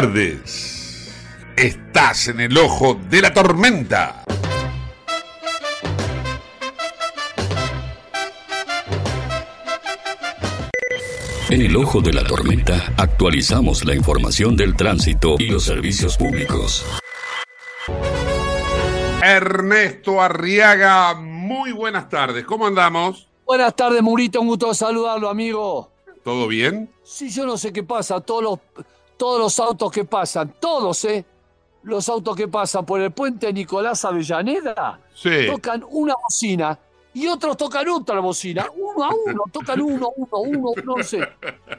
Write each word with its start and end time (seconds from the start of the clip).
Tardes. 0.00 1.12
Estás 1.56 2.28
en 2.28 2.38
el 2.38 2.56
ojo 2.56 2.94
de 3.10 3.20
la 3.20 3.34
tormenta. 3.34 4.22
En 11.50 11.62
el 11.62 11.74
ojo 11.74 12.00
de 12.00 12.12
la 12.12 12.22
tormenta 12.22 12.92
actualizamos 12.96 13.84
la 13.84 13.96
información 13.96 14.54
del 14.54 14.76
tránsito 14.76 15.34
y 15.36 15.48
los 15.48 15.64
servicios 15.64 16.16
públicos. 16.16 16.86
Ernesto 19.20 20.22
Arriaga, 20.22 21.14
muy 21.14 21.72
buenas 21.72 22.08
tardes. 22.08 22.44
¿Cómo 22.44 22.68
andamos? 22.68 23.26
Buenas 23.44 23.74
tardes, 23.74 24.00
Murito. 24.00 24.40
Un 24.40 24.46
gusto 24.46 24.72
saludarlo, 24.74 25.28
amigo. 25.28 25.90
¿Todo 26.22 26.46
bien? 26.46 26.88
Sí, 27.02 27.30
yo 27.30 27.46
no 27.46 27.58
sé 27.58 27.72
qué 27.72 27.82
pasa. 27.82 28.20
Todos 28.20 28.42
los, 28.44 28.58
todos 29.18 29.38
los 29.40 29.58
autos 29.60 29.92
que 29.92 30.04
pasan, 30.04 30.54
todos, 30.58 31.04
¿eh? 31.04 31.24
Los 31.82 32.08
autos 32.08 32.36
que 32.36 32.48
pasan 32.48 32.86
por 32.86 33.00
el 33.00 33.10
puente 33.12 33.52
Nicolás 33.52 34.04
Avellaneda 34.04 35.00
Sí. 35.14 35.46
tocan 35.46 35.84
una 35.90 36.14
bocina 36.22 36.78
y 37.14 37.26
otros 37.26 37.56
tocan 37.56 37.88
otra 37.88 38.20
bocina. 38.20 38.66
Uno 38.76 39.04
a 39.04 39.10
uno, 39.26 39.42
tocan 39.52 39.80
uno, 39.80 40.10
uno, 40.16 40.38
uno, 40.38 40.70
no 40.84 41.02
sé. 41.02 41.20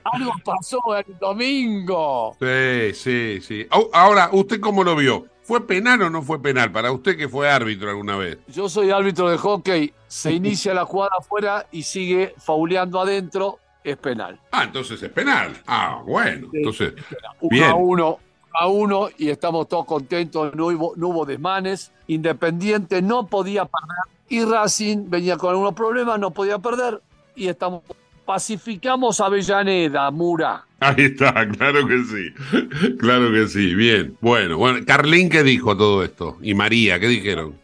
Algo 0.03 0.31
pasó 0.43 0.79
el 0.97 1.17
domingo. 1.19 2.35
Sí, 2.39 2.93
sí, 2.93 3.39
sí. 3.41 3.67
Ahora, 3.93 4.29
¿usted 4.33 4.59
cómo 4.59 4.83
lo 4.83 4.95
vio? 4.95 5.27
¿Fue 5.43 5.65
penal 5.65 6.01
o 6.03 6.09
no 6.09 6.21
fue 6.21 6.41
penal? 6.41 6.71
Para 6.71 6.91
usted 6.91 7.17
que 7.17 7.27
fue 7.27 7.49
árbitro 7.49 7.89
alguna 7.89 8.15
vez. 8.17 8.37
Yo 8.47 8.69
soy 8.69 8.91
árbitro 8.91 9.29
de 9.29 9.37
hockey. 9.37 9.93
Se 10.07 10.31
inicia 10.31 10.73
la 10.73 10.85
jugada 10.85 11.11
afuera 11.19 11.67
y 11.71 11.83
sigue 11.83 12.35
fauleando 12.37 12.99
adentro. 13.01 13.59
Es 13.83 13.97
penal. 13.97 14.39
Ah, 14.52 14.63
entonces 14.63 15.02
es 15.02 15.09
penal. 15.11 15.53
Ah, 15.66 16.01
bueno. 16.06 16.50
Entonces, 16.53 16.94
uno 17.40 17.50
Bien. 17.50 17.63
a 17.69 17.75
uno 17.75 18.19
a 18.51 18.67
uno 18.67 19.09
y 19.17 19.29
estamos 19.29 19.67
todos 19.67 19.85
contentos, 19.85 20.53
no 20.56 20.67
hubo, 20.67 20.94
no 20.95 21.09
hubo 21.09 21.25
desmanes, 21.25 21.91
Independiente 22.07 23.01
no 23.01 23.28
podía 23.28 23.66
perder 23.66 24.17
y 24.28 24.44
Racing 24.44 25.09
venía 25.09 25.38
con 25.38 25.51
algunos 25.51 25.73
problemas, 25.73 26.19
no 26.19 26.31
podía 26.31 26.59
perder 26.59 27.01
y 27.35 27.47
estamos 27.47 27.84
pacificamos 28.25 29.19
a 29.22 29.25
Avellaneda, 29.25 30.11
Mura. 30.11 30.66
ahí 30.79 31.06
está, 31.06 31.47
claro 31.57 31.88
que 31.88 32.03
sí. 32.03 32.96
Claro 33.00 33.31
que 33.31 33.47
sí. 33.47 33.73
Bien. 33.73 34.16
Bueno, 34.22 34.57
bueno. 34.57 34.85
Carlín, 34.85 35.29
¿qué 35.29 35.41
dijo 35.41 35.75
todo 35.75 36.03
esto? 36.03 36.38
Y 36.41 36.53
María, 36.53 37.00
¿qué 37.00 37.07
dijeron? 37.07 37.56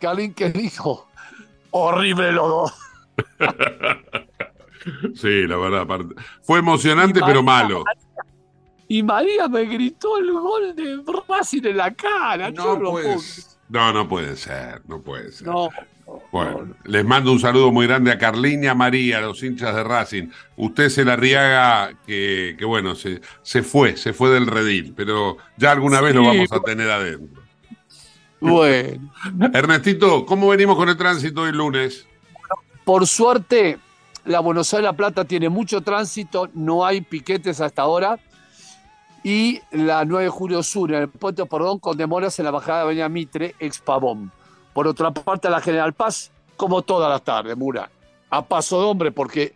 Calín 0.00 0.32
que 0.32 0.50
dijo, 0.50 1.06
horrible 1.70 2.32
los 2.32 2.48
dos. 2.48 2.72
Sí, 5.14 5.46
la 5.46 5.56
verdad. 5.56 5.80
aparte- 5.82 6.14
Fue 6.42 6.58
emocionante, 6.58 7.20
pero 7.24 7.42
malo. 7.42 7.84
Y 8.88 9.02
María 9.02 9.48
me 9.48 9.64
gritó 9.64 10.18
el 10.18 10.30
gol 10.32 10.74
de 10.76 11.00
Racing 11.28 11.62
en 11.64 11.76
la 11.78 11.92
cara. 11.94 12.50
No. 12.50 12.78
No, 13.70 13.92
no 13.92 14.06
puede 14.08 14.36
ser, 14.36 14.82
no 14.86 15.00
puede 15.00 15.32
ser. 15.32 15.46
No, 15.48 15.70
no, 16.06 16.22
Bueno, 16.30 16.62
no. 16.66 16.74
les 16.84 17.02
mando 17.04 17.32
un 17.32 17.40
saludo 17.40 17.72
muy 17.72 17.86
grande 17.86 18.12
a 18.12 18.18
Carlín 18.18 18.62
y 18.62 18.66
a 18.66 18.74
María, 18.74 19.18
a 19.18 19.20
los 19.22 19.42
hinchas 19.42 19.74
de 19.74 19.82
Racing. 19.82 20.28
Usted 20.56 20.90
se 20.90 21.02
la 21.04 21.16
riaga 21.16 21.94
que, 22.06 22.56
que 22.58 22.64
bueno, 22.66 22.94
se, 22.94 23.22
se 23.42 23.62
fue, 23.62 23.96
se 23.96 24.12
fue 24.12 24.28
del 24.30 24.46
redil, 24.46 24.92
pero 24.94 25.38
ya 25.56 25.72
alguna 25.72 26.02
vez 26.02 26.14
lo 26.14 26.24
vamos 26.26 26.52
a 26.52 26.60
tener 26.60 26.90
adentro. 26.90 27.42
Bueno. 28.38 29.10
Ernestito, 29.54 30.26
¿cómo 30.26 30.48
venimos 30.48 30.76
con 30.76 30.90
el 30.90 30.96
tránsito 30.98 31.40
hoy 31.42 31.52
lunes? 31.52 32.06
Por 32.84 33.06
suerte, 33.06 33.78
la 34.24 34.40
Buenos 34.40 34.72
Aires 34.72 34.84
La 34.84 34.92
Plata 34.94 35.24
tiene 35.24 35.48
mucho 35.48 35.82
tránsito, 35.82 36.48
no 36.54 36.84
hay 36.84 37.00
piquetes 37.00 37.60
hasta 37.60 37.82
ahora. 37.82 38.18
Y 39.22 39.60
la 39.70 40.04
9 40.04 40.24
de 40.24 40.30
julio 40.30 40.62
sur, 40.62 40.92
en 40.92 41.02
el 41.02 41.08
puente 41.08 41.46
Perdón, 41.46 41.78
con 41.78 41.96
demoras 41.96 42.38
en 42.38 42.44
la 42.44 42.50
bajada 42.50 42.78
de 42.78 42.84
Avenida 42.84 43.08
Mitre, 43.08 43.54
ex 43.58 43.78
Pavón. 43.78 44.30
Por 44.74 44.86
otra 44.86 45.12
parte, 45.12 45.48
la 45.48 45.60
General 45.60 45.94
Paz, 45.94 46.30
como 46.56 46.82
todas 46.82 47.08
las 47.08 47.22
tardes, 47.22 47.56
Mura, 47.56 47.90
a 48.28 48.44
paso 48.44 48.80
de 48.80 48.86
hombre, 48.86 49.12
porque 49.12 49.54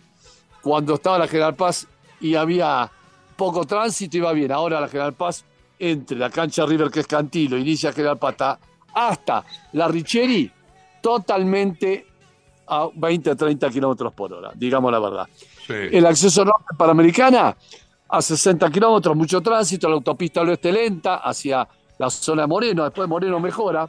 cuando 0.62 0.94
estaba 0.94 1.18
la 1.18 1.28
General 1.28 1.54
Paz 1.54 1.86
y 2.20 2.34
había 2.34 2.90
poco 3.36 3.66
tránsito, 3.66 4.16
iba 4.16 4.32
bien. 4.32 4.52
Ahora 4.52 4.80
la 4.80 4.88
General 4.88 5.12
Paz, 5.12 5.44
entre 5.78 6.16
la 6.16 6.30
cancha 6.30 6.64
River, 6.64 6.90
que 6.90 7.00
es 7.00 7.06
Cantilo, 7.06 7.58
inicia 7.58 7.92
General 7.92 8.18
Pata, 8.18 8.58
hasta 8.94 9.44
la 9.72 9.88
Richeri, 9.88 10.50
totalmente 11.02 12.07
a 12.68 12.88
20, 12.94 13.34
30 13.34 13.70
kilómetros 13.70 14.12
por 14.12 14.32
hora, 14.32 14.50
digamos 14.54 14.92
la 14.92 14.98
verdad. 14.98 15.28
Sí. 15.66 15.74
El 15.92 16.06
acceso 16.06 16.44
norte 16.44 16.74
Panamericana 16.76 17.56
a 18.08 18.22
60 18.22 18.70
kilómetros, 18.70 19.16
mucho 19.16 19.40
tránsito, 19.40 19.88
la 19.88 19.94
autopista 19.94 20.40
al 20.40 20.48
oeste 20.50 20.72
lenta 20.72 21.16
hacia 21.16 21.66
la 21.98 22.10
zona 22.10 22.42
de 22.42 22.48
Moreno, 22.48 22.84
después 22.84 23.08
Moreno 23.08 23.38
mejora, 23.40 23.88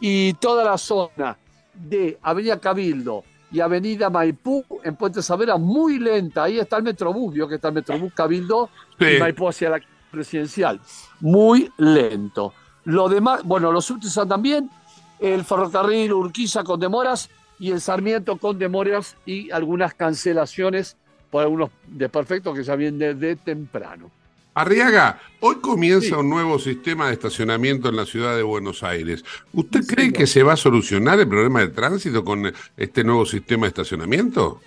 y 0.00 0.34
toda 0.34 0.64
la 0.64 0.78
zona 0.78 1.36
de 1.74 2.18
Avenida 2.22 2.60
Cabildo 2.60 3.24
y 3.50 3.60
Avenida 3.60 4.10
Maipú 4.10 4.64
en 4.84 4.94
Puente 4.96 5.22
Savera 5.22 5.56
muy 5.56 5.98
lenta. 5.98 6.44
Ahí 6.44 6.58
está 6.58 6.76
el 6.76 6.82
Metrobús, 6.82 7.34
vio 7.34 7.48
que 7.48 7.56
está 7.56 7.68
el 7.68 7.74
Metrobús 7.74 8.12
Cabildo 8.12 8.68
Sí. 8.98 9.06
y 9.16 9.18
Maipú 9.20 9.48
hacia 9.48 9.70
la 9.70 9.80
presidencial. 10.10 10.80
Muy 11.20 11.70
lento. 11.78 12.52
Lo 12.84 13.08
demás, 13.08 13.42
bueno, 13.44 13.72
los 13.72 13.84
subtes 13.84 14.18
bien, 14.40 14.70
el 15.18 15.44
ferrocarril 15.44 16.12
Urquiza 16.12 16.62
con 16.62 16.78
demoras 16.78 17.28
y 17.58 17.70
el 17.70 17.80
Sarmiento 17.80 18.36
con 18.36 18.58
demoras 18.58 19.16
y 19.26 19.50
algunas 19.50 19.94
cancelaciones 19.94 20.96
por 21.30 21.42
algunos 21.42 21.70
desperfectos 21.86 22.56
que 22.56 22.62
ya 22.64 22.76
vienen 22.76 23.18
de, 23.18 23.36
temprano. 23.36 24.10
Arriaga, 24.54 25.20
hoy 25.40 25.56
comienza 25.56 26.08
Sí. 26.08 26.12
un 26.14 26.30
nuevo 26.30 26.58
sistema 26.58 27.08
de 27.08 27.12
estacionamiento 27.12 27.88
en 27.88 27.96
la 27.96 28.06
ciudad 28.06 28.36
de 28.36 28.42
Buenos 28.42 28.82
Aires. 28.82 29.24
¿Usted 29.52 29.86
cree 29.86 30.12
que 30.12 30.26
se 30.26 30.42
va 30.42 30.54
a 30.54 30.56
solucionar 30.56 31.20
el 31.20 31.28
problema 31.28 31.60
de 31.60 31.68
tránsito 31.68 32.24
con 32.24 32.52
este 32.76 33.04
nuevo 33.04 33.24
sistema 33.24 33.66
de 33.66 33.68
estacionamiento? 33.68 34.60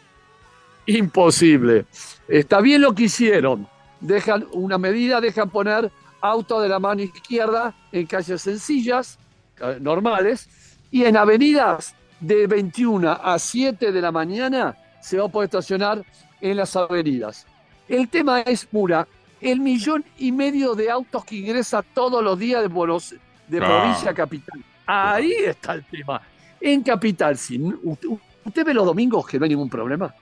Imposible. 0.85 1.85
Está 2.27 2.61
bien 2.61 2.81
lo 2.81 2.93
que 2.95 3.03
hicieron. 3.03 3.67
Dejan 3.99 4.47
una 4.53 4.77
medida, 4.77 5.19
dejan 5.19 5.49
poner 5.49 5.91
auto 6.21 6.61
de 6.61 6.69
la 6.69 6.79
mano 6.79 7.01
izquierda 7.01 7.75
en 7.91 8.05
calles 8.05 8.41
sencillas, 8.41 9.19
eh, 9.59 9.77
normales, 9.81 10.47
y 10.89 11.03
en 11.05 11.17
avenidas 11.17 11.95
de 12.21 12.47
21 12.47 13.09
a 13.11 13.37
7 13.37 13.91
de 13.91 14.01
la 14.01 14.11
mañana 14.11 14.77
se 15.01 15.17
va 15.17 15.25
a 15.25 15.27
poder 15.27 15.47
estacionar 15.47 16.03
en 16.39 16.55
las 16.57 16.75
avenidas. 16.75 17.45
El 17.89 18.07
tema 18.07 18.41
es, 18.41 18.67
Mura, 18.71 19.05
el 19.41 19.59
millón 19.59 20.05
y 20.17 20.31
medio 20.31 20.75
de 20.75 20.89
autos 20.89 21.25
que 21.25 21.35
ingresa 21.35 21.81
todos 21.81 22.23
los 22.23 22.37
días 22.39 22.61
de, 22.61 22.67
Buenos, 22.67 23.13
de 23.47 23.57
Claro. 23.57 23.79
provincia 23.79 24.11
a 24.11 24.13
capital. 24.13 24.63
Ahí 24.85 25.33
está 25.45 25.73
el 25.73 25.83
tema. 25.85 26.21
En 26.61 26.83
capital, 26.83 27.37
si 27.37 27.59
usted, 27.83 28.07
usted 28.45 28.65
ve 28.65 28.73
los 28.73 28.85
domingos 28.85 29.25
que 29.27 29.37
no 29.39 29.43
hay 29.45 29.49
ningún 29.49 29.69
problema. 29.69 30.13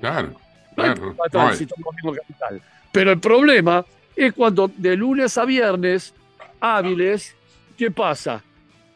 Claro, 0.00 0.32
No 0.76 0.82
hay 0.82 0.94
claro. 0.94 1.14
no 1.32 1.48
hay. 1.48 2.16
capital. 2.16 2.62
Pero 2.90 3.12
el 3.12 3.20
problema 3.20 3.84
es 4.16 4.32
cuando 4.32 4.70
de 4.74 4.96
lunes 4.96 5.36
a 5.36 5.44
viernes 5.44 6.14
hábiles, 6.60 7.34
¿qué 7.76 7.90
pasa? 7.90 8.42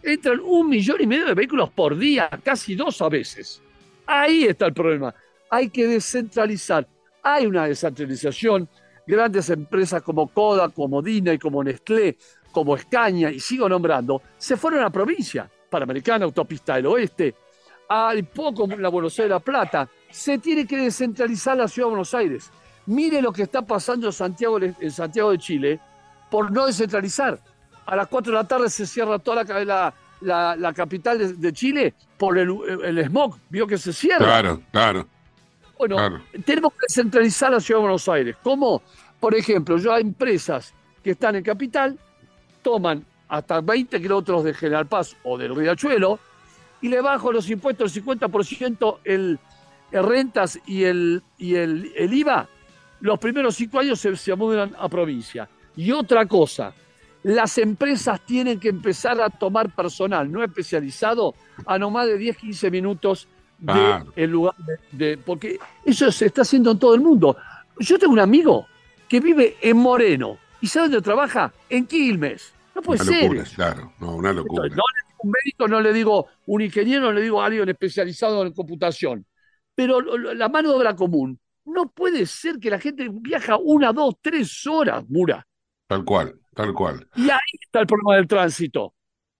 Entran 0.02 0.40
un 0.40 0.68
millón 0.68 0.96
y 1.00 1.06
medio 1.06 1.26
de 1.26 1.34
vehículos 1.34 1.70
por 1.70 1.96
día, 1.96 2.28
casi 2.42 2.74
dos 2.74 3.00
a 3.02 3.08
veces. 3.08 3.62
Ahí 4.06 4.44
está 4.44 4.66
el 4.66 4.74
problema. 4.74 5.14
Hay 5.48 5.68
que 5.70 5.86
descentralizar. 5.86 6.86
Hay 7.22 7.46
una 7.46 7.66
descentralización. 7.66 8.68
Grandes 9.06 9.50
empresas 9.50 10.02
como 10.02 10.28
Coda, 10.28 10.68
como 10.68 11.02
Dina 11.02 11.32
y 11.32 11.38
como 11.38 11.62
Nestlé, 11.62 12.16
como 12.52 12.76
Escaña, 12.76 13.30
y 13.30 13.40
sigo 13.40 13.68
nombrando, 13.68 14.22
se 14.38 14.56
fueron 14.56 14.82
a 14.84 14.90
provincia. 14.90 15.50
Panamericana, 15.70 16.24
Autopista 16.24 16.76
del 16.76 16.86
Oeste, 16.86 17.34
hay 17.88 18.22
poco 18.22 18.64
en 18.64 18.80
la 18.80 18.88
Buenos 18.88 19.18
Aires 19.18 19.30
La 19.30 19.40
Plata. 19.40 19.88
Se 20.10 20.38
tiene 20.38 20.66
que 20.66 20.76
descentralizar 20.76 21.56
la 21.56 21.68
ciudad 21.68 21.86
de 21.86 21.90
Buenos 21.90 22.14
Aires. 22.14 22.50
Mire 22.86 23.22
lo 23.22 23.32
que 23.32 23.42
está 23.42 23.62
pasando 23.62 24.06
en 24.06 24.12
Santiago 24.12 25.30
de 25.30 25.38
Chile 25.38 25.80
por 26.30 26.50
no 26.50 26.66
descentralizar. 26.66 27.38
A 27.86 27.96
las 27.96 28.06
4 28.08 28.32
de 28.32 28.38
la 28.38 28.46
tarde 28.48 28.70
se 28.70 28.86
cierra 28.86 29.18
toda 29.18 29.44
la, 29.44 29.64
la- 29.64 29.94
la- 30.20 30.56
la 30.56 30.72
capital 30.72 31.18
de, 31.18 31.32
de 31.34 31.52
Chile 31.52 31.94
por 32.16 32.38
el, 32.38 32.50
el 32.84 33.04
smog. 33.06 33.36
Vio 33.48 33.66
que 33.66 33.76
se 33.78 33.92
cierra. 33.92 34.18
Claro, 34.24 34.62
claro, 34.70 35.06
Bueno, 35.78 35.96
claro. 35.96 36.20
tenemos 36.44 36.72
que 36.74 36.78
descentralizar 36.88 37.50
la 37.50 37.60
ciudad 37.60 37.78
de 37.80 37.82
Buenos 37.82 38.08
Aires. 38.08 38.36
¿Cómo? 38.42 38.82
Por 39.18 39.34
ejemplo, 39.34 39.78
yo 39.78 39.92
hay 39.92 40.02
empresas 40.02 40.72
que 41.02 41.10
están 41.12 41.34
en 41.36 41.42
capital, 41.42 41.98
toman 42.62 43.04
hasta 43.28 43.60
20 43.60 44.00
kilómetros 44.00 44.44
de 44.44 44.54
General 44.54 44.86
Paz 44.86 45.16
o 45.24 45.36
del 45.38 45.54
Riachuelo 45.56 46.18
y 46.80 46.88
le 46.88 47.00
bajo 47.00 47.32
los 47.32 47.48
impuestos 47.50 47.96
el 47.96 48.04
50% 48.04 48.98
el, 49.04 49.38
el 49.90 50.02
rentas 50.04 50.58
y 50.66 50.84
el, 50.84 51.22
y 51.38 51.54
el, 51.56 51.92
el 51.96 52.12
IVA. 52.14 52.48
Los 53.00 53.18
primeros 53.18 53.56
cinco 53.56 53.80
años 53.80 53.98
se, 53.98 54.14
se 54.16 54.34
mudan 54.36 54.72
a 54.78 54.88
provincia. 54.88 55.48
Y 55.76 55.90
otra 55.90 56.26
cosa, 56.26 56.72
las 57.24 57.58
empresas 57.58 58.20
tienen 58.26 58.58
que 58.58 58.68
empezar 58.68 59.20
a 59.20 59.30
tomar 59.30 59.70
personal 59.74 60.30
no 60.30 60.42
especializado 60.42 61.34
a 61.66 61.78
no 61.78 61.90
más 61.90 62.06
de 62.06 62.18
10, 62.18 62.36
15 62.36 62.70
minutos 62.70 63.28
del 63.58 63.74
Claro. 63.76 64.12
lugar 64.28 64.54
de, 64.90 65.06
de- 65.06 65.16
Porque 65.18 65.58
eso 65.84 66.10
se 66.10 66.26
está 66.26 66.42
haciendo 66.42 66.72
en 66.72 66.78
todo 66.78 66.94
el 66.94 67.00
mundo. 67.00 67.36
Yo 67.78 67.98
tengo 67.98 68.12
un 68.12 68.18
amigo 68.20 68.66
que 69.08 69.20
vive 69.20 69.56
en 69.60 69.76
Moreno. 69.76 70.38
¿Y 70.60 70.66
sabe 70.66 70.88
dónde 70.88 71.02
trabaja? 71.02 71.52
En 71.68 71.86
Quilmes. 71.86 72.52
No 72.74 72.82
puede 72.82 73.02
una 73.02 73.12
ser. 73.12 73.22
Locura, 73.24 73.44
claro, 73.54 73.92
no, 74.00 74.16
una 74.16 74.32
locura. 74.32 74.62
no 74.62 74.68
le 74.68 74.74
digo 74.74 74.82
un 75.24 75.30
médico, 75.30 75.68
no 75.68 75.80
le 75.80 75.92
digo 75.92 76.26
un 76.46 76.62
ingeniero, 76.62 77.02
no 77.02 77.12
le 77.12 77.20
digo 77.22 77.40
a 77.42 77.46
alguien 77.46 77.68
especializado 77.68 78.44
en 78.44 78.52
computación. 78.52 79.26
Pero 79.74 80.00
la 80.00 80.48
mano 80.48 80.70
de 80.70 80.76
obra 80.76 80.96
común, 80.96 81.38
no 81.64 81.88
puede 81.90 82.26
ser 82.26 82.58
que 82.58 82.70
la 82.70 82.78
gente 82.80 83.08
viaja 83.12 83.56
una, 83.56 83.92
dos, 83.92 84.16
tres 84.20 84.66
horas, 84.66 85.04
Mura. 85.08 85.46
Tal 85.86 86.04
cual, 86.04 86.34
tal 86.54 86.72
cual. 86.74 87.08
Y 87.16 87.30
ahí 87.30 87.58
está 87.60 87.80
el 87.80 87.86
problema 87.86 88.16
del 88.16 88.26
tránsito. 88.26 88.94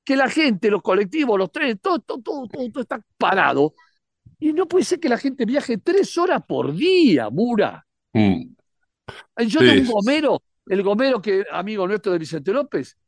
Que 0.05 0.17
la 0.17 0.29
gente, 0.29 0.71
los 0.71 0.83
colectivos, 0.83 1.39
los 1.39 1.53
trenes, 1.53 1.81
todo, 1.81 2.01
todo, 2.01 2.21
todo, 2.21 2.49
todo, 2.49 2.83
está 2.83 3.01
parado. 3.17 3.75
Y 4.39 4.53
no 4.53 4.67
puede 4.67 4.85
ser 4.85 4.99
que 4.99 5.09
la 5.09 5.19
gente 5.19 5.45
viaje 5.45 5.79
tres 5.79 6.19
horas 6.19 6.43
por 6.47 6.75
día, 6.75 7.31
Mura. 7.31 7.87
Mm. 8.13 8.55
Yo 9.47 9.61
tengo 9.61 9.81
un 9.83 9.87
gomero, 9.87 10.43
el 10.67 10.83
gomero 10.83 11.23
que 11.23 11.45
amigo 11.51 11.87
nuestro 11.87 12.13
de 12.13 12.19
Vicente 12.19 12.53
López, 12.53 12.99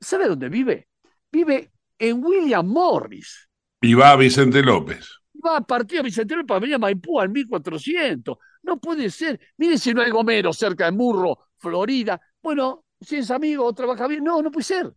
¿sabe 0.00 0.26
dónde 0.26 0.48
vive? 0.48 0.88
Vive 1.30 1.72
en 1.98 2.24
William 2.24 2.66
Morris. 2.66 3.48
Y 3.80 3.94
va 3.94 4.12
a 4.12 4.16
Vicente 4.16 4.62
López. 4.62 5.20
Va 5.44 5.58
a 5.58 5.60
partir 5.60 6.00
a 6.00 6.02
Vicente 6.02 6.34
López 6.34 6.48
para 6.48 6.60
venir 6.60 6.76
a 6.76 6.78
Maipú 6.78 7.20
al 7.20 7.28
1400. 7.28 8.38
No 8.62 8.80
puede 8.80 9.10
ser. 9.10 9.38
Mire 9.56 9.78
si 9.78 9.94
no 9.94 10.02
hay 10.02 10.10
gomero 10.10 10.52
cerca 10.52 10.86
de 10.86 10.92
Murro, 10.92 11.48
Florida. 11.58 12.20
Bueno, 12.42 12.84
si 13.00 13.16
es 13.16 13.30
amigo, 13.30 13.72
trabaja 13.72 14.06
bien. 14.06 14.24
No, 14.24 14.42
no 14.42 14.50
puede 14.50 14.64
ser. 14.64 14.92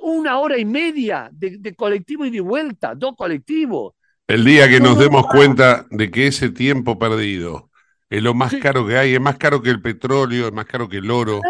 Una 0.00 0.38
hora 0.38 0.58
y 0.58 0.64
media 0.64 1.28
de, 1.32 1.74
colectivo 1.74 2.24
y 2.24 2.30
de 2.30 2.40
vuelta, 2.40 2.94
dos 2.94 3.14
colectivos. 3.16 3.94
El 4.26 4.44
día 4.44 4.68
que 4.68 4.80
nos 4.80 4.98
demos 4.98 5.26
cuenta 5.26 5.86
de 5.90 6.10
que 6.10 6.26
ese 6.26 6.50
tiempo 6.50 6.98
perdido 6.98 7.70
es 8.10 8.22
lo 8.22 8.34
más 8.34 8.54
caro 8.56 8.86
que 8.86 8.96
hay, 8.96 9.14
es 9.14 9.20
más 9.20 9.38
caro 9.38 9.62
que 9.62 9.70
el 9.70 9.80
petróleo, 9.80 10.46
es 10.46 10.52
más 10.52 10.66
caro 10.66 10.88
que 10.88 10.98
el 10.98 11.10
oro, 11.10 11.40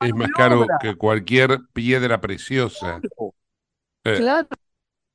es 0.00 0.14
más 0.14 0.30
caro 0.30 0.66
que 0.80 0.96
cualquier 0.96 1.60
piedra 1.72 2.20
preciosa. 2.20 3.00
Eh. 4.04 4.16
Claro. 4.16 4.48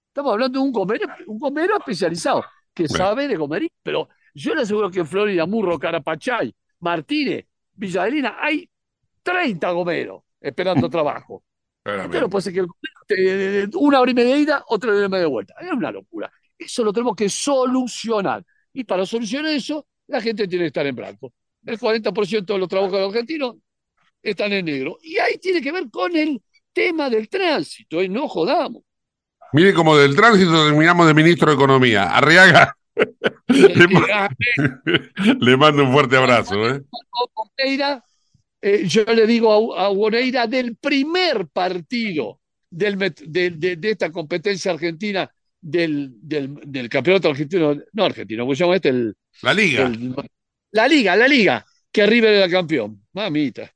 Estamos 0.07 0.33
hablando 0.33 0.59
de 0.59 0.65
un 0.65 0.71
gomero, 0.71 1.07
un 1.25 1.39
gomero 1.39 1.77
especializado 1.77 2.45
que 2.73 2.87
sabe 2.87 3.27
de 3.27 3.37
comer, 3.37 3.67
pero 3.81 4.07
yo 4.35 4.53
le 4.53 4.61
aseguro 4.61 4.91
que 4.91 4.99
en 4.99 5.07
Florida, 5.07 5.45
Murro, 5.45 5.79
Carapachay, 5.79 6.55
Martínez, 6.79 7.45
Villa 7.73 8.03
hay 8.39 8.69
30 9.23 9.71
gomeros 9.71 10.23
esperando 10.39 10.89
trabajo. 10.89 11.43
Pero 11.83 12.29
puede 12.29 12.43
ser 12.43 12.53
que 12.53 12.65
una 13.75 13.99
hora 13.99 14.11
y 14.11 14.13
media 14.13 14.35
de 14.35 14.41
ida, 14.41 14.63
otra 14.67 14.91
hora 14.91 15.05
y 15.05 15.09
media 15.09 15.23
de 15.23 15.29
vuelta. 15.29 15.53
Es 15.59 15.71
una 15.71 15.91
locura. 15.91 16.31
Eso 16.57 16.83
lo 16.83 16.93
tenemos 16.93 17.15
que 17.15 17.27
solucionar. 17.27 18.45
Y 18.71 18.85
para 18.85 19.05
solucionar 19.05 19.51
eso, 19.51 19.85
la 20.07 20.21
gente 20.21 20.47
tiene 20.47 20.63
que 20.63 20.67
estar 20.67 20.85
en 20.85 20.95
blanco. 20.95 21.33
El 21.65 21.77
40% 21.77 22.45
de 22.45 22.57
los 22.57 22.69
trabajadores 22.69 23.09
argentinos 23.09 23.55
están 24.21 24.53
en 24.53 24.65
negro. 24.65 24.97
Y 25.01 25.17
ahí 25.17 25.37
tiene 25.37 25.61
que 25.61 25.73
ver 25.73 25.89
con 25.91 26.15
el 26.15 26.41
tema 26.71 27.09
del 27.09 27.27
tránsito, 27.29 28.01
y 28.01 28.09
no 28.09 28.27
jodamos. 28.27 28.83
Mire, 29.51 29.73
como 29.73 29.95
del 29.95 30.15
tránsito 30.15 30.65
terminamos 30.65 31.05
de 31.05 31.13
ministro 31.13 31.49
de 31.49 31.55
Economía. 31.55 32.05
Arriaga. 32.05 32.75
le, 35.39 35.57
mando 35.57 35.83
un 35.83 35.91
fuerte 35.91 36.17
abrazo. 36.17 36.67
¿eh? 36.67 36.81
Eh, 38.65 38.87
yo 38.87 39.03
le 39.03 39.27
digo 39.27 39.77
a, 39.77 39.87
a 39.87 40.47
del 40.47 40.77
primer 40.77 41.47
partido 41.49 42.39
del, 42.69 42.97
de, 42.97 43.77
esta 43.83 44.09
competencia 44.09 44.71
argentina 44.71 45.29
del, 45.59 46.13
del, 46.21 46.87
campeonato 46.87 47.27
argentino, 47.27 47.75
no 47.91 48.05
argentino, 48.05 48.43
¿cómo 48.43 48.55
se 48.55 48.63
llama 48.63 48.77
este? 48.77 49.13
la 49.41 49.53
Liga. 49.53 49.91
la 50.71 50.87
Liga, 50.87 51.15
la 51.17 51.27
Liga, 51.27 51.65
que 51.91 52.05
River 52.05 52.35
era 52.35 52.49
campeón. 52.49 53.03
Mamita. 53.11 53.69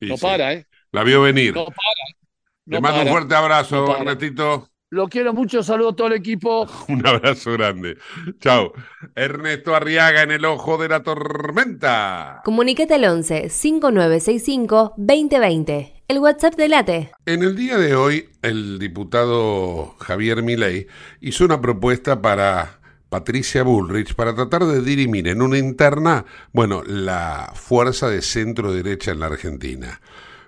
no 0.00 0.18
para, 0.18 0.52
¿eh? 0.52 0.66
La 0.92 1.02
vio 1.02 1.22
venir. 1.22 1.54
No 1.54 1.64
para. 1.64 2.20
Le 2.66 2.78
mando 2.78 3.00
un 3.00 3.08
fuerte 3.08 3.34
abrazo, 3.34 3.96
Ernestito. 3.96 4.69
Lo 4.92 5.06
quiero 5.06 5.32
mucho, 5.32 5.62
saludo 5.62 5.90
a 5.90 5.94
todo 5.94 6.08
el 6.08 6.14
equipo. 6.14 6.66
Un 6.88 7.06
abrazo 7.06 7.52
grande. 7.52 7.96
Chao. 8.40 8.72
Ernesto 9.14 9.76
Arriaga 9.76 10.22
en 10.22 10.32
el 10.32 10.44
ojo 10.44 10.78
de 10.78 10.88
la 10.88 11.04
tormenta. 11.04 12.40
Comunicate 12.44 12.94
al 12.94 13.04
11 13.04 13.50
5965 13.50 14.94
2020. 14.96 16.02
El 16.08 16.18
WhatsApp 16.18 16.56
de 16.56 16.68
Late. 16.68 17.12
En 17.24 17.44
el 17.44 17.54
día 17.54 17.78
de 17.78 17.94
hoy, 17.94 18.30
el 18.42 18.80
diputado 18.80 19.94
Javier 20.00 20.42
Milei 20.42 20.88
hizo 21.20 21.44
una 21.44 21.60
propuesta 21.60 22.20
para 22.20 22.80
Patricia 23.08 23.62
Bullrich 23.62 24.16
para 24.16 24.34
tratar 24.34 24.64
de 24.64 24.82
dirimir 24.82 25.28
en 25.28 25.40
una 25.40 25.58
interna, 25.58 26.24
bueno, 26.52 26.82
la 26.84 27.52
fuerza 27.54 28.08
de 28.08 28.22
centro 28.22 28.72
derecha 28.72 29.12
en 29.12 29.20
la 29.20 29.26
Argentina. 29.26 30.00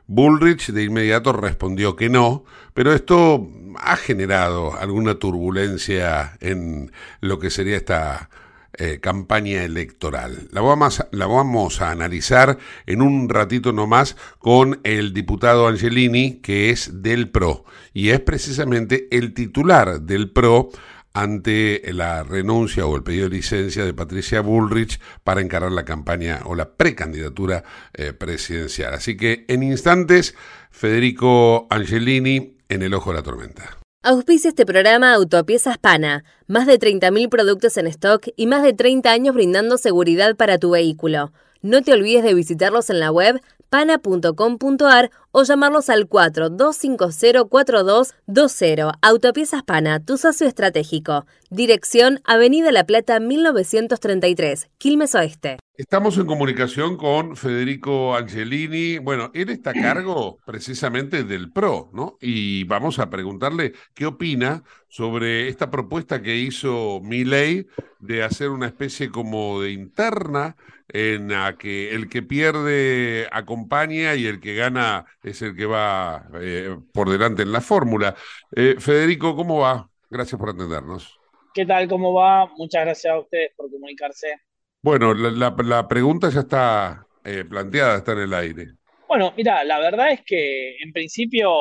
Bullrich 0.06 0.72
de 0.72 0.84
inmediato 0.84 1.32
respondió 1.32 1.96
que 1.96 2.08
no, 2.08 2.44
pero 2.74 2.92
esto 2.92 3.48
ha 3.78 3.96
generado 3.96 4.76
alguna 4.78 5.14
turbulencia 5.14 6.36
en 6.40 6.92
lo 7.20 7.38
que 7.38 7.50
sería 7.50 7.76
esta 7.76 8.28
eh, 8.74 9.00
campaña 9.00 9.64
electoral. 9.64 10.48
La 10.50 10.62
vamos, 10.62 11.04
la 11.10 11.26
vamos 11.26 11.82
a 11.82 11.90
analizar 11.90 12.56
en 12.86 13.02
un 13.02 13.28
ratito 13.28 13.70
nomás 13.72 14.16
con 14.38 14.80
el 14.82 15.12
diputado 15.12 15.68
Angelini, 15.68 16.40
que 16.40 16.70
es 16.70 17.02
del 17.02 17.28
PRO, 17.28 17.66
y 17.92 18.10
es 18.10 18.20
precisamente 18.20 19.08
el 19.10 19.34
titular 19.34 20.00
del 20.00 20.30
PRO 20.30 20.70
ante 21.14 21.82
la 21.92 22.22
renuncia 22.22 22.86
o 22.86 22.96
el 22.96 23.02
pedido 23.02 23.28
de 23.28 23.36
licencia 23.36 23.84
de 23.84 23.94
Patricia 23.94 24.40
Bullrich 24.40 25.00
para 25.24 25.40
encarar 25.40 25.72
la 25.72 25.84
campaña 25.84 26.40
o 26.44 26.54
la 26.54 26.74
precandidatura 26.74 27.64
eh, 27.94 28.12
presidencial. 28.12 28.94
Así 28.94 29.16
que 29.16 29.44
en 29.48 29.62
instantes, 29.62 30.34
Federico 30.70 31.66
Angelini 31.70 32.56
en 32.68 32.82
el 32.82 32.94
ojo 32.94 33.10
de 33.10 33.16
la 33.16 33.22
tormenta. 33.22 33.78
Auspicia 34.04 34.48
este 34.48 34.66
programa 34.66 35.14
Autopiezas 35.14 35.78
Pana, 35.78 36.24
más 36.48 36.66
de 36.66 36.78
30.000 36.78 37.28
productos 37.28 37.76
en 37.76 37.86
stock 37.86 38.26
y 38.36 38.46
más 38.48 38.64
de 38.64 38.72
30 38.72 39.12
años 39.12 39.34
brindando 39.34 39.78
seguridad 39.78 40.34
para 40.34 40.58
tu 40.58 40.70
vehículo. 40.70 41.32
No 41.60 41.82
te 41.82 41.92
olvides 41.92 42.24
de 42.24 42.34
visitarlos 42.34 42.90
en 42.90 42.98
la 42.98 43.12
web 43.12 43.40
pana.com.ar 43.68 45.10
o 45.32 45.42
llamarlos 45.42 45.90
al 45.90 46.08
42504220. 46.08 48.92
Autopiezas 49.02 49.64
Pana, 49.64 50.04
tu 50.04 50.18
socio 50.18 50.46
estratégico. 50.46 51.26
Dirección 51.50 52.20
Avenida 52.24 52.70
La 52.72 52.86
Plata 52.86 53.18
1933, 53.18 54.68
Quilmes 54.78 55.14
Oeste. 55.14 55.58
Estamos 55.74 56.18
en 56.18 56.26
comunicación 56.26 56.96
con 56.96 57.34
Federico 57.34 58.14
Angelini. 58.14 58.98
Bueno, 58.98 59.30
él 59.34 59.48
está 59.48 59.70
a 59.70 59.74
cargo 59.74 60.38
precisamente 60.44 61.24
del 61.24 61.50
PRO, 61.50 61.90
¿no? 61.92 62.18
Y 62.20 62.64
vamos 62.64 62.98
a 62.98 63.10
preguntarle 63.10 63.72
qué 63.94 64.06
opina 64.06 64.62
sobre 64.88 65.48
esta 65.48 65.70
propuesta 65.70 66.22
que 66.22 66.36
hizo 66.36 67.00
Milei 67.02 67.66
de 68.00 68.22
hacer 68.22 68.50
una 68.50 68.66
especie 68.66 69.10
como 69.10 69.62
de 69.62 69.72
interna 69.72 70.56
en 70.88 71.28
la 71.28 71.56
que 71.56 71.94
el 71.94 72.08
que 72.08 72.22
pierde 72.22 73.28
acompaña 73.32 74.14
y 74.14 74.26
el 74.26 74.40
que 74.40 74.54
gana 74.54 75.06
es 75.22 75.42
el 75.42 75.56
que 75.56 75.66
va 75.66 76.26
eh, 76.40 76.76
por 76.92 77.10
delante 77.10 77.42
en 77.42 77.52
la 77.52 77.60
fórmula. 77.60 78.14
Eh, 78.54 78.76
Federico, 78.78 79.36
¿cómo 79.36 79.58
va? 79.58 79.88
Gracias 80.10 80.38
por 80.38 80.50
atendernos. 80.50 81.18
¿Qué 81.54 81.66
tal? 81.66 81.88
¿Cómo 81.88 82.12
va? 82.12 82.46
Muchas 82.56 82.84
gracias 82.84 83.12
a 83.12 83.18
ustedes 83.18 83.52
por 83.56 83.70
comunicarse. 83.70 84.40
Bueno, 84.82 85.14
la, 85.14 85.88
pregunta 85.88 86.28
ya 86.30 86.40
está 86.40 87.06
eh, 87.24 87.44
planteada, 87.44 87.98
está 87.98 88.12
en 88.12 88.18
el 88.18 88.34
aire. 88.34 88.66
Bueno, 89.06 89.32
mira, 89.36 89.62
la 89.64 89.78
verdad 89.78 90.12
es 90.12 90.22
que 90.24 90.76
en 90.78 90.92
principio 90.92 91.52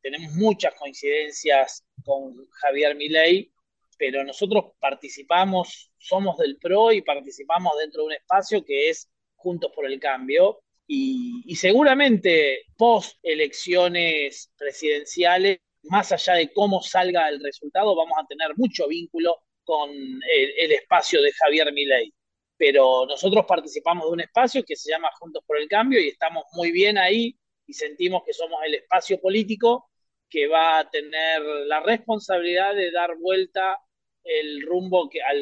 tenemos 0.00 0.32
muchas 0.32 0.74
coincidencias 0.74 1.84
con 2.02 2.34
Javier 2.62 2.96
Milei 2.96 3.52
pero 4.00 4.24
nosotros 4.24 4.72
participamos, 4.80 5.92
somos 5.98 6.38
del 6.38 6.56
PRO 6.56 6.90
y 6.90 7.02
participamos 7.02 7.74
dentro 7.78 8.00
de 8.00 8.06
un 8.06 8.12
espacio 8.14 8.64
que 8.64 8.88
es 8.88 9.10
Juntos 9.34 9.70
por 9.74 9.84
el 9.84 10.00
Cambio. 10.00 10.62
Y, 10.92 11.54
seguramente 11.54 12.64
post 12.76 13.18
elecciones 13.22 14.52
presidenciales, 14.58 15.60
más 15.84 16.10
allá 16.10 16.34
de 16.34 16.52
cómo 16.52 16.82
salga 16.82 17.28
el 17.28 17.40
resultado, 17.40 17.94
vamos 17.94 18.18
a 18.18 18.26
tener 18.26 18.56
mucho 18.56 18.88
vínculo 18.88 19.36
con 19.62 19.90
el, 19.92 20.72
espacio 20.72 21.22
de 21.22 21.32
Javier 21.32 21.72
Milei. 21.72 22.12
Pero 22.56 23.06
nosotros 23.06 23.44
participamos 23.46 24.06
de 24.06 24.10
un 24.10 24.20
espacio 24.22 24.64
que 24.64 24.74
se 24.74 24.90
llama 24.90 25.10
Juntos 25.20 25.44
por 25.46 25.58
el 25.58 25.68
Cambio 25.68 26.00
y 26.00 26.08
estamos 26.08 26.42
muy 26.54 26.72
bien 26.72 26.98
ahí 26.98 27.38
y 27.68 27.72
sentimos 27.72 28.22
que 28.26 28.32
somos 28.32 28.60
el 28.66 28.74
espacio 28.74 29.20
político 29.20 29.90
que 30.28 30.48
va 30.48 30.80
a 30.80 30.90
tener 30.90 31.40
la 31.66 31.80
responsabilidad 31.80 32.74
de 32.74 32.90
dar 32.90 33.16
vuelta 33.16 33.78
el 34.24 34.62
rumbo 34.62 35.08
que, 35.08 35.22
al, 35.22 35.38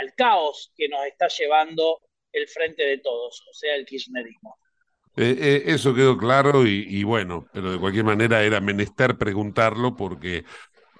al 0.00 0.14
caos 0.14 0.70
que 0.76 0.86
nos 0.86 1.06
está 1.06 1.28
llevando 1.28 2.02
el 2.32 2.48
frente 2.48 2.84
de 2.84 2.98
todos, 2.98 3.42
o 3.48 3.54
sea, 3.54 3.74
el 3.74 3.84
kirchnerismo. 3.84 4.56
Eh, 5.16 5.36
eh, 5.38 5.62
eso 5.66 5.92
quedó 5.92 6.16
claro 6.16 6.66
y, 6.66 7.02
bueno, 7.02 7.46
pero 7.52 7.72
de 7.72 7.78
cualquier 7.78 8.04
manera 8.04 8.42
era 8.42 8.60
menester 8.60 9.18
preguntarlo 9.18 9.96
porque 9.96 10.44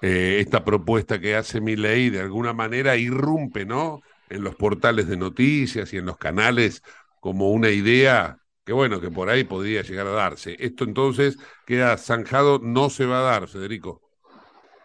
eh, 0.01 0.37
esta 0.39 0.65
propuesta 0.65 1.19
que 1.19 1.35
hace 1.35 1.61
mi 1.61 1.75
ley 1.75 2.09
de 2.09 2.19
alguna 2.19 2.53
manera 2.53 2.97
irrumpe, 2.97 3.65
¿no? 3.65 4.01
En 4.29 4.43
los 4.43 4.55
portales 4.55 5.07
de 5.07 5.17
noticias 5.17 5.93
y 5.93 5.97
en 5.97 6.05
los 6.05 6.17
canales 6.17 6.83
como 7.19 7.51
una 7.51 7.69
idea 7.69 8.37
que 8.65 8.73
bueno, 8.73 9.01
que 9.01 9.09
por 9.09 9.29
ahí 9.29 9.43
podría 9.43 9.81
llegar 9.81 10.07
a 10.07 10.11
darse. 10.11 10.55
Esto 10.59 10.83
entonces 10.83 11.37
queda 11.65 11.97
zanjado, 11.97 12.59
no 12.59 12.89
se 12.89 13.05
va 13.05 13.19
a 13.19 13.23
dar, 13.23 13.47
Federico. 13.47 14.01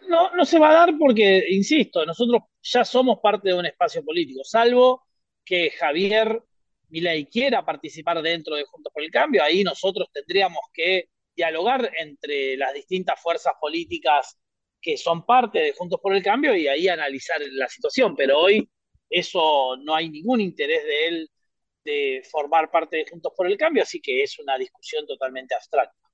No, 0.09 0.35
no 0.35 0.45
se 0.45 0.59
va 0.59 0.71
a 0.71 0.75
dar 0.75 0.95
porque, 0.99 1.45
insisto, 1.50 2.07
nosotros 2.07 2.43
ya 2.62 2.85
somos 2.85 3.19
parte 3.23 3.49
de 3.49 3.55
un 3.55 3.67
espacio 3.67 4.05
político, 4.05 4.43
salvo 4.45 5.06
que 5.47 5.71
Javier 5.71 6.43
Milei 6.88 7.26
quiera 7.26 7.65
participar 7.65 8.21
dentro 8.21 8.57
de 8.57 8.65
Juntos 8.65 8.93
por 8.93 9.03
el 9.03 9.11
Cambio, 9.11 9.43
ahí 9.43 9.62
nosotros 9.62 10.09
tendríamos 10.12 10.61
que 10.73 11.09
dialogar 11.35 11.91
entre 11.99 12.57
las 12.57 12.75
distintas 12.75 13.21
fuerzas 13.21 13.55
políticas 13.61 14.38
que 14.81 14.97
son 14.97 15.25
parte 15.25 15.59
de 15.61 15.73
Juntos 15.73 16.00
por 16.03 16.15
el 16.15 16.23
Cambio 16.23 16.55
y 16.55 16.69
ahí 16.69 16.88
analizar 16.88 17.41
la 17.53 17.69
situación, 17.69 18.15
pero 18.17 18.41
hoy 18.41 18.69
eso 19.09 19.76
no 19.79 19.95
hay 19.95 20.11
ningún 20.11 20.41
interés 20.41 20.85
de 20.85 21.07
él 21.07 21.31
de 21.85 22.23
formar 22.31 22.71
parte 22.71 22.97
de 22.97 23.07
Juntos 23.09 23.33
por 23.37 23.47
el 23.47 23.57
Cambio, 23.57 23.83
así 23.83 24.00
que 24.00 24.23
es 24.23 24.38
una 24.38 24.59
discusión 24.59 25.07
totalmente 25.07 25.55
abstracta. 25.55 26.06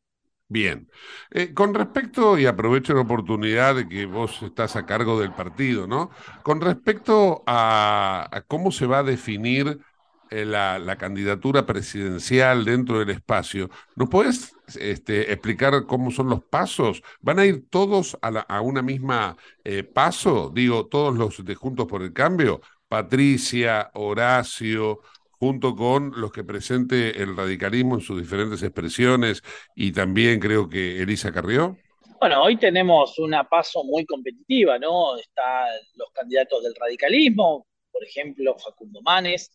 Bien. 0.53 0.91
Eh, 1.31 1.55
con 1.55 1.73
respecto, 1.73 2.39
y 2.39 2.45
aprovecho 2.45 2.93
la 2.93 3.01
oportunidad 3.01 3.75
de 3.75 3.89
que 3.89 4.05
vos 4.05 4.43
estás 4.43 4.77
a 4.77 4.85
cargo 4.85 5.19
del 5.19 5.33
partido, 5.33 5.87
¿no? 5.87 6.11
Con 6.43 6.61
respecto 6.61 7.43
a, 7.47 8.45
cómo 8.49 8.71
se 8.71 8.85
va 8.85 8.99
a 8.99 9.03
definir 9.03 9.81
eh, 10.31 10.45
la, 10.45 10.97
candidatura 10.99 11.65
presidencial 11.65 12.67
dentro 12.67 12.99
del 12.99 13.11
espacio, 13.11 13.71
¿nos 13.97 14.11
puedes 14.11 14.55
este, 14.79 15.33
explicar 15.33 15.87
cómo 15.87 16.11
son 16.11 16.29
los 16.29 16.45
pasos? 16.45 17.03
¿Van 17.23 17.39
a 17.39 17.47
ir 17.47 17.65
todos 17.71 18.19
a, 18.21 18.29
a 18.41 18.61
una 18.61 18.83
misma 18.83 19.39
eh, 19.65 19.85
paso? 19.85 20.53
Digo, 20.55 20.87
todos 20.87 21.17
los 21.17 21.43
de 21.43 21.55
Juntos 21.55 21.87
por 21.87 22.03
el 22.03 22.13
Cambio. 22.13 22.61
Patricia, 22.89 23.91
Horacio, 23.95 25.01
junto 25.43 25.75
con 25.75 26.13
los 26.21 26.31
que 26.31 26.45
presente 26.45 27.21
el 27.21 27.37
radicalismo 27.37 27.97
en 27.97 28.01
sus 28.01 28.21
diferentes 28.21 28.63
expresiones 28.63 29.43
y 29.75 29.91
también 29.91 30.39
creo 30.39 30.69
que 30.69 31.03
Elisa 31.03 31.33
Carrió? 31.33 31.77
Bueno, 32.21 32.45
hoy 32.45 32.57
tenemos 32.59 33.19
una 33.19 33.43
paso 33.49 33.83
muy 33.83 34.07
competitiva, 34.07 34.79
¿no? 34.79 35.17
Están 35.17 35.67
los 35.97 36.13
candidatos 36.13 36.63
del 36.63 36.77
radicalismo, 36.77 37.67
por 37.91 38.05
ejemplo, 38.05 38.57
Facundo 38.57 39.03
Manes, 39.03 39.51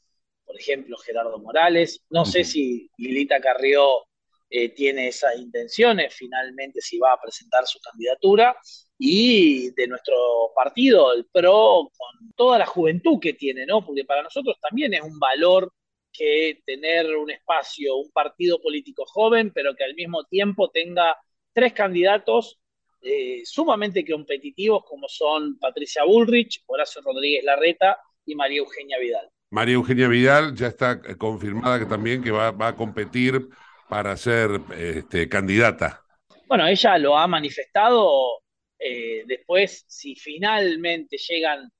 por 0.45 0.59
ejemplo, 0.59 0.97
Gerardo 0.97 1.39
Morales. 1.39 2.03
No 2.09 2.25
sé 2.25 2.43
si 2.43 2.91
Lilita 2.97 3.39
Carrió 3.39 4.07
eh, 4.49 4.67
tiene 4.67 5.07
esas 5.07 5.37
intenciones, 5.37 6.13
finalmente 6.13 6.81
si 6.81 6.97
va 6.97 7.13
a 7.13 7.21
presentar 7.21 7.65
su 7.65 7.79
candidatura, 7.79 8.57
y 8.97 9.71
de 9.71 9.87
nuestro 9.87 10.15
partido, 10.53 11.13
el 11.13 11.25
PRO, 11.31 11.91
con 11.97 12.31
toda 12.35 12.57
la 12.57 12.65
juventud 12.65 13.19
que 13.21 13.33
tiene, 13.35 13.65
¿no? 13.65 13.85
Porque 13.85 14.03
para 14.03 14.23
nosotros 14.23 14.57
también 14.61 14.93
es 14.93 15.01
un 15.01 15.17
valor 15.17 15.71
que 16.17 16.61
tener 16.65 17.15
un 17.15 17.29
espacio, 17.29 17.97
un 17.97 18.11
partido 18.11 18.61
político 18.61 19.05
joven, 19.05 19.51
pero 19.53 19.75
que 19.75 19.83
al 19.83 19.95
mismo 19.95 20.23
tiempo 20.25 20.69
tenga 20.69 21.17
tres 21.53 21.73
candidatos 21.73 22.59
eh, 23.01 23.41
sumamente 23.45 24.05
competitivos 24.05 24.83
como 24.85 25.07
son 25.07 25.57
Patricia 25.59 26.03
Bullrich, 26.03 26.63
Horacio 26.65 27.01
Rodríguez 27.01 27.43
Larreta 27.43 27.97
y 28.25 28.35
María 28.35 28.59
Eugenia 28.59 28.97
Vidal. 28.97 29.29
María 29.51 29.75
Eugenia 29.75 30.07
Vidal 30.07 30.55
ya 30.55 30.67
está 30.67 30.99
confirmada 31.17 31.79
que 31.79 31.85
también 31.85 32.21
que 32.23 32.31
va, 32.31 32.49
a 32.59 32.75
competir 32.75 33.47
para 33.87 34.17
ser 34.17 34.59
este, 34.77 35.29
candidata. 35.29 36.03
Bueno, 36.47 36.67
ella 36.67 36.97
lo 36.97 37.17
ha 37.17 37.27
manifestado. 37.27 38.41
Eh, 38.79 39.23
después, 39.25 39.85
si 39.87 40.15
finalmente 40.15 41.17
llegan 41.17 41.71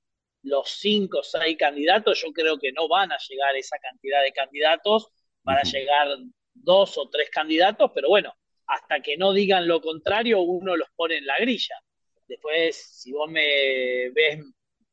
los 0.42 0.70
cinco 0.70 1.20
o 1.20 1.22
seis 1.22 1.56
candidatos, 1.58 2.20
yo 2.22 2.32
creo 2.32 2.58
que 2.58 2.72
no 2.72 2.88
van 2.88 3.12
a 3.12 3.18
llegar 3.28 3.56
esa 3.56 3.78
cantidad 3.78 4.22
de 4.22 4.32
candidatos, 4.32 5.08
van 5.42 5.58
a 5.58 5.62
llegar 5.62 6.08
dos 6.54 6.98
o 6.98 7.08
tres 7.08 7.30
candidatos, 7.30 7.90
pero 7.94 8.08
bueno, 8.08 8.32
hasta 8.66 9.00
que 9.00 9.16
no 9.16 9.32
digan 9.32 9.66
lo 9.66 9.80
contrario, 9.80 10.40
uno 10.40 10.76
los 10.76 10.88
pone 10.94 11.16
en 11.16 11.26
la 11.26 11.38
grilla. 11.38 11.76
Después, 12.26 12.76
si 12.76 13.12
vos 13.12 13.30
me 13.30 14.10
ves 14.10 14.40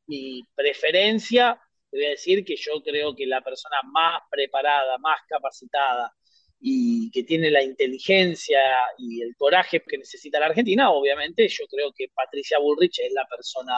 mi 0.08 0.42
preferencia, 0.56 1.60
te 1.90 1.98
voy 1.98 2.06
a 2.06 2.10
decir 2.12 2.46
que 2.46 2.56
yo 2.56 2.82
creo 2.84 3.16
que 3.16 3.26
la 3.26 3.42
persona 3.42 3.78
más 3.92 4.22
preparada, 4.30 4.98
más 4.98 5.20
capacitada 5.28 6.14
y 6.60 7.12
que 7.12 7.24
tiene 7.24 7.52
la 7.52 7.62
inteligencia 7.62 8.60
y 8.98 9.22
el 9.22 9.36
coraje 9.36 9.82
que 9.82 9.98
necesita 9.98 10.40
la 10.40 10.48
Argentina, 10.48 10.92
obviamente 10.92 11.48
yo 11.48 11.66
creo 11.68 11.92
que 11.94 12.08
Patricia 12.14 12.60
Bullrich 12.60 13.00
es 13.00 13.12
la 13.14 13.26
persona 13.28 13.76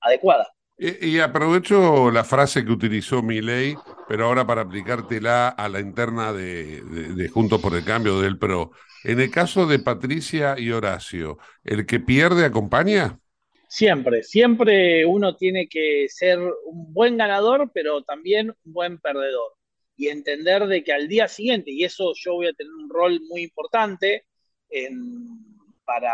adecuada. 0.00 0.52
Y, 0.78 1.20
aprovecho 1.20 2.10
la 2.10 2.22
frase 2.22 2.62
que 2.62 2.70
utilizó 2.70 3.22
Milei, 3.22 3.74
pero 4.06 4.26
ahora 4.26 4.46
para 4.46 4.60
aplicártela 4.60 5.48
a 5.48 5.70
la 5.70 5.80
interna 5.80 6.34
de, 6.34 6.82
de, 6.82 7.28
Juntos 7.28 7.62
por 7.62 7.74
el 7.74 7.82
Cambio 7.82 8.20
del 8.20 8.38
PRO. 8.38 8.72
En 9.02 9.18
el 9.20 9.30
caso 9.30 9.66
de 9.66 9.78
Patricia 9.78 10.54
y 10.58 10.70
Horacio, 10.70 11.38
¿el 11.64 11.86
que 11.86 11.98
pierde 11.98 12.44
acompaña? 12.44 13.18
Siempre, 13.68 14.22
siempre 14.22 15.06
uno 15.06 15.34
tiene 15.34 15.66
que 15.66 16.08
ser 16.10 16.38
un 16.40 16.92
buen 16.92 17.16
ganador, 17.16 17.70
pero 17.72 18.02
también 18.02 18.50
un 18.50 18.72
buen 18.72 18.98
perdedor. 18.98 19.54
Y 19.96 20.08
entender 20.08 20.66
de 20.66 20.84
que 20.84 20.92
al 20.92 21.08
día 21.08 21.26
siguiente, 21.26 21.70
y 21.70 21.84
eso 21.84 22.12
yo 22.14 22.34
voy 22.34 22.48
a 22.48 22.52
tener 22.52 22.72
un 22.72 22.90
rol 22.90 23.18
muy 23.30 23.44
importante 23.44 24.26
para, 25.86 26.12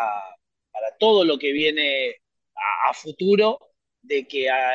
para 0.71 0.97
todo 1.01 1.25
lo 1.25 1.37
que 1.37 1.51
viene 1.51 2.15
a 2.89 2.95
futuro, 2.95 3.59
de 4.03 4.27
que 4.27 4.51
a 4.51 4.73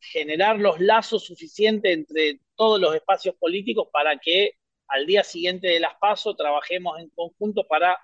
generar 0.00 0.58
los 0.58 0.80
lazos 0.80 1.24
suficientes 1.24 1.92
entre 1.92 2.40
todos 2.56 2.80
los 2.80 2.94
espacios 2.94 3.36
políticos 3.36 3.88
para 3.92 4.18
que 4.18 4.56
al 4.88 5.06
día 5.06 5.22
siguiente 5.22 5.68
de 5.68 5.80
las 5.80 5.94
PASO 6.00 6.34
trabajemos 6.34 6.98
en 6.98 7.08
conjunto 7.10 7.66
para 7.68 7.98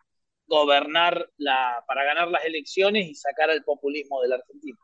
gobernar, 0.46 1.30
la, 1.36 1.84
para 1.86 2.04
ganar 2.04 2.28
las 2.28 2.44
elecciones 2.44 3.06
y 3.06 3.14
sacar 3.14 3.50
al 3.50 3.62
populismo 3.64 4.22
de 4.22 4.28
la 4.28 4.36
Argentina. 4.36 4.78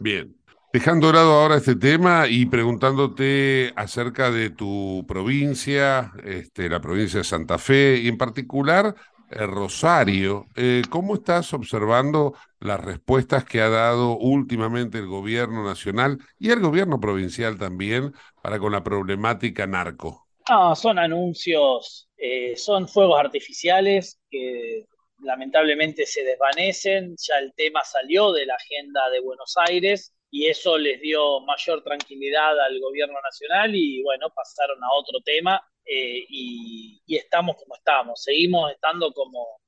Bien. 0.00 0.36
Dejando 0.70 1.06
de 1.06 1.14
lado 1.14 1.32
ahora 1.32 1.56
este 1.56 1.76
tema 1.76 2.26
y 2.28 2.44
preguntándote 2.44 3.72
acerca 3.74 4.30
de 4.30 4.50
tu 4.50 5.06
provincia, 5.08 6.12
este, 6.22 6.68
la 6.68 6.78
provincia 6.78 7.20
de 7.20 7.24
Santa 7.24 7.56
Fe, 7.56 7.96
y 8.02 8.08
en 8.08 8.18
particular 8.18 8.94
eh, 9.30 9.46
Rosario, 9.46 10.46
eh, 10.56 10.82
¿cómo 10.88 11.14
estás 11.14 11.52
observando 11.52 12.34
las 12.60 12.80
respuestas 12.80 13.44
que 13.44 13.60
ha 13.60 13.68
dado 13.68 14.16
últimamente 14.16 14.98
el 14.98 15.06
gobierno 15.06 15.64
nacional 15.64 16.18
y 16.38 16.50
el 16.50 16.60
gobierno 16.60 16.98
provincial 16.98 17.58
también 17.58 18.12
para 18.42 18.58
con 18.58 18.72
la 18.72 18.82
problemática 18.82 19.66
narco? 19.66 20.28
No, 20.48 20.74
son 20.74 20.98
anuncios, 20.98 22.08
eh, 22.16 22.56
son 22.56 22.88
fuegos 22.88 23.20
artificiales 23.20 24.18
que 24.30 24.86
lamentablemente 25.20 26.06
se 26.06 26.22
desvanecen, 26.22 27.14
ya 27.18 27.34
el 27.40 27.52
tema 27.54 27.82
salió 27.84 28.32
de 28.32 28.46
la 28.46 28.54
agenda 28.54 29.10
de 29.10 29.20
Buenos 29.20 29.54
Aires 29.68 30.14
y 30.30 30.46
eso 30.46 30.78
les 30.78 31.00
dio 31.00 31.40
mayor 31.40 31.82
tranquilidad 31.82 32.58
al 32.60 32.80
gobierno 32.80 33.18
nacional 33.22 33.74
y 33.74 34.02
bueno, 34.02 34.30
pasaron 34.34 34.82
a 34.82 34.88
otro 34.94 35.20
tema 35.24 35.60
eh, 35.90 36.26
y, 36.28 37.00
estamos 37.08 37.56
como 37.56 37.74
estamos, 37.74 38.22
seguimos 38.22 38.70
estando 38.70 39.10
como, 39.12 39.60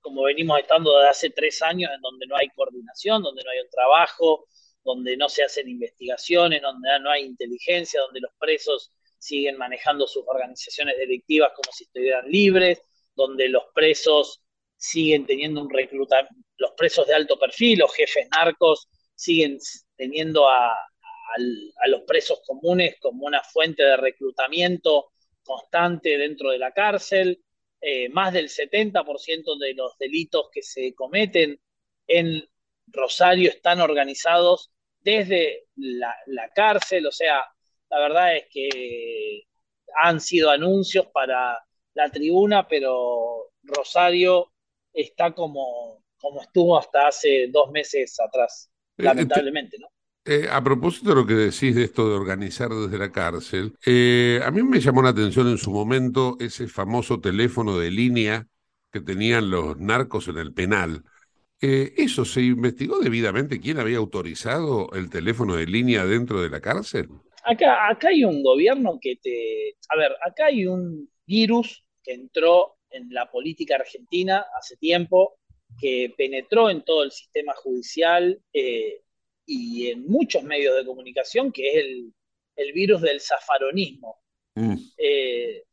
como 0.00 0.22
venimos 0.22 0.58
estando 0.58 0.96
desde 0.96 1.08
hace 1.10 1.30
tres 1.30 1.60
años, 1.62 1.90
en 1.94 2.00
donde 2.00 2.26
no 2.26 2.36
hay 2.36 2.48
coordinación, 2.48 3.22
donde 3.22 3.42
no 3.44 3.50
hay 3.50 3.60
un 3.60 3.68
trabajo, 3.70 4.46
donde 4.82 5.16
no 5.18 5.28
se 5.28 5.44
hacen 5.44 5.68
investigaciones, 5.68 6.62
donde 6.62 6.88
no 7.00 7.10
hay 7.10 7.24
inteligencia, 7.24 8.00
donde 8.00 8.20
los 8.20 8.32
presos 8.38 8.90
siguen 9.18 9.58
manejando 9.58 10.06
sus 10.06 10.24
organizaciones 10.26 10.96
delictivas 10.96 11.52
como 11.54 11.70
si 11.72 11.84
estuvieran 11.84 12.26
libres, 12.30 12.80
donde 13.14 13.48
los 13.50 13.64
presos 13.74 14.42
siguen 14.78 15.26
teniendo 15.26 15.60
un 15.60 15.70
reclutamiento, 15.70 16.34
los 16.56 16.72
presos 16.72 17.06
de 17.06 17.14
alto 17.14 17.38
perfil, 17.38 17.80
los 17.80 17.94
jefes 17.94 18.28
narcos, 18.30 18.88
siguen 19.14 19.58
teniendo 19.96 20.48
a, 20.48 20.72
a, 20.72 21.88
los 21.88 22.02
presos 22.02 22.40
comunes 22.46 22.96
como 23.00 23.26
una 23.26 23.42
fuente 23.42 23.82
de 23.82 23.96
reclutamiento 23.96 25.10
constante 25.46 26.18
dentro 26.18 26.50
de 26.50 26.58
la 26.58 26.72
cárcel. 26.72 27.42
Eh, 27.80 28.08
más 28.08 28.32
del 28.32 28.48
70% 28.48 29.58
de 29.58 29.74
los 29.74 29.96
delitos 29.98 30.48
que 30.52 30.62
se 30.62 30.94
cometen 30.94 31.60
en 32.06 32.42
Rosario 32.88 33.50
están 33.50 33.80
organizados 33.80 34.70
desde 35.00 35.68
la, 35.76 36.14
cárcel, 36.54 37.06
o 37.06 37.12
sea, 37.12 37.44
la 37.90 38.00
verdad 38.00 38.36
es 38.36 38.46
que 38.50 39.42
han 40.02 40.20
sido 40.20 40.50
anuncios 40.50 41.06
para 41.06 41.64
la 41.94 42.10
tribuna, 42.10 42.66
pero 42.66 43.52
Rosario 43.62 44.52
está 44.92 45.32
como, 45.32 46.02
como 46.18 46.42
estuvo 46.42 46.76
hasta 46.76 47.06
hace 47.06 47.46
dos 47.48 47.70
meses 47.70 48.18
atrás, 48.18 48.68
eh, 48.98 49.04
lamentablemente, 49.04 49.78
¿no? 49.78 49.88
Eh, 50.26 50.48
a 50.50 50.62
propósito 50.62 51.10
de 51.10 51.14
lo 51.14 51.26
que 51.26 51.34
decís 51.34 51.74
de 51.74 51.84
esto 51.84 52.08
de 52.08 52.16
organizar 52.16 52.68
desde 52.70 52.98
la 52.98 53.12
cárcel, 53.12 53.74
eh, 53.86 54.40
a 54.44 54.50
mí 54.50 54.62
me 54.62 54.80
llamó 54.80 55.02
la 55.02 55.10
atención 55.10 55.46
en 55.48 55.58
su 55.58 55.70
momento 55.70 56.36
ese 56.40 56.66
famoso 56.66 57.20
teléfono 57.20 57.78
de 57.78 57.90
línea 57.90 58.46
que 58.90 59.00
tenían 59.00 59.50
los 59.50 59.78
narcos 59.78 60.26
en 60.28 60.38
el 60.38 60.52
penal. 60.52 61.04
Eh, 61.60 61.94
¿Eso 61.96 62.24
se 62.24 62.42
investigó 62.42 62.98
debidamente? 62.98 63.60
¿Quién 63.60 63.78
había 63.78 63.98
autorizado 63.98 64.90
el 64.94 65.10
teléfono 65.10 65.54
de 65.54 65.66
línea 65.66 66.04
dentro 66.04 66.42
de 66.42 66.50
la 66.50 66.60
cárcel? 66.60 67.08
Acá, 67.44 67.88
acá 67.88 68.08
hay 68.08 68.24
un 68.24 68.42
gobierno 68.42 68.98
que 69.00 69.16
te... 69.22 69.76
A 69.88 69.96
ver, 69.96 70.12
acá 70.26 70.46
hay 70.46 70.66
un, 70.66 71.08
virus 71.26 71.84
que 72.02 72.14
entró 72.14 72.76
en 72.90 73.08
la 73.10 73.30
política 73.30 73.76
argentina 73.76 74.44
hace 74.58 74.76
tiempo, 74.76 75.38
que 75.78 76.14
penetró 76.16 76.70
en 76.70 76.84
todo 76.84 77.02
el 77.04 77.10
sistema 77.10 77.52
judicial 77.54 78.40
y 79.46 79.88
en 79.88 80.06
muchos 80.06 80.42
medios 80.42 80.76
de 80.76 80.84
comunicación, 80.84 81.52
que 81.52 81.68
es 81.68 81.76
el, 82.56 82.72
virus 82.72 83.00
del 83.00 83.20
zafaronismo. 83.20 84.20
Mm. 84.54 84.74
Eh, 84.98 85.64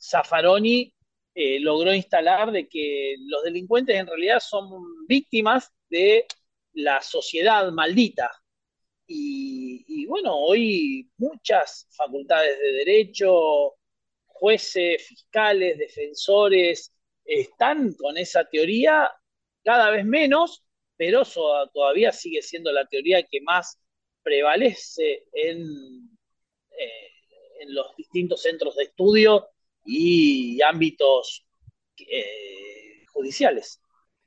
eh, 1.36 1.60
logró 1.60 1.94
instalar 1.94 2.52
de 2.52 2.68
que 2.68 3.16
los 3.20 3.44
delincuentes 3.44 3.96
en 3.96 4.06
realidad 4.06 4.40
son 4.40 4.70
víctimas 5.08 5.72
de 5.90 6.26
la 6.74 7.02
sociedad 7.02 7.72
maldita. 7.72 8.32
Y, 9.08 10.06
bueno, 10.06 10.36
hoy 10.36 11.10
muchas 11.18 11.88
facultades 11.92 12.58
de 12.60 12.72
derecho, 12.74 13.76
jueces, 14.26 15.06
fiscales, 15.08 15.78
defensores, 15.78 16.94
están 17.26 17.94
con 17.94 18.18
esa 18.18 18.46
teoría 18.46 19.12
cada 19.64 19.92
vez 19.92 20.06
menos, 20.06 20.63
pero 20.98 21.24
todavía 21.74 22.12
sigue 22.12 22.42
siendo 22.42 22.72
la 22.72 22.86
teoría 22.86 23.24
que 23.24 23.42
más 23.42 23.80
prevalece 24.22 25.26
en, 25.34 25.62
eh, 26.72 27.12
en 27.62 27.74
los 27.74 27.96
distintos 27.98 28.42
centros 28.42 28.76
de 28.76 28.84
estudio 28.84 29.48
y 29.86 30.62
ámbitos 30.62 31.46
eh, 31.98 33.06
judiciales. 33.12 33.80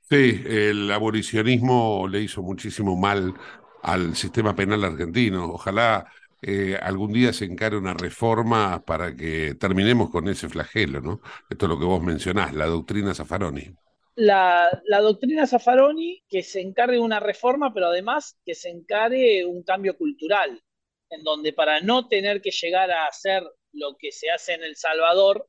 Sí, 0.09 0.41
el 0.47 0.91
abolicionismo 0.93 2.07
le 2.09 2.21
hizo 2.21 2.43
muchísimo 2.43 2.97
mal 2.97 3.35
al 3.83 4.15
sistema 4.15 4.55
penal 4.55 4.85
argentino. 4.85 5.47
Ojalá 5.53 6.07
eh, 6.43 6.79
algún 6.81 7.13
día 7.13 7.33
se 7.33 7.45
encare 7.45 7.77
una 7.77 7.95
reforma 7.95 8.85
para 8.85 9.17
que 9.17 9.55
terminemos 9.55 10.11
con 10.11 10.29
ese 10.29 10.49
flagelo, 10.49 11.01
¿no? 11.01 11.21
Esto 11.51 11.67
es 11.67 11.71
lo 11.71 11.79
que 11.79 11.85
vos 11.85 12.03
mencionás, 12.03 12.55
la 12.55 12.67
doctrina 12.67 13.15
Zaffaroni. 13.15 13.75
La, 14.17 14.83
doctrina 15.03 15.47
Zaffaroni 15.47 16.25
que 16.27 16.43
se 16.43 16.61
encargue 16.63 16.99
una 16.99 17.21
reforma, 17.21 17.73
pero 17.75 17.89
además 17.89 18.39
que 18.47 18.55
se 18.55 18.71
encare 18.71 19.45
un 19.45 19.63
cambio 19.63 19.97
cultural, 19.97 20.63
en 21.11 21.23
donde 21.23 21.53
para 21.53 21.81
no 21.81 22.09
tener 22.09 22.41
que 22.41 22.51
llegar 22.51 22.91
a 22.91 23.07
hacer 23.07 23.43
lo 23.73 23.97
que 23.99 24.11
se 24.13 24.31
hace 24.31 24.55
en 24.55 24.65
El 24.65 24.77
Salvador, 24.77 25.49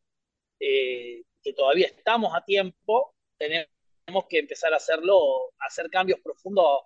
eh, 0.59 1.23
que 1.41 1.53
todavía 1.53 1.87
estamos 1.87 2.35
a 2.35 2.43
tiempo, 2.43 3.15
tenemos 3.37 3.69
que 4.29 4.39
empezar 4.39 4.73
a 4.73 4.77
hacerlo, 4.77 5.53
hacer 5.59 5.89
cambios 5.89 6.19
profundos 6.19 6.81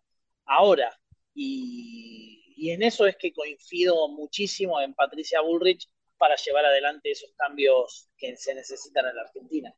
ahora. 0.45 0.95
Y, 1.33 2.53
y 2.57 2.69
en 2.71 2.83
eso 2.83 3.07
es 3.07 3.15
que 3.17 3.33
coincido 3.33 4.07
muchísimo 4.09 4.79
en 4.81 4.93
Patricia 4.93 5.41
Bullrich 5.41 5.89
para 6.17 6.35
llevar 6.35 6.65
adelante 6.65 7.09
esos 7.09 7.31
cambios 7.35 8.09
que 8.17 8.37
se 8.37 8.53
necesitan 8.53 9.07
en 9.07 9.15
la 9.15 9.23
Argentina. 9.23 9.75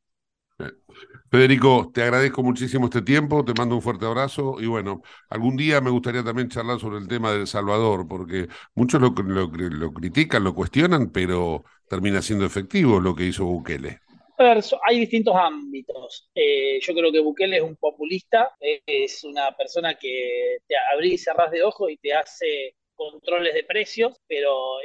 Federico, 1.30 1.90
te 1.92 2.02
agradezco 2.02 2.42
muchísimo 2.42 2.86
este 2.86 3.02
tiempo, 3.02 3.44
te 3.44 3.54
mando 3.54 3.74
un 3.74 3.82
fuerte 3.82 4.06
abrazo 4.06 4.56
y 4.60 4.66
bueno, 4.66 5.02
algún 5.28 5.56
día 5.56 5.80
me 5.80 5.90
gustaría 5.90 6.22
también 6.22 6.48
charlar 6.48 6.78
sobre 6.78 6.98
el 6.98 7.08
tema 7.08 7.32
del 7.32 7.48
Salvador, 7.48 8.06
porque 8.06 8.46
muchos 8.74 9.00
lo, 9.00 9.10
lo, 9.10 9.92
critican, 9.92 10.44
lo 10.44 10.54
cuestionan, 10.54 11.10
pero 11.10 11.64
termina 11.88 12.22
siendo 12.22 12.46
efectivo 12.46 13.00
lo 13.00 13.16
que 13.16 13.24
hizo 13.24 13.44
Bukele. 13.44 13.98
hay 14.86 15.00
distintos 15.00 15.34
ámbitos. 15.34 16.30
Eh, 16.36 16.78
yo 16.80 16.94
creo 16.94 17.10
que 17.10 17.20
Bukele 17.20 17.56
es 17.56 17.62
un 17.62 17.76
populista, 17.76 18.54
es 18.60 19.24
una 19.24 19.50
persona 19.56 19.96
que 19.96 20.58
te 20.68 20.74
abrís 20.92 21.14
y 21.14 21.18
cerrás 21.18 21.50
de 21.50 21.64
ojos 21.64 21.90
y 21.90 21.96
te 21.96 22.14
hace 22.14 22.76
controles 22.94 23.54
de 23.54 23.64
precios, 23.64 24.20
pero 24.28 24.76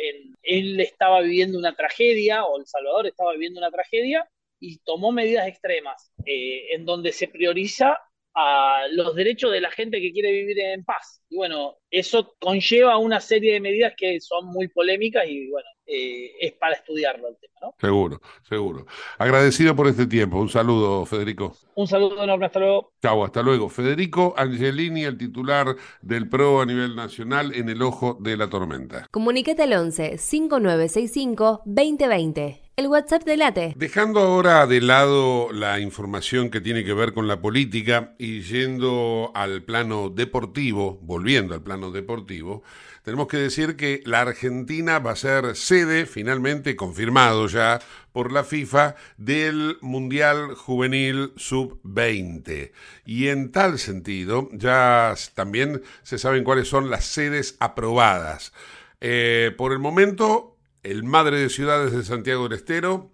él 0.41 0.79
estaba 0.79 1.21
viviendo 1.21 1.59
una 1.59 1.75
tragedia, 1.75 2.43
o 2.45 2.57
El 2.57 2.65
Salvador 2.65 3.05
estaba 3.05 3.33
viviendo 3.33 3.59
una 3.59 3.69
tragedia, 3.69 4.27
y 4.59 4.79
tomó 4.79 5.11
medidas 5.11 5.47
extremas, 5.47 6.11
eh, 6.25 6.73
en 6.73 6.85
donde 6.85 7.11
se 7.11 7.27
prioriza 7.27 7.97
a 8.35 8.83
los 8.91 9.15
derechos 9.15 9.51
de 9.51 9.61
la 9.61 9.71
gente 9.71 9.99
que 9.99 10.11
quiere 10.11 10.31
vivir 10.31 10.59
en 10.59 10.83
paz. 10.83 11.21
Y 11.29 11.35
bueno, 11.35 11.77
eso 11.89 12.35
conlleva 12.39 12.97
una 12.97 13.19
serie 13.19 13.53
de 13.53 13.59
medidas 13.59 13.93
que 13.97 14.19
son 14.21 14.47
muy 14.47 14.67
polémicas 14.67 15.25
y 15.27 15.49
bueno, 15.49 15.67
eh, 15.85 16.31
es 16.39 16.53
para 16.53 16.75
estudiarlo 16.75 17.27
el 17.27 17.37
tema, 17.37 17.53
¿no? 17.61 17.75
Seguro, 17.79 18.21
seguro. 18.47 18.85
Agradecido 19.17 19.75
por 19.75 19.87
este 19.87 20.05
tiempo. 20.05 20.37
Un 20.37 20.49
saludo, 20.49 21.05
Federico. 21.05 21.55
Un 21.75 21.87
saludo 21.87 22.23
enorme, 22.23 22.45
hasta 22.45 22.59
luego. 22.59 22.93
Chau, 23.01 23.23
hasta 23.23 23.41
luego. 23.41 23.69
Federico 23.69 24.33
Angelini, 24.37 25.03
el 25.03 25.17
titular 25.17 25.75
del 26.01 26.29
PRO 26.29 26.61
a 26.61 26.65
nivel 26.65 26.95
nacional 26.95 27.53
en 27.55 27.69
el 27.69 27.81
ojo 27.81 28.17
de 28.21 28.37
la 28.37 28.49
tormenta. 28.49 29.07
Comunicate 29.11 29.63
al 29.63 29.73
11 29.73 30.17
5965 30.17 31.63
2020 31.65 32.68
el 32.79 32.87
WhatsApp 32.87 33.25
de 33.25 33.35
Late. 33.35 33.73
Dejando 33.75 34.21
ahora 34.21 34.65
de 34.65 34.79
lado 34.79 35.51
la 35.51 35.81
información 35.81 36.49
que 36.49 36.61
tiene 36.61 36.85
que 36.85 36.93
ver 36.93 37.11
con 37.11 37.27
la 37.27 37.41
política 37.41 38.15
y 38.17 38.39
yendo 38.39 39.33
al 39.35 39.63
plano 39.63 40.09
deportivo, 40.09 40.97
volviendo 41.01 41.53
al 41.53 41.61
plano 41.61 41.91
deportivo, 41.91 42.63
tenemos 43.03 43.27
que 43.27 43.35
decir 43.35 43.75
que 43.75 44.01
la 44.05 44.21
Argentina 44.21 44.99
va 44.99 45.11
a 45.11 45.17
ser 45.17 45.57
sede, 45.57 46.05
finalmente 46.05 46.77
confirmado 46.77 47.47
ya 47.47 47.81
por 48.13 48.31
la 48.31 48.45
FIFA, 48.45 48.95
del 49.17 49.77
Mundial 49.81 50.55
Juvenil 50.55 51.33
Sub-20. 51.35 52.71
Y 53.03 53.27
en 53.27 53.51
tal 53.51 53.77
sentido, 53.77 54.47
ya 54.53 55.15
también 55.33 55.81
se 56.03 56.17
saben 56.17 56.45
cuáles 56.45 56.69
son 56.69 56.89
las 56.89 57.03
sedes 57.03 57.57
aprobadas. 57.59 58.53
Eh, 59.01 59.53
por 59.57 59.73
el 59.73 59.79
momento, 59.79 60.58
el 60.83 61.03
Madre 61.03 61.39
de 61.39 61.49
Ciudades 61.49 61.91
de 61.91 62.03
Santiago 62.03 62.43
del 62.43 62.57
Estero, 62.57 63.11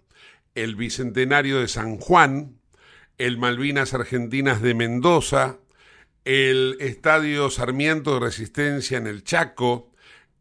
el 0.54 0.76
Bicentenario 0.76 1.60
de 1.60 1.68
San 1.68 1.98
Juan, 1.98 2.58
el 3.18 3.38
Malvinas 3.38 3.94
Argentinas 3.94 4.62
de 4.62 4.74
Mendoza, 4.74 5.58
el 6.24 6.76
Estadio 6.80 7.50
Sarmiento 7.50 8.14
de 8.14 8.20
Resistencia 8.20 8.98
en 8.98 9.06
el 9.06 9.24
Chaco, 9.24 9.92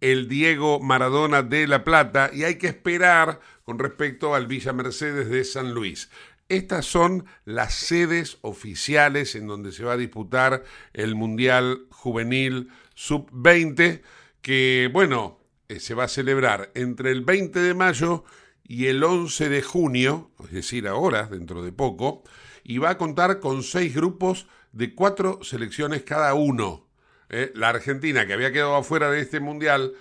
el 0.02 0.28
Diego 0.28 0.80
Maradona 0.80 1.42
de 1.42 1.68
La 1.68 1.84
Plata 1.84 2.30
y 2.34 2.44
hay 2.44 2.56
que 2.56 2.68
esperar 2.68 3.40
con 3.64 3.80
respecto 3.80 4.36
al 4.36 4.48
Villa 4.48 4.74
Mercedes 4.74 5.30
de 5.30 5.44
San 5.44 5.74
Luis. 5.74 6.10
Estas 6.48 6.86
son 6.86 7.26
las 7.44 7.74
sedes 7.74 8.38
oficiales 8.42 9.36
en 9.36 9.48
donde 9.48 9.72
se 9.72 9.84
va 9.84 9.94
a 9.94 9.98
disputar 9.98 10.64
el 10.94 11.16
Mundial 11.16 11.88
Juvenil 11.90 12.70
Sub-20, 12.94 14.02
que 14.42 14.90
bueno, 14.94 15.40
eh, 15.70 15.80
se 15.80 15.94
va 15.94 16.06
a 16.06 16.08
celebrar 16.08 16.72
entre 16.76 17.12
el 17.12 17.22
20 17.22 17.60
de 17.60 17.74
mayo 17.74 18.24
y 18.64 18.88
el 18.88 19.04
11 19.04 19.50
de 19.50 19.62
junio, 19.62 20.32
es 20.44 20.52
decir, 20.52 20.88
ahora, 20.88 21.24
dentro 21.24 21.64
de 21.64 21.72
poco, 21.72 22.24
y 22.64 22.80
va 22.80 22.92
a 22.92 22.98
contar 22.98 23.40
con 23.40 23.64
seis 23.64 23.94
grupos 23.94 24.48
de 24.72 24.94
cuatro 24.94 25.40
selecciones 25.44 26.04
cada 26.04 26.34
uno. 26.34 26.88
Eh, 27.30 27.52
la 27.56 27.70
Argentina, 27.70 28.26
que 28.26 28.34
había 28.34 28.52
quedado 28.52 28.76
afuera 28.76 29.10
de 29.10 29.22
este 29.22 29.40
mundial, 29.40 29.94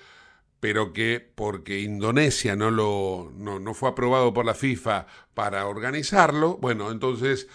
pero 0.61 0.93
que 0.93 1.27
porque 1.35 1.81
Indonesia 1.81 2.57
no, 2.57 2.71
lo, 2.71 3.33
no, 3.37 3.61
no 3.61 3.75
fue 3.75 3.91
aprobado 3.91 4.33
por 4.33 4.47
la 4.47 4.55
FIFA 4.55 5.07
para 5.35 5.67
organizarlo, 5.67 6.57
bueno, 6.57 6.91
entonces 6.91 7.49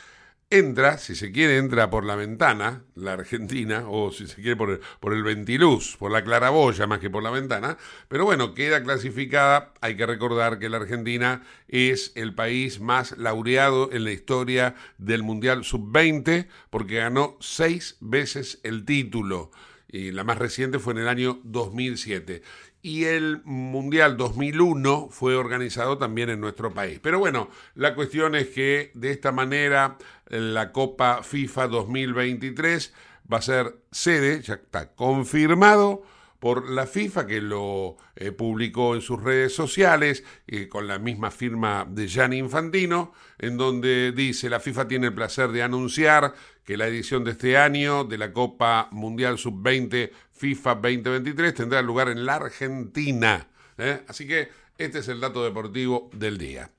entra, 0.52 0.98
si 0.98 1.16
se 1.16 1.32
quiere, 1.32 1.58
entra 1.58 1.90
por 1.90 2.06
la 2.06 2.16
ventana, 2.16 2.84
la 2.96 3.14
Argentina, 3.14 3.86
o 3.88 4.12
si 4.12 4.28
se 4.28 4.36
quiere 4.36 4.56
por 4.56 4.72
el, 4.72 4.80
por 5.00 5.14
el 5.14 5.22
ventiluz, 5.22 5.96
por 5.98 6.12
la 6.12 6.24
claraboya 6.24 6.88
más 6.88 7.00
que 7.00 7.10
por 7.10 7.22
la 7.22 7.30
ventana, 7.30 7.78
pero 8.08 8.26
bueno, 8.26 8.56
queda 8.56 8.84
clasificada, 8.84 9.74
hay 9.82 9.96
que 9.96 10.08
recordar 10.08 10.58
que 10.58 10.70
la 10.70 10.78
Argentina 10.78 11.44
es 11.68 12.12
el 12.16 12.34
país 12.34 12.80
más 12.80 13.18
laureado 13.18 13.92
en 13.92 14.04
la 14.04 14.12
historia 14.12 14.76
del 14.98 15.22
Mundial 15.22 15.64
Sub-20, 15.64 16.48
porque 16.72 16.96
ganó 16.96 17.38
seis 17.40 17.98
veces 18.00 18.60
el 18.64 18.86
título, 18.86 19.52
y 19.92 20.12
la 20.12 20.24
más 20.24 20.38
reciente 20.38 20.80
fue 20.80 20.94
en 20.94 21.00
el 21.00 21.08
año 21.08 21.40
2007 21.44 22.42
y 22.82 23.06
el 23.06 23.42
Mundial 23.44 24.18
2001 24.18 25.10
fue 25.12 25.36
organizado 25.36 25.98
también 25.98 26.30
en 26.30 26.40
nuestro 26.40 26.74
país. 26.74 27.00
Pero 27.02 27.20
bueno, 27.20 27.50
la 27.76 27.96
cuestión 27.96 28.36
es 28.36 28.48
que 28.50 28.92
de 28.94 29.12
esta 29.12 29.32
manera 29.32 29.98
la 30.28 30.72
Copa 30.72 31.24
FIFA 31.24 31.68
2023 31.68 32.94
va 33.32 33.38
a 33.38 33.42
ser 33.42 33.76
sede, 33.92 34.42
ya 34.42 34.56
está 34.56 34.94
confirmado 34.94 36.04
por 36.40 36.70
la 36.70 36.88
FIFA 36.88 37.28
que 37.28 37.42
lo 37.42 37.98
eh, 38.16 38.32
publicó 38.32 38.96
en 38.96 39.02
sus 39.02 39.22
redes 39.22 39.54
sociales 39.54 40.24
eh, 40.48 40.70
con 40.70 40.88
la 40.88 40.98
misma 40.98 41.32
firma 41.32 41.86
de 41.88 42.08
Gianni 42.08 42.38
Infantino, 42.38 43.14
en 43.38 43.58
donde 43.58 44.14
dice 44.14 44.50
la 44.50 44.62
FIFA 44.62 44.88
tiene 44.88 45.08
el 45.08 45.14
placer 45.14 45.50
de 45.50 45.64
anunciar 45.64 46.34
que 46.70 46.78
la 46.78 46.86
edición 46.86 47.24
de 47.24 47.32
este 47.32 47.58
año 47.58 48.04
de 48.04 48.20
la 48.20 48.32
Copa 48.32 48.90
Mundial 48.92 49.40
Sub-20 49.40 50.12
FIFA 50.34 50.76
2023 50.76 51.56
tendrá 51.56 51.82
lugar 51.82 52.10
en 52.10 52.28
la 52.28 52.36
Argentina. 52.36 53.48
¿eh? 53.80 54.04
Así 54.08 54.28
que 54.28 54.50
este 54.78 55.00
es 55.00 55.08
el 55.08 55.20
dato 55.20 55.44
deportivo 55.44 56.12
del 56.14 56.38
día. 56.38 56.70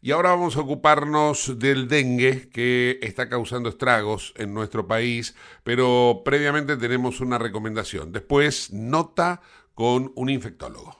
Y 0.00 0.12
ahora 0.12 0.30
vamos 0.30 0.56
a 0.56 0.60
ocuparnos 0.60 1.58
del 1.58 1.86
dengue 1.86 2.48
que 2.48 2.98
está 3.02 3.28
causando 3.28 3.68
estragos 3.68 4.32
en 4.38 4.54
nuestro 4.54 4.86
país, 4.86 5.34
pero 5.64 6.22
previamente 6.24 6.78
tenemos 6.78 7.20
una 7.20 7.36
recomendación. 7.36 8.12
Después, 8.12 8.72
nota 8.72 9.42
con 9.74 10.12
un 10.16 10.30
infectólogo. 10.30 10.99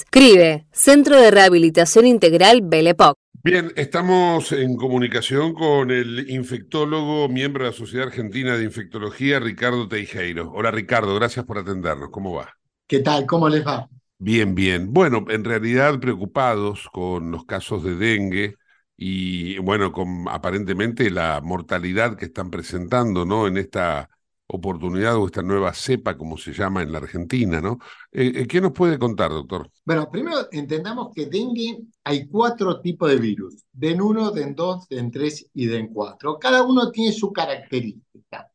CRIBE, 0.09 0.65
Centro 0.71 1.19
de 1.19 1.31
Rehabilitación 1.31 2.05
Integral 2.05 2.61
Belepoc. 2.63 3.17
Bien, 3.43 3.71
estamos 3.75 4.51
en 4.51 4.75
comunicación 4.75 5.53
con 5.53 5.89
el 5.89 6.29
infectólogo, 6.29 7.27
miembro 7.27 7.63
de 7.63 7.71
la 7.71 7.75
Sociedad 7.75 8.07
Argentina 8.07 8.55
de 8.55 8.63
Infectología, 8.63 9.39
Ricardo 9.39 9.87
Teijeiro. 9.87 10.51
Hola 10.53 10.69
Ricardo, 10.69 11.15
gracias 11.15 11.45
por 11.45 11.57
atendernos. 11.57 12.09
¿Cómo 12.11 12.33
va? 12.33 12.55
¿Qué 12.85 12.99
tal? 12.99 13.25
¿Cómo 13.25 13.49
les 13.49 13.65
va? 13.65 13.89
Bien, 14.19 14.53
bien. 14.53 14.93
Bueno, 14.93 15.25
en 15.29 15.43
realidad 15.43 15.99
preocupados 15.99 16.87
con 16.91 17.31
los 17.31 17.45
casos 17.45 17.83
de 17.83 17.95
dengue 17.95 18.57
y, 18.95 19.57
bueno, 19.57 19.91
con 19.91 20.25
aparentemente 20.29 21.09
la 21.09 21.41
mortalidad 21.41 22.15
que 22.15 22.25
están 22.25 22.51
presentando, 22.51 23.25
¿no? 23.25 23.47
En 23.47 23.57
esta 23.57 24.07
oportunidad 24.51 25.15
o 25.17 25.25
esta 25.25 25.41
nueva 25.41 25.73
cepa, 25.73 26.17
como 26.17 26.37
se 26.37 26.53
llama 26.53 26.81
en 26.81 26.91
la 26.91 26.97
Argentina, 26.99 27.61
¿no? 27.61 27.79
Eh, 28.11 28.31
eh, 28.35 28.47
¿Qué 28.47 28.59
nos 28.59 28.73
puede 28.73 28.99
contar, 28.99 29.31
doctor? 29.31 29.69
Bueno, 29.85 30.09
primero 30.11 30.47
entendamos 30.51 31.13
que 31.13 31.25
dengue 31.25 31.79
hay 32.03 32.27
cuatro 32.27 32.81
tipos 32.81 33.09
de 33.09 33.17
virus, 33.17 33.63
DEN 33.71 34.01
1, 34.01 34.31
DEN 34.31 34.55
2, 34.55 34.89
DEN 34.89 35.11
3 35.11 35.49
y 35.53 35.65
DEN 35.65 35.87
4. 35.93 36.37
Cada 36.39 36.63
uno 36.63 36.91
tiene 36.91 37.13
su 37.13 37.31
característica. 37.31 38.51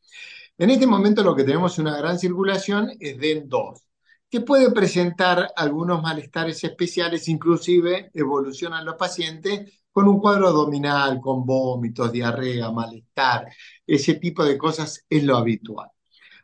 En 0.58 0.70
este 0.70 0.86
momento 0.86 1.22
lo 1.22 1.34
que 1.34 1.44
tenemos 1.44 1.78
una 1.78 1.96
gran 1.96 2.18
circulación 2.18 2.90
es 3.00 3.18
DEN 3.18 3.48
2, 3.48 3.82
que 4.30 4.40
puede 4.40 4.70
presentar 4.70 5.48
algunos 5.56 6.02
malestares 6.02 6.62
especiales, 6.64 7.28
inclusive 7.28 8.10
evolucionan 8.12 8.84
los 8.84 8.96
pacientes 8.96 9.72
con 9.96 10.08
un 10.08 10.20
cuadro 10.20 10.48
abdominal, 10.48 11.18
con 11.22 11.46
vómitos, 11.46 12.12
diarrea, 12.12 12.70
malestar, 12.70 13.50
ese 13.86 14.16
tipo 14.16 14.44
de 14.44 14.58
cosas 14.58 15.06
es 15.08 15.24
lo 15.24 15.38
habitual. 15.38 15.88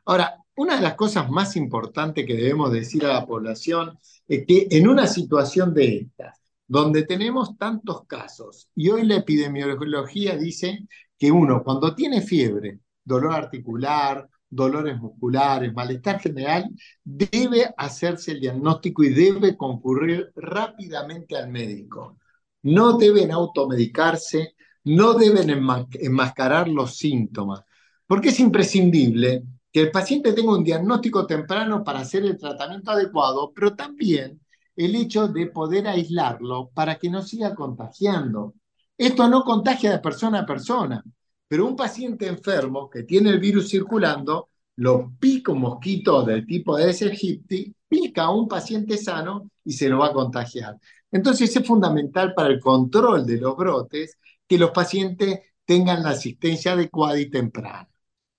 Ahora, 0.07 0.39
una 0.57 0.77
de 0.77 0.81
las 0.81 0.95
cosas 0.95 1.29
más 1.29 1.55
importantes 1.57 2.25
que 2.25 2.35
debemos 2.35 2.73
decir 2.73 3.05
a 3.05 3.13
la 3.13 3.27
población 3.27 3.99
es 4.27 4.47
que 4.47 4.69
en 4.71 4.89
una 4.89 5.07
situación 5.07 5.75
de 5.75 5.97
estas, 5.97 6.41
donde 6.67 7.03
tenemos 7.03 7.59
tantos 7.59 8.07
casos, 8.07 8.71
y 8.75 8.89
hoy 8.89 9.03
la 9.03 9.17
epidemiología 9.17 10.35
dice 10.39 10.87
que 11.19 11.31
uno 11.31 11.63
cuando 11.63 11.95
tiene 11.95 12.23
fiebre, 12.23 12.79
dolor 13.05 13.35
articular, 13.35 14.31
dolores 14.49 14.99
musculares, 14.99 15.75
malestar 15.75 16.21
general, 16.21 16.71
debe 17.05 17.71
hacerse 17.77 18.33
el 18.33 18.41
diagnóstico 18.41 19.05
y 19.05 19.11
debe 19.11 19.59
concurrir 19.59 20.33
rápidamente 20.37 21.37
al 21.37 21.51
médico 21.51 22.17
no 22.63 22.97
deben 22.97 23.33
automedicarse, 23.33 24.55
no 24.85 25.15
deben 25.15 25.51
enmascarar 25.51 26.69
los 26.69 26.97
síntomas, 26.97 27.63
porque 28.07 28.31
es 28.31 28.41
imprescindible 28.41 29.45
que 29.73 29.81
el 29.81 29.91
paciente 29.91 30.33
tenga 30.33 30.53
un 30.53 30.65
diagnóstico 30.65 31.27
temprano 31.27 31.83
para 31.83 32.01
hacer 32.01 32.25
el 32.25 32.37
tratamiento 32.37 32.91
adecuado, 32.91 33.53
pero 33.55 33.75
también 33.75 34.41
el 34.77 34.95
hecho 34.95 35.29
de 35.29 35.47
poder 35.47 35.87
aislarlo 35.87 36.71
para 36.75 36.97
que 36.97 37.11
no 37.11 37.23
siga 37.23 37.55
contagiando. 37.55 38.55
Esto 38.97 39.29
no 39.29 39.45
contagia 39.45 39.91
de 39.91 39.99
persona 39.99 40.41
a 40.41 40.47
persona, 40.47 41.03
pero 41.49 41.67
un 41.67 41.77
paciente 41.77 42.27
enfermo 42.27 42.89
que 42.89 43.03
tiene 43.05 43.31
el 43.31 43.41
virus 43.41 43.71
circulando, 43.71 44.51
lo 44.77 45.13
pica 45.19 45.53
un 45.53 45.61
mosquito 45.61 46.23
del 46.23 46.47
tipo 46.47 46.77
de 46.77 46.85
aegypti, 46.85 47.75
pica 47.89 48.25
a 48.25 48.31
un 48.31 48.49
paciente 48.49 48.97
sano 48.97 49.51
y 49.65 49.73
se 49.73 49.89
lo 49.89 49.99
va 49.99 50.09
a 50.09 50.13
contagiar. 50.13 50.79
Entonces 51.13 51.55
es 51.55 51.67
fundamental 51.67 52.35
para 52.35 52.49
el 52.49 52.59
control 52.59 53.25
de 53.27 53.39
los 53.39 53.57
brotes 53.57 54.19
que 54.49 54.59
los 54.59 54.73
pacientes 54.73 55.41
tengan 55.65 56.03
la 56.03 56.11
asistencia 56.11 56.73
adecuada 56.73 57.21
y 57.21 57.31
temprana. 57.31 57.89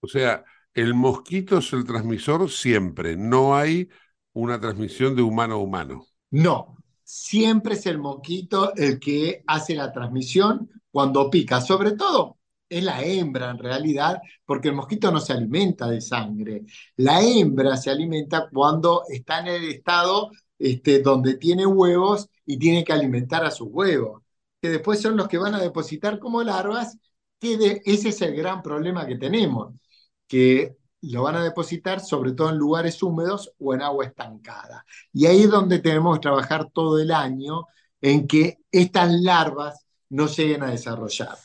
O 0.02 0.08
sea, 0.08 0.44
el 0.74 0.94
mosquito 0.94 1.60
es 1.60 1.72
el 1.72 1.86
transmisor 1.86 2.50
siempre, 2.50 3.16
no 3.16 3.56
hay 3.56 3.88
una 4.34 4.60
transmisión 4.60 5.16
de 5.16 5.22
humano 5.22 5.56
a 5.56 5.58
humano. 5.58 6.08
No, 6.32 6.78
siempre 7.04 7.76
es 7.76 7.86
el 7.86 8.00
mosquito 8.00 8.74
el 8.76 9.00
que 9.00 9.44
hace 9.48 9.76
la 9.76 9.92
transmisión 9.92 10.70
cuando 10.92 11.30
pica, 11.30 11.62
sobre 11.62 11.92
todo 11.94 12.38
es 12.78 12.84
la 12.84 13.04
hembra 13.04 13.52
en 13.52 13.60
realidad, 13.60 14.20
porque 14.46 14.70
el 14.70 14.76
mosquito 14.76 15.12
no 15.12 15.20
se 15.20 15.34
alimenta 15.34 15.88
de 15.88 16.02
sangre. 16.02 16.64
La 16.98 17.22
hembra 17.22 17.78
se 17.78 17.92
alimenta 17.92 18.50
cuando 18.52 19.04
está 19.10 19.40
en 19.40 19.48
el 19.48 19.64
estado 19.70 20.32
este, 20.64 21.02
donde 21.02 21.34
tiene 21.34 21.66
huevos 21.66 22.30
y 22.46 22.58
tiene 22.58 22.86
que 22.86 22.94
alimentar 22.94 23.44
a 23.44 23.52
sus 23.52 23.68
huevos, 23.70 24.22
que 24.62 24.70
después 24.70 25.02
son 25.02 25.18
los 25.18 25.28
que 25.28 25.38
van 25.38 25.54
a 25.56 25.60
depositar 25.60 26.20
como 26.20 26.42
larvas, 26.42 26.98
que 27.38 27.82
ese 27.84 28.10
es 28.10 28.22
el 28.22 28.34
gran 28.34 28.62
problema 28.62 29.06
que 29.06 29.18
tenemos, 29.18 29.74
que 30.26 30.78
lo 31.02 31.24
van 31.24 31.36
a 31.36 31.44
depositar 31.44 32.00
sobre 32.00 32.32
todo 32.32 32.50
en 32.50 32.58
lugares 32.58 33.04
húmedos 33.04 33.52
o 33.60 33.74
en 33.74 33.82
agua 33.82 34.06
estancada. 34.06 34.86
Y 35.12 35.26
ahí 35.26 35.42
es 35.44 35.50
donde 35.50 35.80
tenemos 35.80 36.16
que 36.18 36.22
trabajar 36.22 36.70
todo 36.72 36.98
el 36.98 37.12
año 37.12 37.66
en 38.00 38.26
que 38.26 38.60
estas 38.72 39.12
larvas 39.12 39.86
no 40.08 40.28
lleguen 40.28 40.64
a 40.64 40.72
desarrollar. 40.72 41.38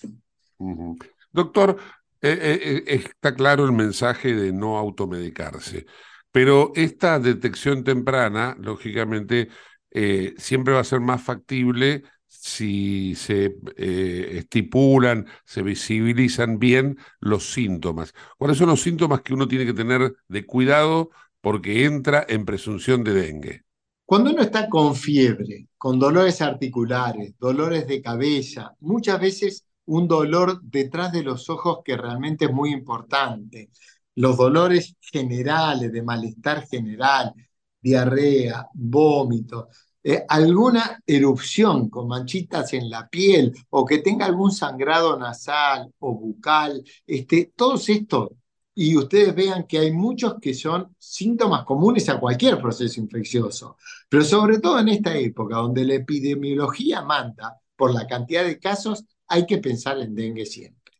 Doctor, 1.33 1.77
eh, 2.23 2.39
eh, 2.41 2.85
eh, 2.87 3.05
está 3.11 3.35
claro 3.35 3.65
el 3.65 3.73
mensaje 3.73 4.33
de 4.33 4.53
no 4.53 4.79
automedicarse. 4.79 5.87
Pero 6.31 6.73
esta 6.75 7.19
detección 7.19 7.85
temprana, 7.85 8.57
lógicamente, 8.61 9.49
eh, 9.91 10.35
siempre 10.37 10.75
va 10.75 10.81
a 10.81 10.85
ser 10.85 11.01
más 11.01 11.23
factible 11.23 12.03
si 12.27 13.15
se 13.15 13.57
eh, 13.77 14.39
estipulan, 14.39 15.27
se 15.45 15.63
visibilizan 15.63 16.59
bien 16.59 16.99
los 17.21 17.53
síntomas. 17.53 18.15
¿Cuáles 18.37 18.59
son 18.59 18.69
los 18.69 18.83
síntomas 18.83 19.23
que 19.23 19.35
uno 19.35 19.49
tiene 19.49 19.67
que 19.67 19.73
tener 19.73 20.15
de 20.29 20.47
cuidado 20.47 21.11
porque 21.41 21.85
entra 21.85 22.25
en 22.29 22.45
presunción 22.45 23.03
de 23.03 23.15
dengue? 23.15 23.63
Cuando 24.05 24.31
uno 24.31 24.43
está 24.43 24.69
con 24.69 24.95
fiebre, 24.95 25.69
con 25.77 25.99
dolores 25.99 26.41
articulares, 26.41 27.35
dolores 27.39 27.87
de 27.87 28.01
cabeza, 28.01 28.75
muchas 28.81 29.21
veces 29.21 29.65
un 29.85 30.07
dolor 30.07 30.61
detrás 30.63 31.13
de 31.13 31.23
los 31.23 31.49
ojos 31.51 31.79
que 31.85 31.97
realmente 31.97 32.47
es 32.47 32.53
muy 32.53 32.73
importante, 32.73 33.71
los 34.19 34.37
dolores 34.37 34.97
generales, 35.01 35.93
de 35.93 36.03
malestar 36.03 36.67
general, 36.67 37.33
diarrea, 37.81 38.67
vómito, 38.75 39.69
eh, 40.03 40.25
alguna 40.29 41.01
erupción 41.07 41.89
con 41.89 42.09
manchitas 42.09 42.73
en 42.73 42.91
la 42.91 43.09
piel 43.09 43.53
o 43.71 43.87
que 43.87 43.99
tenga 43.99 44.27
algún 44.27 44.51
sangrado 44.51 45.17
nasal 45.17 45.93
o 46.01 46.15
bucal, 46.15 46.83
este, 47.07 47.53
todos 47.55 47.89
estos, 47.91 48.31
y 48.75 48.97
ustedes 48.97 49.37
vean 49.37 49.67
que 49.69 49.79
hay 49.79 49.93
muchos 49.93 50.35
que 50.41 50.53
son 50.53 50.97
síntomas 50.99 51.65
comunes 51.65 52.09
a 52.09 52.19
cualquier 52.19 52.61
proceso 52.61 53.01
infeccioso, 53.01 53.77
pero 54.09 54.25
sobre 54.25 54.59
todo 54.59 54.81
en 54.81 54.89
esta 54.89 55.17
época 55.17 55.59
donde 55.59 55.85
la 55.85 55.95
epidemiología 55.95 57.03
manda 57.03 57.57
por 57.77 57.95
la 57.95 58.05
cantidad 58.09 58.45
de 58.45 58.59
casos, 58.59 59.05
hay 59.29 59.47
que 59.47 59.59
pensar 59.59 60.01
en 60.01 60.17
dengue 60.17 60.45
siempre. 60.45 60.93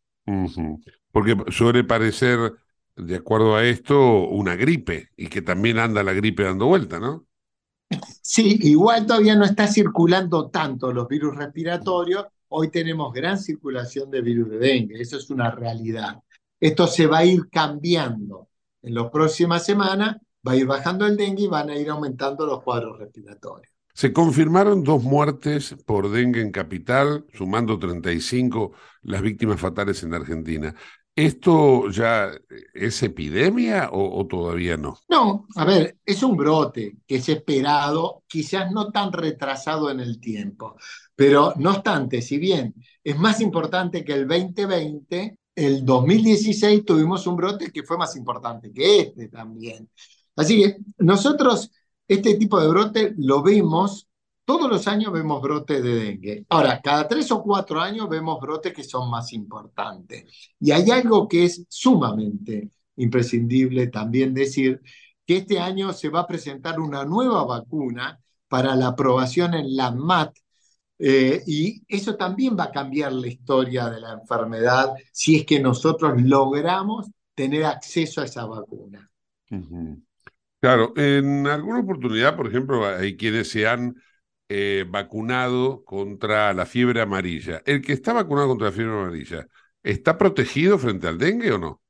Porque 1.11 1.35
suele 1.51 1.83
parecer 1.83 2.53
de 2.99 3.15
acuerdo 3.15 3.55
a 3.55 3.63
esto, 3.63 4.27
una 4.27 4.55
gripe 4.55 5.09
y 5.15 5.27
que 5.27 5.41
también 5.41 5.79
anda 5.79 6.03
la 6.03 6.13
gripe 6.13 6.43
dando 6.43 6.67
vuelta, 6.67 6.99
¿no? 6.99 7.25
Sí, 8.21 8.59
igual 8.61 9.05
todavía 9.05 9.35
no 9.35 9.45
está 9.45 9.67
circulando 9.67 10.49
tanto 10.49 10.91
los 10.91 11.07
virus 11.07 11.35
respiratorios. 11.35 12.25
Hoy 12.49 12.69
tenemos 12.69 13.13
gran 13.13 13.39
circulación 13.39 14.11
de 14.11 14.21
virus 14.21 14.49
de 14.49 14.57
dengue, 14.57 15.01
eso 15.01 15.17
es 15.17 15.29
una 15.29 15.51
realidad. 15.51 16.19
Esto 16.59 16.87
se 16.87 17.07
va 17.07 17.19
a 17.19 17.25
ir 17.25 17.49
cambiando. 17.49 18.49
En 18.81 18.95
las 18.95 19.09
próximas 19.09 19.65
semanas 19.65 20.17
va 20.47 20.51
a 20.51 20.55
ir 20.55 20.65
bajando 20.65 21.05
el 21.05 21.17
dengue 21.17 21.43
y 21.43 21.47
van 21.47 21.69
a 21.69 21.77
ir 21.77 21.89
aumentando 21.89 22.45
los 22.45 22.61
cuadros 22.61 22.99
respiratorios. 22.99 23.71
Se 23.93 24.13
confirmaron 24.13 24.83
dos 24.83 25.03
muertes 25.03 25.75
por 25.85 26.09
dengue 26.09 26.41
en 26.41 26.51
capital, 26.51 27.25
sumando 27.33 27.77
35 27.77 28.71
las 29.01 29.21
víctimas 29.21 29.59
fatales 29.59 30.03
en 30.03 30.13
Argentina. 30.13 30.73
¿Esto 31.19 31.89
ya 31.89 32.31
es 32.73 33.03
epidemia 33.03 33.89
o, 33.91 34.25
todavía 34.25 34.77
no? 34.77 34.99
No, 35.09 35.47
a 35.57 35.65
ver, 35.65 35.97
es 36.05 36.23
un 36.23 36.37
brote 36.37 36.99
que 37.05 37.15
es 37.17 37.27
esperado, 37.27 38.23
quizás 38.25 38.71
no 38.71 38.89
tan 38.89 39.11
retrasado 39.11 39.91
en 39.91 39.99
el 39.99 40.21
tiempo, 40.21 40.77
pero 41.13 41.53
no 41.57 41.71
obstante, 41.71 42.21
si 42.21 42.37
bien 42.37 42.73
es 43.03 43.17
más 43.17 43.41
importante 43.41 44.05
que 44.05 44.13
el 44.13 44.29
2020, 44.29 45.37
el 45.55 45.83
2016 45.83 46.85
tuvimos 46.85 47.27
un 47.27 47.35
brote 47.35 47.69
que 47.69 47.83
fue 47.83 47.97
más 47.97 48.15
importante 48.15 48.71
que 48.71 49.01
este 49.01 49.27
también. 49.27 49.89
Así 50.37 50.61
que 50.61 50.77
nosotros 50.99 51.69
este 52.07 52.35
tipo 52.35 52.61
de 52.61 52.69
brote 52.69 53.13
lo 53.17 53.43
vemos 53.43 54.08
todos 54.49 54.67
los 54.67 54.87
años 54.87 55.13
vemos 55.13 55.43
brotes 55.43 55.83
de 55.83 55.93
dengue. 55.93 56.45
Ahora, 56.49 56.81
cada 56.81 57.07
tres 57.07 57.31
o 57.31 57.43
cuatro 57.43 57.79
años 57.79 58.09
vemos 58.09 58.41
brotes 58.41 58.73
que 58.73 58.83
son 58.83 59.07
más 59.07 59.31
importantes. 59.31 60.25
Y 60.59 60.71
hay 60.71 60.89
algo 60.89 61.27
que 61.27 61.45
es 61.45 61.67
sumamente 61.69 62.71
imprescindible 62.95 63.85
también 63.89 64.33
decir, 64.33 64.81
que 65.23 65.37
este 65.37 65.59
año 65.59 65.93
se 65.93 66.09
va 66.09 66.21
a 66.21 66.27
presentar 66.27 66.79
una 66.79 67.05
nueva 67.05 67.45
vacuna 67.45 68.19
para 68.47 68.75
la 68.75 68.87
aprobación 68.87 69.53
en 69.53 69.75
la 69.75 69.91
MAT, 69.91 70.35
eh, 70.97 71.43
y 71.45 71.83
eso 71.87 72.15
también 72.15 72.57
va 72.57 72.63
a 72.63 72.71
cambiar 72.71 73.13
la 73.13 73.27
historia 73.27 73.87
de 73.87 74.01
la 74.01 74.13
enfermedad 74.13 74.95
si 75.11 75.35
es 75.35 75.45
que 75.45 75.59
nosotros 75.59 76.19
logramos 76.23 77.05
tener 77.35 77.65
acceso 77.65 78.21
a 78.21 78.25
esa 78.25 78.47
vacuna. 78.47 79.07
Claro, 80.59 80.91
en 80.97 81.45
alguna 81.45 81.81
oportunidad, 81.81 82.35
por 82.35 82.47
ejemplo, 82.47 82.83
hay 82.87 83.15
quienes 83.15 83.51
se 83.51 83.67
han 83.67 83.93
eh, 84.49 84.85
vacunado 84.89 85.83
contra 85.85 86.53
la 86.53 86.65
fiebre 86.65 87.01
amarilla. 87.01 87.61
¿El 87.65 87.81
que 87.81 87.93
está 87.93 88.13
vacunado 88.13 88.49
contra 88.49 88.67
la 88.67 88.73
fiebre 88.73 88.93
amarilla 88.99 89.47
está 89.83 90.17
protegido 90.17 90.79
frente 90.79 91.07
al 91.07 91.19
dengue 91.19 91.51
o 91.51 91.59
no? 91.59 91.81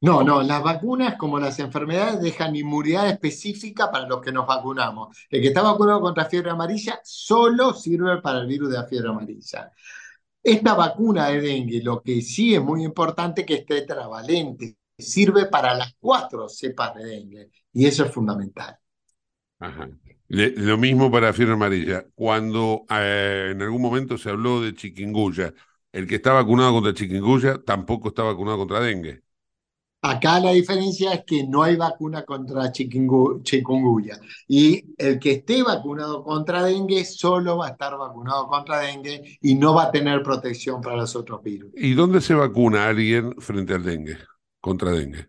No, 0.00 0.24
no, 0.24 0.42
las 0.42 0.62
vacunas, 0.62 1.16
como 1.16 1.38
las 1.38 1.58
enfermedades, 1.60 2.20
dejan 2.20 2.56
inmunidad 2.56 3.08
específica 3.08 3.90
para 3.90 4.08
los 4.08 4.20
que 4.20 4.32
nos 4.32 4.46
vacunamos. 4.46 5.16
El 5.30 5.40
que 5.40 5.48
está 5.48 5.62
vacunado 5.62 6.00
contra 6.00 6.24
fiebre 6.24 6.50
amarilla 6.50 7.00
solo 7.04 7.72
sirve 7.72 8.20
para 8.20 8.40
el 8.40 8.48
virus 8.48 8.70
de 8.70 8.78
la 8.78 8.86
fiebre 8.86 9.10
amarilla. 9.10 9.70
Esta 10.42 10.74
vacuna 10.74 11.28
de 11.28 11.40
dengue, 11.40 11.82
lo 11.82 12.02
que 12.02 12.20
sí 12.20 12.54
es 12.54 12.62
muy 12.62 12.84
importante 12.84 13.44
que 13.46 13.54
es 13.54 13.66
tetravalente, 13.66 14.76
sirve 14.98 15.46
para 15.46 15.74
las 15.74 15.94
cuatro 16.00 16.48
cepas 16.48 16.94
de 16.96 17.04
dengue 17.04 17.50
y 17.72 17.86
eso 17.86 18.04
es 18.04 18.12
fundamental. 18.12 18.76
Ajá. 19.60 19.88
Lo 20.32 20.78
mismo 20.78 21.10
para 21.10 21.32
fiebre 21.32 21.54
amarilla. 21.54 22.06
Cuando 22.14 22.86
eh, 22.88 23.50
en 23.52 23.60
algún 23.60 23.82
momento 23.82 24.16
se 24.16 24.30
habló 24.30 24.62
de 24.62 24.74
chikungunya, 24.74 25.52
el 25.92 26.06
que 26.06 26.14
está 26.16 26.32
vacunado 26.32 26.72
contra 26.72 26.94
chikungunya 26.94 27.62
tampoco 27.62 28.08
está 28.08 28.22
vacunado 28.22 28.58
contra 28.58 28.80
dengue. 28.80 29.22
Acá 30.04 30.40
la 30.40 30.50
diferencia 30.50 31.12
es 31.12 31.22
que 31.24 31.46
no 31.46 31.62
hay 31.62 31.76
vacuna 31.76 32.24
contra 32.24 32.72
chikungunya 32.72 34.18
y 34.48 34.82
el 34.98 35.20
que 35.20 35.30
esté 35.32 35.62
vacunado 35.62 36.24
contra 36.24 36.64
dengue 36.64 37.04
solo 37.04 37.58
va 37.58 37.68
a 37.68 37.70
estar 37.70 37.96
vacunado 37.96 38.48
contra 38.48 38.80
dengue 38.80 39.38
y 39.40 39.54
no 39.54 39.74
va 39.74 39.84
a 39.84 39.90
tener 39.92 40.24
protección 40.24 40.80
para 40.80 40.96
los 40.96 41.14
otros 41.14 41.40
virus. 41.44 41.70
¿Y 41.76 41.94
dónde 41.94 42.20
se 42.20 42.34
vacuna 42.34 42.88
alguien 42.88 43.36
frente 43.38 43.74
al 43.74 43.84
dengue, 43.84 44.16
contra 44.60 44.90
dengue? 44.90 45.28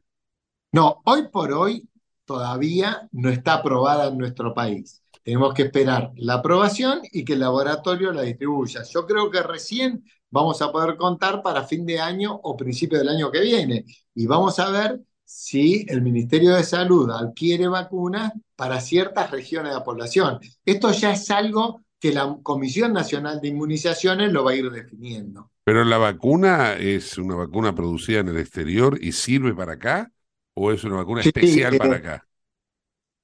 No, 0.72 1.04
hoy 1.06 1.28
por 1.32 1.52
hoy 1.52 1.88
todavía 2.26 3.08
no 3.12 3.30
está 3.30 3.56
aprobada 3.56 4.08
en 4.08 4.18
nuestro 4.18 4.54
país. 4.54 5.02
Tenemos 5.24 5.54
que 5.54 5.64
esperar 5.64 6.12
la 6.16 6.36
aprobación 6.36 7.00
y 7.12 7.24
que 7.24 7.34
el 7.34 7.40
laboratorio 7.40 8.12
la 8.12 8.24
distribuya. 8.24 8.84
Yo 8.84 9.06
creo 9.06 9.30
que 9.30 9.42
recién 9.42 10.04
vamos 10.30 10.62
a 10.62 10.72
poder 10.72 10.98
contar 10.98 11.42
para 11.42 11.64
fin 11.64 11.86
de 11.86 12.00
año 12.00 12.40
o 12.44 12.58
principio 12.58 12.98
del 12.98 13.10
año 13.10 13.32
que 13.32 13.42
viene. 13.42 13.86
Y 14.14 14.26
vamos 14.28 14.60
a 14.60 14.70
ver 14.70 15.00
si 15.24 15.86
el 15.88 16.02
Ministerio 16.02 16.54
de 16.54 16.64
Salud 16.64 17.10
adquiere 17.10 17.68
vacunas 17.68 18.34
para 18.56 18.82
ciertas 18.82 19.32
regiones 19.32 19.72
de 19.72 19.80
la 19.80 19.84
población. 19.84 20.40
Esto 20.66 20.92
ya 20.92 21.14
es 21.14 21.32
algo 21.32 21.82
que 22.00 22.12
la 22.12 22.38
Comisión 22.44 22.92
Nacional 22.92 23.40
de 23.40 23.48
Inmunizaciones 23.48 24.34
lo 24.34 24.44
va 24.44 24.52
a 24.52 24.56
ir 24.56 24.70
definiendo. 24.70 25.52
¿Pero 25.64 25.86
la 25.86 25.98
vacuna 25.98 26.74
es 26.74 27.18
una 27.18 27.36
vacuna 27.36 27.74
producida 27.74 28.20
en 28.20 28.28
el 28.28 28.38
exterior 28.38 28.98
y 29.02 29.14
sirve 29.14 29.54
para 29.54 29.74
acá? 29.74 30.12
¿O 30.56 30.72
es 30.72 30.84
una 30.84 30.98
vacuna 30.98 31.22
especial 31.22 31.78
para 31.78 31.94
eh, 31.94 31.98
acá? 31.98 32.28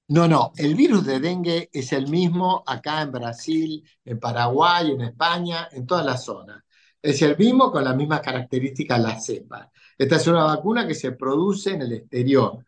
No, 0.10 0.28
no, 0.28 0.52
el 0.58 0.74
virus 0.74 1.06
de 1.06 1.20
dengue 1.20 1.70
es 1.72 1.94
el 1.94 2.08
mismo 2.08 2.64
acá 2.66 3.04
en 3.04 3.12
Brasil, 3.12 3.88
en 4.04 4.20
Paraguay, 4.20 4.92
en 4.92 5.02
España, 5.02 5.70
en 5.72 5.86
toda 5.86 6.04
la 6.04 6.18
zona. 6.18 6.66
Es 7.02 7.22
el 7.22 7.38
mismo 7.38 7.72
con 7.72 7.84
las 7.84 7.96
mismas 7.96 8.22
características 8.22 9.00
la 9.00 9.20
cepa. 9.20 9.72
Esta 9.98 10.16
es 10.16 10.28
una 10.28 10.46
vacuna 10.46 10.88
que 10.88 10.96
se 10.96 11.12
produce 11.12 11.74
en 11.74 11.84
el 11.84 11.94
exterior, 11.94 12.66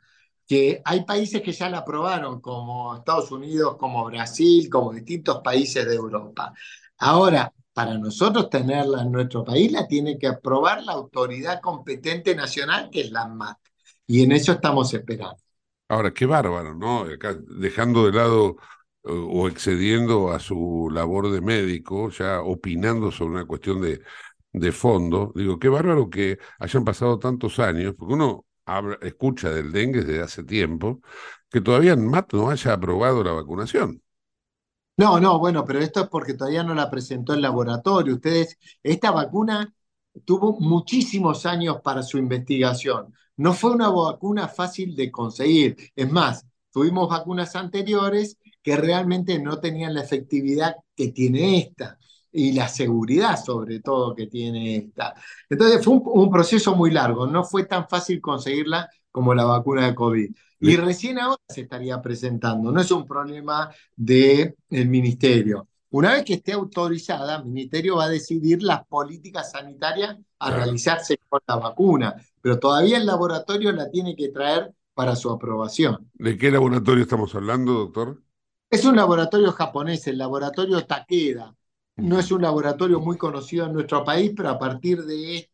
que 0.48 0.82
hay 0.86 1.04
países 1.04 1.42
que 1.42 1.52
ya 1.52 1.68
la 1.70 1.80
aprobaron, 1.80 2.40
como 2.42 2.96
Estados 2.96 3.32
Unidos, 3.32 3.76
como 3.78 4.06
Brasil, 4.06 4.70
como 4.70 4.94
distintos 4.94 5.42
países 5.42 5.86
de 5.88 5.96
Europa. 5.96 6.54
Ahora, 7.00 7.52
para 7.74 7.98
nosotros 7.98 8.50
tenerla 8.50 9.02
en 9.02 9.12
nuestro 9.12 9.44
país, 9.44 9.72
la 9.72 9.88
tiene 9.88 10.20
que 10.20 10.28
aprobar 10.28 10.84
la 10.84 10.92
autoridad 10.92 11.60
competente 11.60 12.36
nacional, 12.36 12.90
que 12.92 13.02
es 13.02 13.12
la 13.12 13.24
ANMAT. 13.24 13.58
Y 14.08 14.24
en 14.24 14.32
eso 14.34 14.52
estamos 14.54 14.94
esperando. 14.94 15.38
Ahora, 15.90 16.14
qué 16.14 16.26
bárbaro, 16.26 16.74
¿no? 16.74 17.06
dejando 17.48 18.06
de 18.06 18.14
lado 18.14 18.56
o 19.04 19.48
excediendo 19.48 20.32
a 20.32 20.40
su 20.40 20.90
labor 20.92 21.32
de 21.32 21.42
médico, 21.42 22.10
ya 22.10 22.42
opinando 22.42 23.12
sobre 23.12 23.32
una 23.36 23.46
cuestión 23.46 23.82
de, 23.82 24.02
de 24.54 24.72
fondo, 24.72 25.34
digo, 25.36 25.60
qué 25.60 25.68
bárbaro 25.70 26.10
que 26.10 26.40
hayan 26.60 26.86
pasado 26.86 27.20
tantos 27.20 27.60
años, 27.60 27.94
porque 27.98 28.14
uno 28.14 28.46
escucha 29.02 29.50
del 29.50 29.72
dengue 29.72 30.04
desde 30.04 30.22
hace 30.22 30.44
tiempo, 30.44 31.02
que 31.50 31.60
todavía 31.62 31.94
en 31.94 32.06
MAT 32.06 32.34
no 32.34 32.50
haya 32.50 32.74
aprobado 32.74 33.24
la 33.24 33.34
vacunación. 33.34 34.02
No, 34.98 35.20
no, 35.20 35.40
bueno, 35.40 35.66
pero 35.66 35.80
esto 35.80 36.02
es 36.02 36.10
porque 36.10 36.36
todavía 36.36 36.64
no 36.64 36.76
la 36.76 36.90
presentó 36.90 37.34
el 37.34 37.42
laboratorio. 37.42 38.16
Ustedes, 38.16 38.58
esta 38.84 39.12
vacuna 39.12 39.74
tuvo 40.26 40.60
muchísimos 40.60 41.46
años 41.46 41.78
para 41.84 42.04
su 42.04 42.18
investigación. 42.18 43.14
No 43.42 43.54
fue 43.54 43.72
una 43.72 43.90
vacuna 43.90 44.48
fácil 44.48 44.96
de 44.96 45.10
conseguir. 45.10 45.76
Es 45.96 46.12
más, 46.12 46.46
tuvimos 46.72 47.10
vacunas 47.10 47.56
anteriores 47.56 48.38
que 48.62 48.78
realmente 48.78 49.40
no 49.40 49.60
tenían 49.60 49.96
la 49.96 50.02
efectividad 50.02 50.76
que 50.96 51.08
tiene 51.08 51.58
esta 51.58 51.98
y 52.32 52.52
la 52.54 52.68
seguridad 52.68 53.44
sobre 53.44 53.80
todo 53.80 54.14
que 54.14 54.28
tiene 54.28 54.76
esta. 54.76 55.16
Entonces 55.50 55.84
fue 55.84 55.96
un, 55.96 56.30
proceso 56.30 56.76
muy 56.76 56.92
largo, 56.92 57.26
no 57.26 57.44
fue 57.44 57.66
tan 57.66 57.90
fácil 57.90 58.22
conseguirla 58.22 58.88
como 59.10 59.34
la 59.34 59.46
vacuna 59.46 59.88
de 59.88 59.96
COVID. 59.96 60.36
Y 60.60 60.76
recién 60.76 61.18
ahora 61.18 61.42
se 61.50 61.62
estaría 61.62 62.00
presentando, 62.00 62.72
no 62.72 62.80
es 62.80 62.92
un 62.92 63.08
problema 63.08 63.72
del 63.96 64.54
ministerio. 64.70 65.68
Una 65.92 66.14
vez 66.14 66.24
que 66.24 66.36
esté 66.36 66.54
autorizada, 66.54 67.38
el 67.38 67.46
ministerio 67.46 67.98
va 67.98 68.06
a 68.06 68.10
decidir 68.10 68.64
las 68.64 68.86
políticas 68.88 69.52
sanitarias 69.52 70.18
a 70.40 70.52
realizarse 70.52 71.20
con 71.28 71.42
la 71.46 71.58
vacuna, 71.58 72.16
pero 72.42 72.60
todavía 72.60 72.98
el 72.98 73.06
laboratorio 73.06 73.72
la 73.74 73.90
tiene 73.90 74.16
que 74.16 74.30
traer 74.30 74.74
para 74.94 75.16
su 75.16 75.30
aprobación. 75.30 76.10
¿De 76.14 76.38
qué 76.38 76.50
laboratorio 76.50 77.04
estamos 77.04 77.36
hablando, 77.36 77.74
doctor? 77.74 78.22
Es 78.70 78.86
un 78.86 78.96
laboratorio 78.96 79.52
japonés, 79.52 80.08
el 80.08 80.18
laboratorio 80.18 80.86
Takeda. 80.86 81.54
No 81.98 82.18
es 82.18 82.32
un 82.32 82.42
laboratorio 82.42 83.02
muy 83.02 83.18
conocido 83.18 83.66
en 83.66 83.74
nuestro 83.74 84.04
país, 84.04 84.32
pero 84.36 84.50
a 84.50 84.58
partir 84.58 85.04
de 85.04 85.50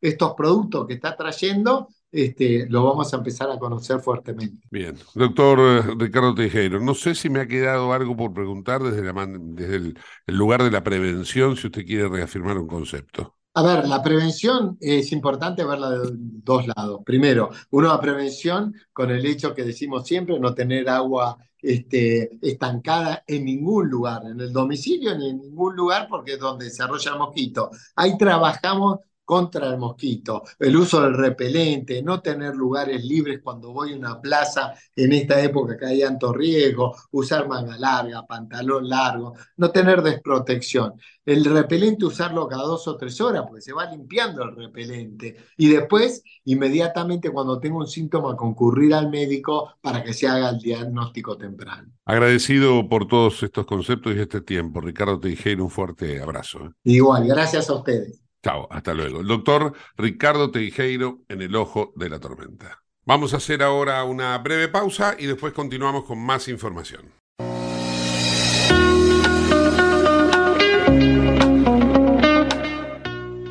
estos 0.00 0.34
productos 0.34 0.86
que 0.86 0.94
está 0.94 1.16
trayendo, 1.16 1.88
este, 2.12 2.66
lo 2.68 2.84
vamos 2.84 3.12
a 3.12 3.18
empezar 3.18 3.50
a 3.50 3.58
conocer 3.58 4.00
fuertemente. 4.00 4.66
Bien, 4.70 4.96
doctor 5.14 5.58
eh, 5.60 5.94
Ricardo 5.96 6.34
Tejero, 6.34 6.80
no 6.80 6.94
sé 6.94 7.14
si 7.14 7.30
me 7.30 7.40
ha 7.40 7.46
quedado 7.46 7.92
algo 7.92 8.16
por 8.16 8.32
preguntar 8.32 8.82
desde, 8.82 9.12
desde 9.54 9.76
el, 9.76 9.96
lugar 10.26 10.62
de 10.62 10.70
la 10.70 10.82
prevención, 10.82 11.56
si 11.56 11.68
usted 11.68 11.86
quiere 11.86 12.08
reafirmar 12.08 12.58
un 12.58 12.66
concepto. 12.66 13.36
A 13.54 13.62
ver, 13.62 13.88
la 13.88 14.02
prevención 14.02 14.76
es 14.80 15.10
importante 15.12 15.64
verla 15.64 15.90
de 15.90 16.10
dos 16.12 16.66
lados. 16.68 17.00
Primero, 17.04 17.50
una 17.70 18.00
prevención 18.00 18.74
con 18.92 19.10
el 19.10 19.26
hecho 19.26 19.54
que 19.54 19.64
decimos 19.64 20.06
siempre, 20.06 20.38
no 20.38 20.54
tener 20.54 20.88
agua 20.88 21.36
este, 21.60 22.38
estancada 22.42 23.24
en 23.26 23.44
ningún 23.44 23.88
lugar, 23.88 24.22
en 24.24 24.40
el 24.40 24.52
domicilio 24.52 25.16
ni 25.16 25.30
en 25.30 25.40
ningún 25.40 25.76
lugar, 25.76 26.06
porque 26.08 26.34
es 26.34 26.38
donde 26.38 26.66
desarrolla 26.66 27.12
el 27.12 27.18
mosquito. 27.18 27.70
Ahí 27.96 28.16
trabajamos 28.16 29.00
contra 29.30 29.68
el 29.68 29.78
mosquito, 29.78 30.42
el 30.58 30.76
uso 30.76 31.02
del 31.02 31.14
repelente, 31.14 32.02
no 32.02 32.20
tener 32.20 32.52
lugares 32.56 33.04
libres 33.04 33.38
cuando 33.44 33.72
voy 33.72 33.92
a 33.92 33.96
una 33.96 34.20
plaza 34.20 34.74
en 34.96 35.12
esta 35.12 35.40
época 35.40 35.78
que 35.78 35.86
hay 35.86 36.00
tanto 36.00 36.32
riesgo, 36.32 36.96
usar 37.12 37.46
manga 37.46 37.78
larga, 37.78 38.26
pantalón 38.26 38.88
largo, 38.88 39.34
no 39.56 39.70
tener 39.70 40.02
desprotección. 40.02 40.94
El 41.24 41.44
repelente 41.44 42.06
usarlo 42.06 42.48
cada 42.48 42.64
dos 42.64 42.88
o 42.88 42.96
tres 42.96 43.20
horas 43.20 43.44
porque 43.46 43.60
se 43.60 43.72
va 43.72 43.88
limpiando 43.88 44.42
el 44.42 44.56
repelente 44.56 45.36
y 45.56 45.68
después 45.68 46.24
inmediatamente 46.46 47.30
cuando 47.30 47.60
tengo 47.60 47.78
un 47.78 47.86
síntoma 47.86 48.34
concurrir 48.36 48.94
al 48.94 49.10
médico 49.10 49.74
para 49.80 50.02
que 50.02 50.12
se 50.12 50.26
haga 50.26 50.50
el 50.50 50.58
diagnóstico 50.58 51.38
temprano. 51.38 51.88
Agradecido 52.04 52.88
por 52.88 53.06
todos 53.06 53.44
estos 53.44 53.64
conceptos 53.64 54.16
y 54.16 54.18
este 54.18 54.40
tiempo. 54.40 54.80
Ricardo 54.80 55.20
Teijeiro, 55.20 55.62
un 55.62 55.70
fuerte 55.70 56.20
abrazo. 56.20 56.66
¿eh? 56.66 56.70
Igual, 56.82 57.28
gracias 57.28 57.70
a 57.70 57.74
ustedes. 57.74 58.19
Chao, 58.42 58.66
hasta 58.70 58.94
luego. 58.94 59.20
El 59.20 59.26
doctor 59.26 59.74
Ricardo 59.96 60.50
Teijeiro 60.50 61.20
en 61.28 61.42
el 61.42 61.54
ojo 61.56 61.92
de 61.96 62.08
la 62.08 62.18
tormenta. 62.18 62.82
Vamos 63.04 63.34
a 63.34 63.38
hacer 63.38 63.62
ahora 63.62 64.04
una 64.04 64.36
breve 64.38 64.68
pausa 64.68 65.14
y 65.18 65.26
después 65.26 65.52
continuamos 65.52 66.04
con 66.04 66.24
más 66.24 66.48
información. 66.48 67.12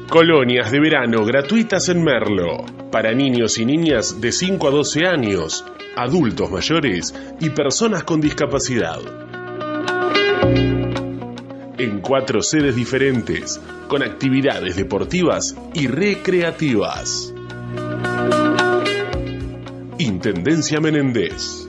Colonias 0.09 0.71
de 0.71 0.79
verano 0.79 1.23
gratuitas 1.23 1.87
en 1.89 2.03
Merlo. 2.03 2.65
Para 2.91 3.13
niños 3.13 3.59
y 3.59 3.65
niñas 3.65 4.19
de 4.19 4.31
5 4.31 4.67
a 4.67 4.71
12 4.71 5.05
años, 5.05 5.63
adultos 5.95 6.49
mayores 6.49 7.13
y 7.39 7.51
personas 7.51 8.03
con 8.03 8.19
discapacidad. 8.19 8.99
En 11.79 12.01
cuatro 12.01 12.41
sedes 12.41 12.75
diferentes, 12.75 13.59
con 13.87 14.03
actividades 14.03 14.75
deportivas 14.75 15.55
y 15.73 15.87
recreativas. 15.87 17.33
Intendencia 19.97 20.81
Menéndez. 20.81 21.68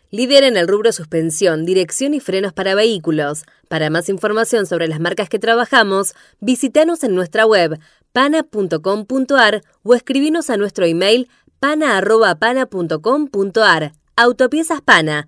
líder 0.11 0.43
en 0.43 0.57
el 0.57 0.67
rubro 0.67 0.91
suspensión, 0.91 1.65
dirección 1.65 2.13
y 2.13 2.19
frenos 2.19 2.53
para 2.53 2.75
vehículos. 2.75 3.45
Para 3.67 3.89
más 3.89 4.09
información 4.09 4.67
sobre 4.67 4.87
las 4.87 4.99
marcas 4.99 5.29
que 5.29 5.39
trabajamos, 5.39 6.13
visítanos 6.39 7.03
en 7.03 7.15
nuestra 7.15 7.45
web 7.45 7.79
pana.com.ar 8.11 9.61
o 9.83 9.95
escribinos 9.95 10.49
a 10.49 10.57
nuestro 10.57 10.85
email 10.85 11.29
pana.pana.com.ar. 11.59 13.93
Autopiezas 14.17 14.81
Pana 14.81 15.27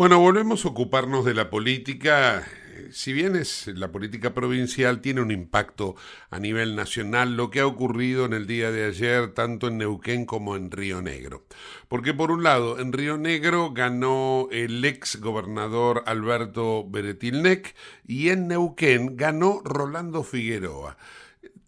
Bueno, 0.00 0.18
volvemos 0.18 0.64
a 0.64 0.68
ocuparnos 0.68 1.26
de 1.26 1.34
la 1.34 1.50
política. 1.50 2.48
Si 2.90 3.12
bien 3.12 3.36
es 3.36 3.66
la 3.66 3.92
política 3.92 4.32
provincial, 4.32 5.02
tiene 5.02 5.20
un 5.20 5.30
impacto 5.30 5.94
a 6.30 6.38
nivel 6.38 6.74
nacional 6.74 7.36
lo 7.36 7.50
que 7.50 7.60
ha 7.60 7.66
ocurrido 7.66 8.24
en 8.24 8.32
el 8.32 8.46
día 8.46 8.70
de 8.70 8.86
ayer, 8.86 9.34
tanto 9.34 9.68
en 9.68 9.76
Neuquén 9.76 10.24
como 10.24 10.56
en 10.56 10.70
Río 10.70 11.02
Negro. 11.02 11.44
Porque 11.86 12.14
por 12.14 12.30
un 12.30 12.42
lado, 12.42 12.78
en 12.78 12.94
Río 12.94 13.18
Negro 13.18 13.72
ganó 13.74 14.48
el 14.50 14.82
ex 14.86 15.20
gobernador 15.20 16.02
Alberto 16.06 16.88
Beretilnec 16.88 17.74
y 18.06 18.30
en 18.30 18.48
Neuquén 18.48 19.18
ganó 19.18 19.60
Rolando 19.66 20.22
Figueroa. 20.22 20.96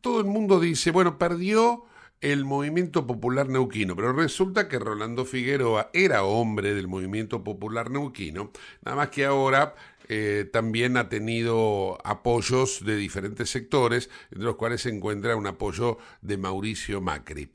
Todo 0.00 0.20
el 0.20 0.26
mundo 0.26 0.58
dice, 0.58 0.90
bueno, 0.90 1.18
perdió 1.18 1.84
el 2.22 2.44
movimiento 2.44 3.06
popular 3.06 3.48
neuquino, 3.48 3.94
pero 3.96 4.12
resulta 4.12 4.68
que 4.68 4.78
Rolando 4.78 5.24
Figueroa 5.24 5.90
era 5.92 6.22
hombre 6.22 6.72
del 6.72 6.86
movimiento 6.88 7.42
popular 7.42 7.90
neuquino, 7.90 8.52
nada 8.84 8.96
más 8.96 9.08
que 9.08 9.24
ahora 9.24 9.74
eh, 10.08 10.48
también 10.52 10.96
ha 10.96 11.08
tenido 11.08 11.98
apoyos 12.04 12.84
de 12.84 12.96
diferentes 12.96 13.50
sectores, 13.50 14.08
entre 14.30 14.44
los 14.44 14.56
cuales 14.56 14.82
se 14.82 14.90
encuentra 14.90 15.36
un 15.36 15.48
apoyo 15.48 15.98
de 16.20 16.36
Mauricio 16.36 17.00
Macri. 17.00 17.50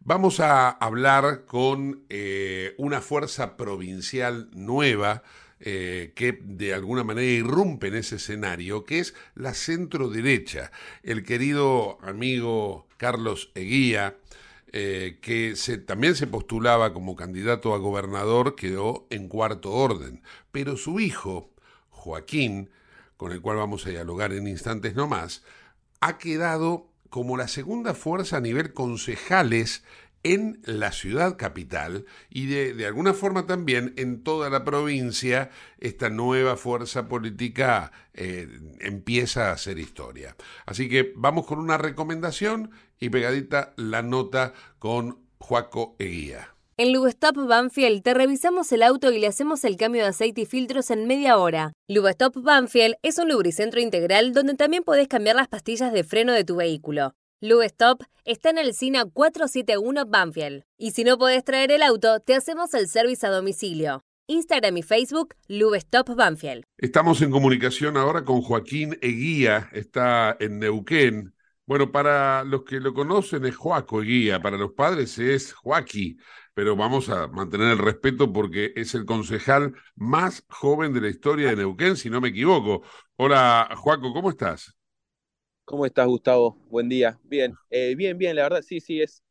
Vamos 0.00 0.40
a 0.40 0.68
hablar 0.68 1.44
con 1.46 2.04
eh, 2.10 2.74
una 2.78 3.00
fuerza 3.00 3.56
provincial 3.56 4.50
nueva, 4.52 5.22
eh, 5.60 6.12
que 6.14 6.38
de 6.42 6.74
alguna 6.74 7.04
manera 7.04 7.26
irrumpe 7.26 7.88
en 7.88 7.96
ese 7.96 8.16
escenario, 8.16 8.84
que 8.84 9.00
es 9.00 9.14
la 9.34 9.54
centro 9.54 10.08
derecha. 10.08 10.72
El 11.02 11.22
querido 11.22 11.98
amigo 12.02 12.86
Carlos 13.00 13.50
Eguía, 13.54 14.18
eh, 14.72 15.20
que 15.22 15.54
también 15.86 16.14
se 16.14 16.26
postulaba 16.26 16.92
como 16.92 17.16
candidato 17.16 17.72
a 17.72 17.78
gobernador, 17.78 18.56
quedó 18.56 19.06
en 19.08 19.26
cuarto 19.26 19.72
orden. 19.72 20.22
Pero 20.52 20.76
su 20.76 21.00
hijo, 21.00 21.50
Joaquín, 21.88 22.68
con 23.16 23.32
el 23.32 23.40
cual 23.40 23.56
vamos 23.56 23.86
a 23.86 23.88
dialogar 23.88 24.34
en 24.34 24.46
instantes 24.46 24.94
nomás, 24.94 25.42
ha 26.00 26.18
quedado 26.18 26.88
como 27.08 27.38
la 27.38 27.48
segunda 27.48 27.94
fuerza 27.94 28.36
a 28.36 28.42
nivel 28.42 28.74
concejales 28.74 29.82
en 30.22 30.60
la 30.64 30.92
ciudad 30.92 31.36
capital 31.36 32.04
y 32.28 32.46
de, 32.46 32.86
alguna 32.86 33.14
forma 33.14 33.46
también 33.46 33.94
en 33.96 34.22
toda 34.22 34.50
la 34.50 34.64
provincia 34.64 35.50
esta 35.78 36.10
nueva 36.10 36.56
fuerza 36.56 37.08
política 37.08 37.92
eh, 38.14 38.48
empieza 38.80 39.48
a 39.48 39.52
hacer 39.52 39.78
historia. 39.78 40.36
Así 40.66 40.88
que 40.88 41.12
vamos 41.16 41.46
con 41.46 41.58
una 41.58 41.78
recomendación 41.78 42.70
y 42.98 43.08
pegadita 43.08 43.72
la 43.76 44.02
nota 44.02 44.52
con 44.78 45.18
Juaco 45.38 45.96
Eguía. 45.98 46.54
En 46.76 46.94
Lubestop 46.94 47.36
Banfield 47.36 48.02
te 48.02 48.14
revisamos 48.14 48.72
el 48.72 48.82
auto 48.82 49.12
y 49.12 49.18
le 49.18 49.26
hacemos 49.26 49.64
el 49.64 49.76
cambio 49.76 50.02
de 50.02 50.08
aceite 50.08 50.40
y 50.40 50.46
filtros 50.46 50.90
en 50.90 51.06
media 51.06 51.36
hora. 51.36 51.72
Lubestop 51.88 52.42
Banfield 52.42 52.94
es 53.02 53.18
un 53.18 53.28
lubricentro 53.28 53.80
integral 53.80 54.32
donde 54.32 54.54
también 54.54 54.82
podés 54.82 55.06
cambiar 55.06 55.36
las 55.36 55.48
pastillas 55.48 55.92
de 55.92 56.04
freno 56.04 56.32
de 56.32 56.44
tu 56.44 56.56
vehículo. 56.56 57.12
Lubestop 57.42 58.02
está 58.26 58.50
en 58.50 58.58
el 58.58 58.74
SINA 58.74 59.06
471 59.06 60.04
Banfield. 60.04 60.64
Y 60.76 60.90
si 60.90 61.04
no 61.04 61.16
podés 61.16 61.42
traer 61.42 61.72
el 61.72 61.82
auto, 61.82 62.20
te 62.20 62.34
hacemos 62.34 62.74
el 62.74 62.86
servicio 62.86 63.30
a 63.30 63.32
domicilio. 63.32 64.04
Instagram 64.26 64.76
y 64.76 64.82
Facebook, 64.82 65.34
Lubestop 65.48 66.14
Banfield. 66.14 66.64
Estamos 66.76 67.22
en 67.22 67.30
comunicación 67.30 67.96
ahora 67.96 68.26
con 68.26 68.42
Joaquín 68.42 68.98
Eguía, 69.00 69.70
está 69.72 70.36
en 70.38 70.58
Neuquén. 70.58 71.34
Bueno, 71.64 71.90
para 71.90 72.44
los 72.44 72.62
que 72.64 72.78
lo 72.78 72.92
conocen 72.92 73.46
es 73.46 73.56
Joaco 73.56 74.02
Eguía, 74.02 74.42
para 74.42 74.58
los 74.58 74.72
padres 74.72 75.18
es 75.18 75.54
Joaquí, 75.54 76.18
pero 76.52 76.76
vamos 76.76 77.08
a 77.08 77.26
mantener 77.28 77.72
el 77.72 77.78
respeto 77.78 78.30
porque 78.30 78.74
es 78.76 78.94
el 78.94 79.06
concejal 79.06 79.72
más 79.96 80.44
joven 80.50 80.92
de 80.92 81.00
la 81.00 81.08
historia 81.08 81.48
de 81.48 81.56
Neuquén, 81.56 81.96
si 81.96 82.10
no 82.10 82.20
me 82.20 82.28
equivoco. 82.28 82.82
Hola, 83.16 83.70
Joaco, 83.78 84.12
¿cómo 84.12 84.28
estás? 84.28 84.76
¿Cómo 85.70 85.86
estás, 85.86 86.08
Gustavo? 86.08 86.58
Buen 86.68 86.88
día. 86.88 87.16
Bien, 87.22 87.54
eh, 87.70 87.94
bien, 87.94 88.18
bien, 88.18 88.34
la 88.34 88.42
verdad, 88.42 88.60
sí, 88.60 88.80
sí, 88.80 89.00
es 89.00 89.22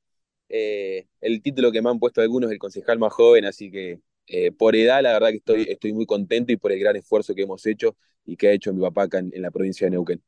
eh, 0.48 1.06
el 1.20 1.42
título 1.42 1.70
que 1.70 1.82
me 1.82 1.90
han 1.90 2.00
puesto 2.00 2.22
algunos, 2.22 2.50
el 2.50 2.58
concejal 2.58 2.98
más 2.98 3.12
joven, 3.12 3.44
así 3.44 3.70
que 3.70 4.00
eh, 4.26 4.54
por 4.54 4.74
edad, 4.78 5.04
la 5.04 5.12
verdad 5.12 5.32
que 5.32 5.36
estoy, 5.36 5.64
estoy 5.68 5.92
muy 5.92 6.06
contento 6.06 6.54
y 6.54 6.56
por 6.56 6.72
el 6.72 6.80
gran 6.80 6.96
esfuerzo 6.96 7.36
que 7.36 7.42
hemos 7.42 7.66
hecho 7.66 7.98
y 8.24 8.38
que 8.38 8.48
ha 8.48 8.54
hecho 8.54 8.74
mi 8.74 8.80
papá 8.80 9.04
acá 9.04 9.20
en, 9.20 9.34
la 9.42 9.52
provincia 9.52 9.86
de 9.86 9.92
Neuquén. 9.92 10.24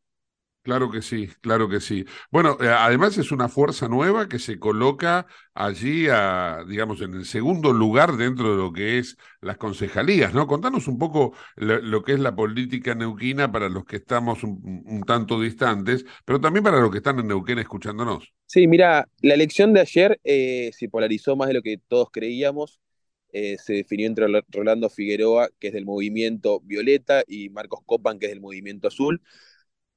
Claro 0.63 0.91
que 0.91 1.01
sí, 1.01 1.27
claro 1.41 1.67
que 1.67 1.79
sí. 1.79 2.05
Bueno, 2.29 2.55
eh, 2.61 2.67
además 2.67 3.17
es 3.17 3.31
una 3.31 3.49
fuerza 3.49 3.87
nueva 3.87 4.29
que 4.29 4.37
se 4.37 4.59
coloca 4.59 5.25
allí, 5.55 6.07
a, 6.07 6.63
digamos, 6.67 7.01
en 7.01 7.15
el 7.15 7.25
segundo 7.25 7.73
lugar 7.73 8.15
dentro 8.15 8.51
de 8.51 8.57
lo 8.57 8.71
que 8.71 8.99
es 8.99 9.17
las 9.41 9.57
concejalías, 9.57 10.35
¿no? 10.35 10.45
Contanos 10.45 10.87
un 10.87 10.99
poco 10.99 11.33
lo, 11.55 12.03
que 12.03 12.13
es 12.13 12.19
la 12.19 12.35
política 12.35 12.93
neuquina 12.93 13.51
para 13.51 13.69
los 13.69 13.85
que 13.85 13.95
estamos 13.95 14.43
un, 14.43 15.03
tanto 15.07 15.41
distantes, 15.41 16.05
pero 16.25 16.39
también 16.39 16.63
para 16.63 16.79
los 16.79 16.91
que 16.91 16.97
están 16.97 17.17
en 17.17 17.27
Neuquén 17.27 17.57
escuchándonos. 17.57 18.31
Sí, 18.45 18.67
mira, 18.67 19.07
la 19.21 19.33
elección 19.33 19.73
de 19.73 19.79
ayer 19.79 20.19
eh, 20.23 20.69
se 20.73 20.89
polarizó 20.89 21.35
más 21.35 21.47
de 21.47 21.55
lo 21.55 21.63
que 21.63 21.79
todos 21.87 22.09
creíamos. 22.11 22.79
Eh, 23.33 23.57
se 23.57 23.73
definió 23.73 24.07
entre 24.07 24.27
Rolando 24.49 24.89
Figueroa, 24.89 25.49
que 25.59 25.67
es 25.69 25.73
del 25.73 25.85
movimiento 25.85 26.59
Violeta, 26.59 27.23
y 27.27 27.49
Marcos 27.49 27.79
Copan, 27.85 28.19
que 28.19 28.27
es 28.27 28.31
del 28.31 28.41
movimiento 28.41 28.89
Azul. 28.89 29.21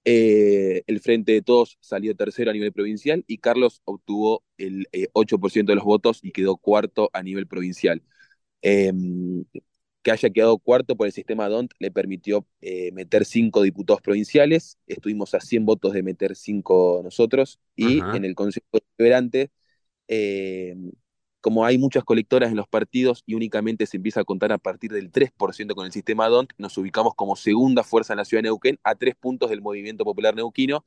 Eh, 0.05 0.83
el 0.87 1.01
Frente 1.01 1.33
de 1.33 1.43
Todos 1.43 1.79
salió 1.81 2.15
tercero 2.15 2.51
a 2.51 2.55
nivel 2.55 2.73
provincial 2.73 3.25
y 3.27 3.39
Carlos 3.39 3.81
obtuvo 3.85 4.45
el 4.59 4.87
8% 5.15 5.73
eh, 5.73 5.73
de 5.73 5.77
los 5.77 5.85
votos 5.85 6.21
y 6.23 6.33
quedó 6.33 6.57
cuarto 6.57 7.11
a 7.13 7.23
nivel 7.23 7.47
provincial. 7.47 8.03
Em, 8.63 9.45
que 10.03 10.11
haya 10.11 10.31
quedado 10.31 10.59
cuarto 10.59 10.97
por 10.97 11.07
el 11.07 11.13
sistema 11.13 11.49
DONT 11.49 11.73
le 11.79 11.91
permitió 11.91 12.47
eh, 12.61 12.93
meter 12.93 13.25
cinco 13.25 13.63
diputados 13.63 14.03
provinciales, 14.03 14.79
estuvimos 14.87 15.35
a 15.35 15.41
100 15.41 15.65
votos 15.65 15.95
de 15.95 16.03
meter 16.03 16.37
cinco 16.37 17.01
nosotros, 17.03 17.59
y 17.75 18.01
en 18.01 18.25
el 18.25 18.35
Consejo 18.35 18.67
Deliberante 18.99 19.51
em, 20.09 20.93
como 21.45 21.67
hay 21.67 21.77
muchas 21.77 22.05
colectoras 22.05 22.51
en 22.51 22.57
los 22.57 22.67
partidos 22.69 23.23
y 23.27 23.35
únicamente 23.35 23.85
se 23.85 23.99
empieza 23.99 24.21
a 24.23 24.25
contar 24.25 24.51
a 24.51 24.57
partir 24.57 24.91
del 24.93 25.13
3% 25.13 25.75
con 25.75 25.85
el 25.85 25.93
sistema 25.93 26.27
DONT, 26.27 26.53
nos 26.57 26.79
ubicamos 26.79 27.15
como 27.15 27.37
segunda 27.37 27.85
fuerza 27.85 28.15
en 28.15 28.17
la 28.17 28.25
ciudad 28.25 28.43
de 28.43 28.49
Neuquén 28.49 28.79
a 28.83 28.95
tres 28.95 29.15
puntos 29.15 29.51
del 29.51 29.61
Movimiento 29.61 30.05
Popular 30.05 30.35
Neuquino, 30.35 30.87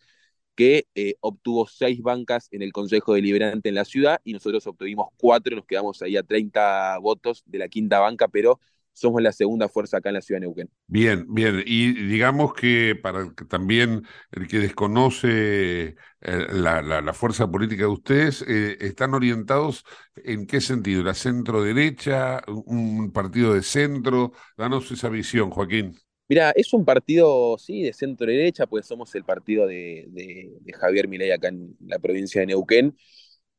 que 0.55 0.87
eh, 0.95 1.13
obtuvo 1.19 1.67
seis 1.67 2.01
bancas 2.01 2.47
en 2.51 2.63
el 2.63 2.73
Consejo 2.73 3.13
Deliberante 3.13 3.69
en 3.69 3.75
la 3.75 3.85
ciudad 3.85 4.19
y 4.23 4.33
nosotros 4.33 4.65
obtuvimos 4.65 5.09
cuatro, 5.17 5.55
nos 5.55 5.67
quedamos 5.67 6.01
ahí 6.01 6.17
a 6.17 6.23
30 6.23 6.97
votos 7.03 7.43
de 7.45 7.59
la 7.59 7.67
quinta 7.67 7.99
banca, 7.99 8.27
pero 8.27 8.59
somos 8.97 9.21
la 9.21 9.31
segunda 9.31 9.69
fuerza 9.69 9.97
acá 9.97 10.09
en 10.09 10.15
la 10.15 10.21
ciudad 10.21 10.41
de 10.41 10.47
Neuquén. 10.47 10.69
Bien, 10.87 11.25
bien. 11.29 11.61
Y 11.65 11.93
digamos 11.93 12.53
que 12.53 12.95
para 13.01 13.31
que 13.35 13.45
también 13.45 14.03
el 14.31 14.47
que 14.47 14.57
desconoce 14.57 15.95
eh, 16.21 16.47
la, 16.51 17.13
fuerza 17.13 17.49
política 17.49 17.83
de 17.83 17.89
ustedes, 17.89 18.43
eh, 18.47 18.75
¿están 18.79 19.13
orientados 19.13 19.85
en 20.15 20.47
qué 20.47 20.61
sentido? 20.61 21.03
¿La 21.03 21.13
centro-derecha? 21.13 22.41
¿Un 22.47 23.11
partido 23.11 23.53
de 23.53 23.61
centro? 23.61 24.31
Danos 24.57 24.91
esa 24.91 25.09
visión, 25.09 25.51
Joaquín. 25.51 25.95
Mira, 26.27 26.51
es 26.55 26.73
un 26.73 26.83
partido, 26.83 27.55
sí, 27.59 27.83
de 27.83 27.93
centro-derecha, 27.93 28.65
pues 28.65 28.87
somos 28.87 29.13
el 29.13 29.23
partido 29.23 29.67
de, 29.67 30.05
de 30.09 30.73
Javier 30.73 31.07
Milei 31.07 31.31
acá 31.31 31.49
en 31.49 31.77
la 31.85 31.99
provincia 31.99 32.41
de 32.41 32.47
Neuquén. 32.47 32.95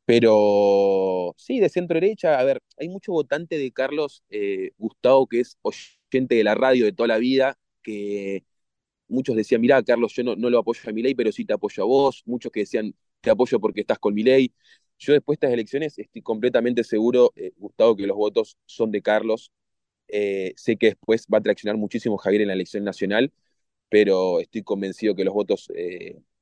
Pero 0.09 1.34
sí, 1.36 1.61
de 1.61 1.68
centro 1.68 1.94
derecha, 2.00 2.38
a 2.38 2.44
ver, 2.44 2.61
hay 2.78 2.88
mucho 2.88 3.12
votante 3.12 3.59
de 3.59 3.70
Carlos 3.72 4.24
eh, 4.30 4.70
Gustavo, 4.78 5.26
que 5.26 5.40
es 5.40 5.59
oyente 5.61 6.34
de 6.36 6.44
la 6.44 6.54
radio 6.54 6.86
de 6.86 6.92
toda 6.92 7.09
la 7.09 7.18
vida, 7.18 7.59
que 7.82 8.42
muchos 9.09 9.36
decían, 9.36 9.61
mirá, 9.61 9.82
Carlos, 9.82 10.14
yo 10.14 10.24
no, 10.24 10.36
no 10.36 10.50
lo 10.50 10.59
apoyo 10.61 10.80
a 10.88 10.92
mi 10.92 11.02
ley, 11.02 11.14
pero 11.14 11.32
sí 11.32 11.44
te 11.44 11.54
apoyo 11.54 11.82
a 11.84 11.86
vos. 11.86 12.22
Muchos 12.26 12.52
que 12.52 12.61
decían, 12.61 12.94
te 13.20 13.30
apoyo 13.30 13.61
porque 13.61 13.82
estás 13.82 13.98
con 13.98 14.14
mi 14.14 14.22
ley. 14.22 14.52
Yo 14.98 15.12
después 15.14 15.38
de 15.40 15.46
estas 15.48 15.54
elecciones 15.54 15.98
estoy 15.98 16.22
completamente 16.22 16.84
seguro, 16.84 17.32
eh, 17.36 17.52
Gustavo, 17.56 17.96
que 17.96 18.06
los 18.06 18.16
votos 18.16 18.56
son 18.66 18.90
de 18.90 19.02
Carlos. 19.02 19.52
Eh, 20.09 20.54
sé 20.56 20.76
que 20.78 20.88
después 20.88 21.26
va 21.32 21.38
a 21.38 21.42
traccionar 21.42 21.76
muchísimo 21.78 22.18
Javier 22.18 22.42
en 22.42 22.48
la 22.48 22.54
elección 22.54 22.84
nacional, 22.84 23.32
pero 23.90 24.40
estoy 24.40 24.62
convencido 24.64 25.14
que 25.16 25.24
los 25.24 25.34
votos 25.34 25.70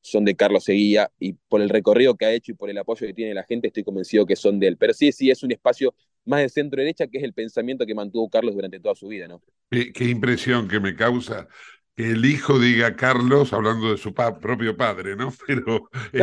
son 0.07 0.24
de 0.24 0.36
Carlos 0.36 0.64
Seguía 0.64 1.11
y 1.18 1.32
por 1.32 1.61
el 1.61 1.68
recorrido 1.68 2.14
que 2.14 2.26
ha 2.26 2.32
hecho 2.32 2.52
y 2.52 2.54
por 2.54 2.70
el 2.70 2.78
apoyo 2.78 3.07
que 3.07 3.12
tiene 3.12 3.34
la 3.34 3.44
gente 3.44 3.68
estoy 3.68 3.82
convencido 3.82 4.24
que 4.24 4.36
son 4.36 4.61
de 4.61 4.68
él. 4.68 4.76
Pero 4.76 4.92
sí, 4.92 5.11
sí 5.12 5.30
es 5.30 5.42
un 5.42 5.52
espacio 5.52 5.94
más 6.24 6.40
de 6.40 6.48
centro 6.48 6.80
derecha 6.80 7.07
que 7.07 7.18
es 7.18 7.24
el 7.24 7.32
pensamiento 7.32 7.84
que 7.84 7.94
mantuvo 7.94 8.28
Carlos 8.30 8.54
durante 8.54 8.78
toda 8.78 8.94
su 8.94 9.09
vida, 9.09 9.26
¿no? 9.26 9.42
Qué, 9.70 10.04
impresión 10.04 10.68
que 10.68 10.78
me 10.78 10.94
causa 10.94 11.48
que 11.96 12.11
el 12.11 12.24
hijo 12.24 12.59
diga 12.61 12.94
Carlos 12.94 13.52
hablando 13.52 13.90
de 13.90 13.96
su 13.96 14.14
propio 14.14 14.76
padre, 14.76 15.16
¿no? 15.16 15.32
Pero 15.46 15.88
es 16.12 16.22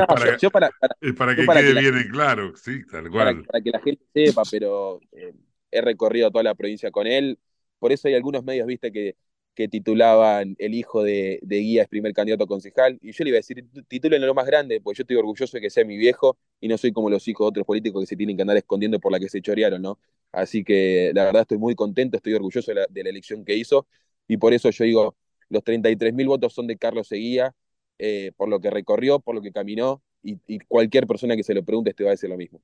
para, 0.52 1.36
que 1.36 1.46
quede 1.46 1.92
bien 1.92 2.10
claro, 2.12 2.56
sí, 2.56 2.86
tal 2.90 3.10
cual. 3.10 3.44
Para, 3.46 3.62
que 3.62 3.70
la 3.72 3.80
gente 3.80 4.04
sepa, 4.14 4.44
pero 4.50 5.00
eh, 5.12 5.34
he 5.72 5.82
recorrido 5.82 6.32
toda 6.32 6.44
la 6.44 6.56
provincia 6.56 6.92
con 6.92 7.08
él. 7.08 7.38
Por 7.80 7.92
eso 7.92 8.08
hay 8.08 8.14
algunos 8.14 8.44
medios, 8.44 8.68
viste, 8.68 8.92
que 8.92 9.16
que 9.56 9.68
titulaban 9.68 10.56
el 10.60 10.74
hijo 10.74 11.04
de, 11.04 11.40
Guía 11.44 11.84
es 11.84 11.88
primer 11.88 12.14
candidato 12.14 12.46
a 12.46 12.48
concejal, 12.48 12.98
y 13.02 13.12
yo 13.12 13.24
le 13.24 13.30
iba 13.30 13.38
a 13.38 13.40
decir, 13.40 13.66
titulen 13.88 14.26
lo 14.26 14.34
más 14.34 14.46
grande, 14.46 14.82
porque 14.82 14.98
yo 15.00 15.04
estoy 15.04 15.18
orgulloso 15.18 15.58
de 15.58 15.62
que 15.62 15.70
sea 15.70 15.86
mi 15.86 15.98
viejo 15.98 16.38
y 16.60 16.68
no 16.68 16.78
soy 16.78 16.92
como 16.92 17.10
los 17.10 17.28
hijos 17.28 17.46
de 17.46 17.50
otros 17.50 17.66
políticos 17.66 18.02
que 18.02 18.08
se 18.08 18.16
tienen 18.16 18.36
que 18.36 18.42
andar 18.42 18.58
escondiendo 18.58 19.00
por 19.00 19.12
la 19.12 19.20
que 19.20 19.30
se 19.30 19.42
chorearon, 19.42 19.82
¿no? 19.82 20.00
Así 20.32 20.64
que 20.64 21.12
la 21.14 21.26
verdad 21.26 21.44
estoy 21.44 21.58
muy 21.60 21.76
contento, 21.76 22.18
estoy 22.18 22.34
orgulloso 22.34 22.74
de 22.74 23.04
la, 23.04 23.10
elección 23.10 23.46
que 23.46 23.56
hizo, 23.56 23.88
y 24.28 24.38
por 24.38 24.54
eso 24.54 24.70
yo 24.72 24.84
digo, 24.86 25.16
los 25.50 25.64
33 25.64 26.14
mil 26.14 26.28
votos 26.28 26.54
son 26.54 26.68
de 26.68 26.78
Carlos 26.78 27.08
Seguía, 27.08 27.54
eh, 28.00 28.32
por 28.36 28.50
lo 28.50 28.60
que 28.60 28.72
recorrió, 28.72 29.20
por 29.20 29.36
lo 29.36 29.42
que 29.42 29.52
caminó, 29.52 30.02
y, 30.24 30.40
y 30.48 30.60
cualquier 30.60 31.06
persona 31.06 31.36
que 31.36 31.44
se 31.44 31.54
lo 31.54 31.64
pregunte 31.64 31.94
te 31.94 32.04
va 32.04 32.12
a 32.12 32.12
decir 32.12 32.30
lo 32.30 32.38
mismo. 32.38 32.62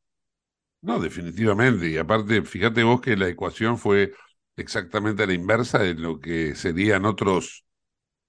No, 0.82 1.00
definitivamente, 1.00 1.90
y 1.90 1.98
aparte, 1.98 2.42
fíjate 2.42 2.84
vos 2.84 3.02
que 3.02 3.18
la 3.18 3.28
ecuación 3.28 3.78
fue 3.78 4.14
exactamente 4.60 5.24
a 5.24 5.28
la 5.28 5.34
inversa 5.34 5.80
de 5.80 5.96
lo 5.96 6.20
que 6.20 6.56
serían 6.56 7.06
otros, 7.06 7.66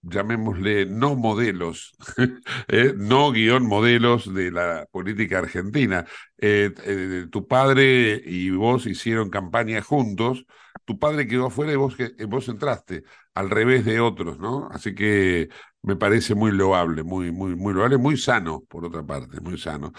llamémosle, 0.03 0.87
no 0.87 1.17
modelos, 1.17 1.93
¿eh? 2.69 2.95
no 2.97 3.33
guion 3.33 3.67
modelos 3.67 4.33
de 4.33 4.51
la 4.51 4.87
política 4.91 5.39
argentina. 5.39 6.07
Eh, 6.39 6.73
eh, 6.85 7.27
tu 7.31 7.47
padre 7.47 8.23
y 8.25 8.51
vos 8.51 8.87
hicieron 8.87 9.31
campaña 9.31 9.83
juntos, 9.83 10.47
tu 10.85 10.99
padre 10.99 11.27
quedó 11.27 11.47
afuera 11.47 11.73
y 11.73 11.77
vos, 11.77 11.97
vos 12.29 12.49
entraste, 12.49 13.05
al 13.35 13.51
revés 13.51 13.85
de 13.85 14.01
otros, 14.01 14.39
¿no? 14.39 14.69
Así 14.73 14.95
que 14.95 15.49
me 15.83 15.97
parece 15.97 16.35
muy 16.35 16.53
loable, 16.53 17.03
muy, 17.03 17.33
muy, 17.33 17.57
muy 17.57 17.75
loable, 17.75 17.97
muy 17.99 18.17
sano, 18.17 18.63
por 18.69 18.85
otra 18.85 19.05
parte, 19.05 19.41
muy 19.41 19.59
sano. 19.59 19.93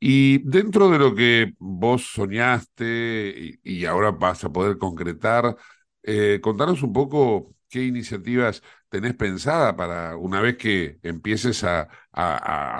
Y 0.00 0.38
dentro 0.48 0.90
de 0.90 0.98
lo 0.98 1.14
que 1.14 1.54
vos 1.58 2.12
soñaste 2.12 3.58
y 3.62 3.84
ahora 3.84 4.10
vas 4.12 4.44
a 4.44 4.52
poder 4.52 4.78
concretar, 4.78 5.56
eh, 6.10 6.40
contanos 6.40 6.82
un 6.82 6.94
poco 6.94 7.54
qué 7.68 7.84
iniciativas 7.84 8.62
tenés 8.88 9.14
pensada 9.14 9.76
para 9.76 10.16
una 10.16 10.40
vez 10.40 10.56
que 10.56 10.98
empieces 11.02 11.64
a, 11.64 11.86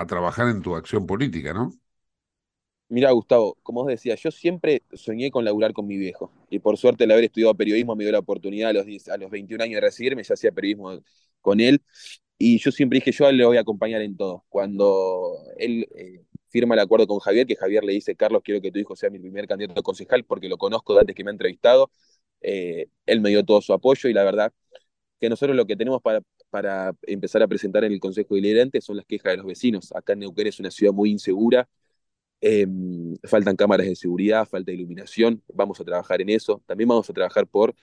trabajar 0.07 0.49
en 0.49 0.63
tu 0.63 0.75
acción 0.75 1.05
política, 1.05 1.53
¿no? 1.53 1.71
Mira, 2.87 3.11
Gustavo, 3.11 3.55
como 3.61 3.81
os 3.81 3.87
decía, 3.87 4.15
yo 4.15 4.31
siempre 4.31 4.81
soñé 4.93 5.29
con 5.29 5.45
laburar 5.45 5.73
con 5.73 5.85
mi 5.85 5.95
viejo. 5.95 6.31
Y 6.49 6.57
por 6.57 6.75
suerte, 6.75 7.03
el 7.03 7.11
haber 7.11 7.25
estudiado 7.25 7.53
periodismo 7.53 7.95
me 7.95 8.03
dio 8.03 8.11
la 8.11 8.19
oportunidad 8.19 8.71
a 8.71 8.73
los, 8.73 8.85
a 9.09 9.17
los 9.17 9.29
21 9.29 9.63
años 9.63 9.75
de 9.75 9.81
recibirme, 9.81 10.23
ya 10.23 10.33
hacía 10.33 10.51
periodismo 10.51 10.99
con 11.39 11.59
él. 11.59 11.83
Y 12.39 12.57
yo 12.57 12.71
siempre 12.71 12.97
dije, 12.97 13.11
yo 13.11 13.31
le 13.31 13.45
voy 13.45 13.57
a 13.57 13.61
acompañar 13.61 14.01
en 14.01 14.17
todo. 14.17 14.43
Cuando 14.49 15.37
él 15.59 15.87
eh, 15.95 16.23
firma 16.47 16.73
el 16.73 16.79
acuerdo 16.79 17.05
con 17.05 17.19
Javier, 17.19 17.45
que 17.45 17.55
Javier 17.55 17.83
le 17.83 17.93
dice, 17.93 18.15
Carlos, 18.15 18.41
quiero 18.43 18.59
que 18.59 18.71
tu 18.71 18.79
hijo 18.79 18.95
sea 18.95 19.11
mi 19.11 19.19
primer 19.19 19.47
candidato 19.47 19.79
a 19.81 19.83
concejal 19.83 20.23
porque 20.23 20.49
lo 20.49 20.57
conozco 20.57 20.95
de 20.95 21.01
antes 21.01 21.15
que 21.15 21.23
me 21.23 21.29
ha 21.29 21.33
entrevistado. 21.33 21.91
Eh, 22.41 22.87
él 23.05 23.21
me 23.21 23.29
dio 23.29 23.43
todo 23.45 23.61
su 23.61 23.73
apoyo 23.73 24.09
y 24.09 24.13
la 24.13 24.23
verdad 24.23 24.53
que 25.19 25.29
nosotros 25.29 25.55
lo 25.55 25.65
que 25.65 25.75
tenemos 25.75 26.01
para, 26.01 26.21
para 26.49 26.93
empezar 27.03 27.43
a 27.43 27.47
presentar 27.47 27.83
en 27.83 27.93
el 27.93 27.99
Consejo 27.99 28.35
Deliberante 28.35 28.81
son 28.81 28.97
las 28.97 29.05
quejas 29.05 29.33
de 29.33 29.37
los 29.37 29.45
vecinos. 29.45 29.91
Acá 29.95 30.13
en 30.13 30.19
Neuquén 30.19 30.47
es 30.47 30.59
una 30.59 30.71
ciudad 30.71 30.93
muy 30.93 31.11
insegura, 31.11 31.69
em, 32.41 33.15
faltan 33.23 33.55
cámaras 33.55 33.87
de 33.87 33.95
seguridad, 33.95 34.47
falta 34.47 34.71
iluminación, 34.71 35.43
vamos 35.53 35.79
a 35.81 35.85
trabajar 35.85 36.21
en 36.21 36.29
eso. 36.29 36.63
También 36.65 36.89
vamos 36.89 37.09
a 37.09 37.13
trabajar 37.13 37.47
por 37.47 37.75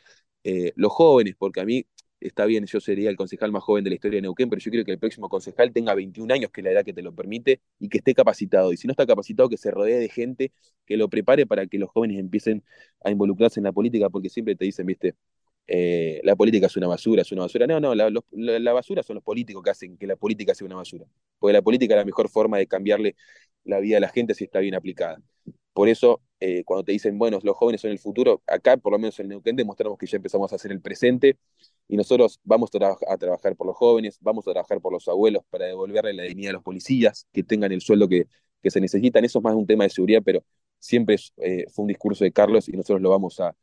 eh, 0.45 0.73
los 0.77 0.93
jóvenes, 0.93 1.35
porque 1.39 1.61
a 1.61 1.65
mí 1.65 1.87
está 2.21 2.45
bien, 2.47 2.65
yo 2.67 2.81
sería 2.81 3.11
el 3.11 3.17
concejal 3.17 3.53
más 3.53 3.63
joven 3.63 3.85
de 3.85 3.91
la 3.91 3.95
historia 3.97 4.19
de 4.19 4.23
Neuquén, 4.23 4.49
pero 4.49 4.61
yo 4.61 4.71
quiero 4.71 4.85
que 4.85 4.93
el 4.93 4.99
próximo 4.99 5.29
concejal 5.29 5.73
tenga 5.73 5.95
21 5.95 6.31
años, 6.33 6.51
que 6.51 6.61
es 6.61 6.65
la 6.65 6.71
edad 6.73 6.85
que 6.85 6.93
te 6.93 7.03
lo 7.03 7.15
permite, 7.15 7.61
y 7.79 7.89
que 7.89 7.99
esté 7.99 8.15
capacitado. 8.15 8.73
Y 8.73 8.77
si 8.77 8.87
no 8.87 8.93
está 8.93 9.07
capacitado, 9.07 9.49
que 9.49 9.57
se 9.57 9.71
rodee 9.71 9.99
de 9.99 10.09
gente 10.09 10.53
que 10.87 10.97
lo 10.97 11.09
prepare 11.09 11.47
para 11.47 11.67
que 11.67 11.79
los 11.79 11.91
jóvenes 11.91 12.19
empiecen 12.19 12.65
a 13.05 13.11
involucrarse 13.11 13.61
en 13.61 13.65
la 13.65 13.73
política, 13.73 14.11
porque 14.11 14.29
siempre 14.31 14.57
te 14.57 14.65
dicen, 14.65 14.87
viste, 14.87 15.15
eh, 15.69 16.21
la 16.25 16.37
política 16.37 16.67
es 16.67 16.77
una 16.77 16.87
basura, 16.87 17.23
es 17.23 17.33
una 17.33 17.43
basura. 17.43 17.67
No, 17.67 17.81
no, 17.81 17.95
la, 17.95 18.73
basura 18.73 19.03
son 19.03 19.15
los 19.17 19.25
políticos 19.25 19.63
que 19.63 19.71
hacen 19.71 19.97
que 19.99 20.07
la 20.07 20.17
política 20.17 20.55
sea 20.55 20.67
una 20.67 20.77
basura. 20.77 21.07
Porque 21.39 21.53
la 21.53 21.63
política 21.63 21.95
es 21.95 21.99
la 21.99 22.05
mejor 22.05 22.29
forma 22.29 22.59
de 22.59 22.67
cambiarle 22.67 23.17
la 23.65 23.81
vida 23.81 23.97
a 23.99 24.01
la 24.01 24.09
gente 24.09 24.35
si 24.35 24.45
está 24.45 24.61
bien 24.61 24.75
aplicada. 24.75 25.19
Por 25.73 25.89
eso, 25.89 26.23
eh, 26.41 26.65
cuando 26.65 26.85
te 26.85 26.93
dicen, 26.93 27.19
bueno, 27.19 27.39
los 27.43 27.57
jóvenes 27.57 27.83
son 27.83 27.91
el 27.91 27.99
futuro, 27.99 28.43
acá, 28.47 28.77
por 28.79 28.93
lo 28.93 28.99
menos 28.99 29.19
en 29.21 29.29
Neuquén, 29.29 29.57
demostramos 29.57 29.99
que 29.99 30.07
ya 30.07 30.17
empezamos 30.17 30.53
a 30.53 30.57
hacer 30.57 30.73
el 30.73 30.81
presente 30.81 31.37
y 31.89 31.97
nosotros 31.97 32.41
vamos 32.45 32.71
a, 32.75 33.17
trabajar 33.17 33.57
por 33.57 33.67
los 33.67 33.77
jóvenes, 33.77 34.19
vamos 34.21 34.47
a 34.49 34.53
trabajar 34.53 34.81
por 34.81 34.93
los 34.93 35.07
abuelos 35.09 35.43
para 35.51 35.67
devolverle 35.67 36.13
la 36.15 36.25
dignidad 36.25 36.51
a 36.51 36.53
los 36.55 36.63
policías, 36.63 37.27
que 37.33 37.43
tengan 37.43 37.73
el 37.73 37.81
sueldo 37.81 38.09
que, 38.09 38.27
se 38.69 38.81
necesitan. 38.81 39.25
Eso 39.25 39.39
es 39.39 39.45
más 39.45 39.55
un 39.55 39.65
tema 39.65 39.85
de 39.85 39.91
seguridad, 39.91 40.23
pero 40.25 40.45
siempre 40.81 41.17
eh, 41.37 41.67
fue 41.71 41.85
un 41.85 41.87
discurso 41.87 42.25
de 42.25 42.33
Carlos 42.33 42.69
y 42.69 42.73
nosotros 42.73 43.01
lo 43.01 43.11
vamos 43.11 43.39
a, 43.39 43.55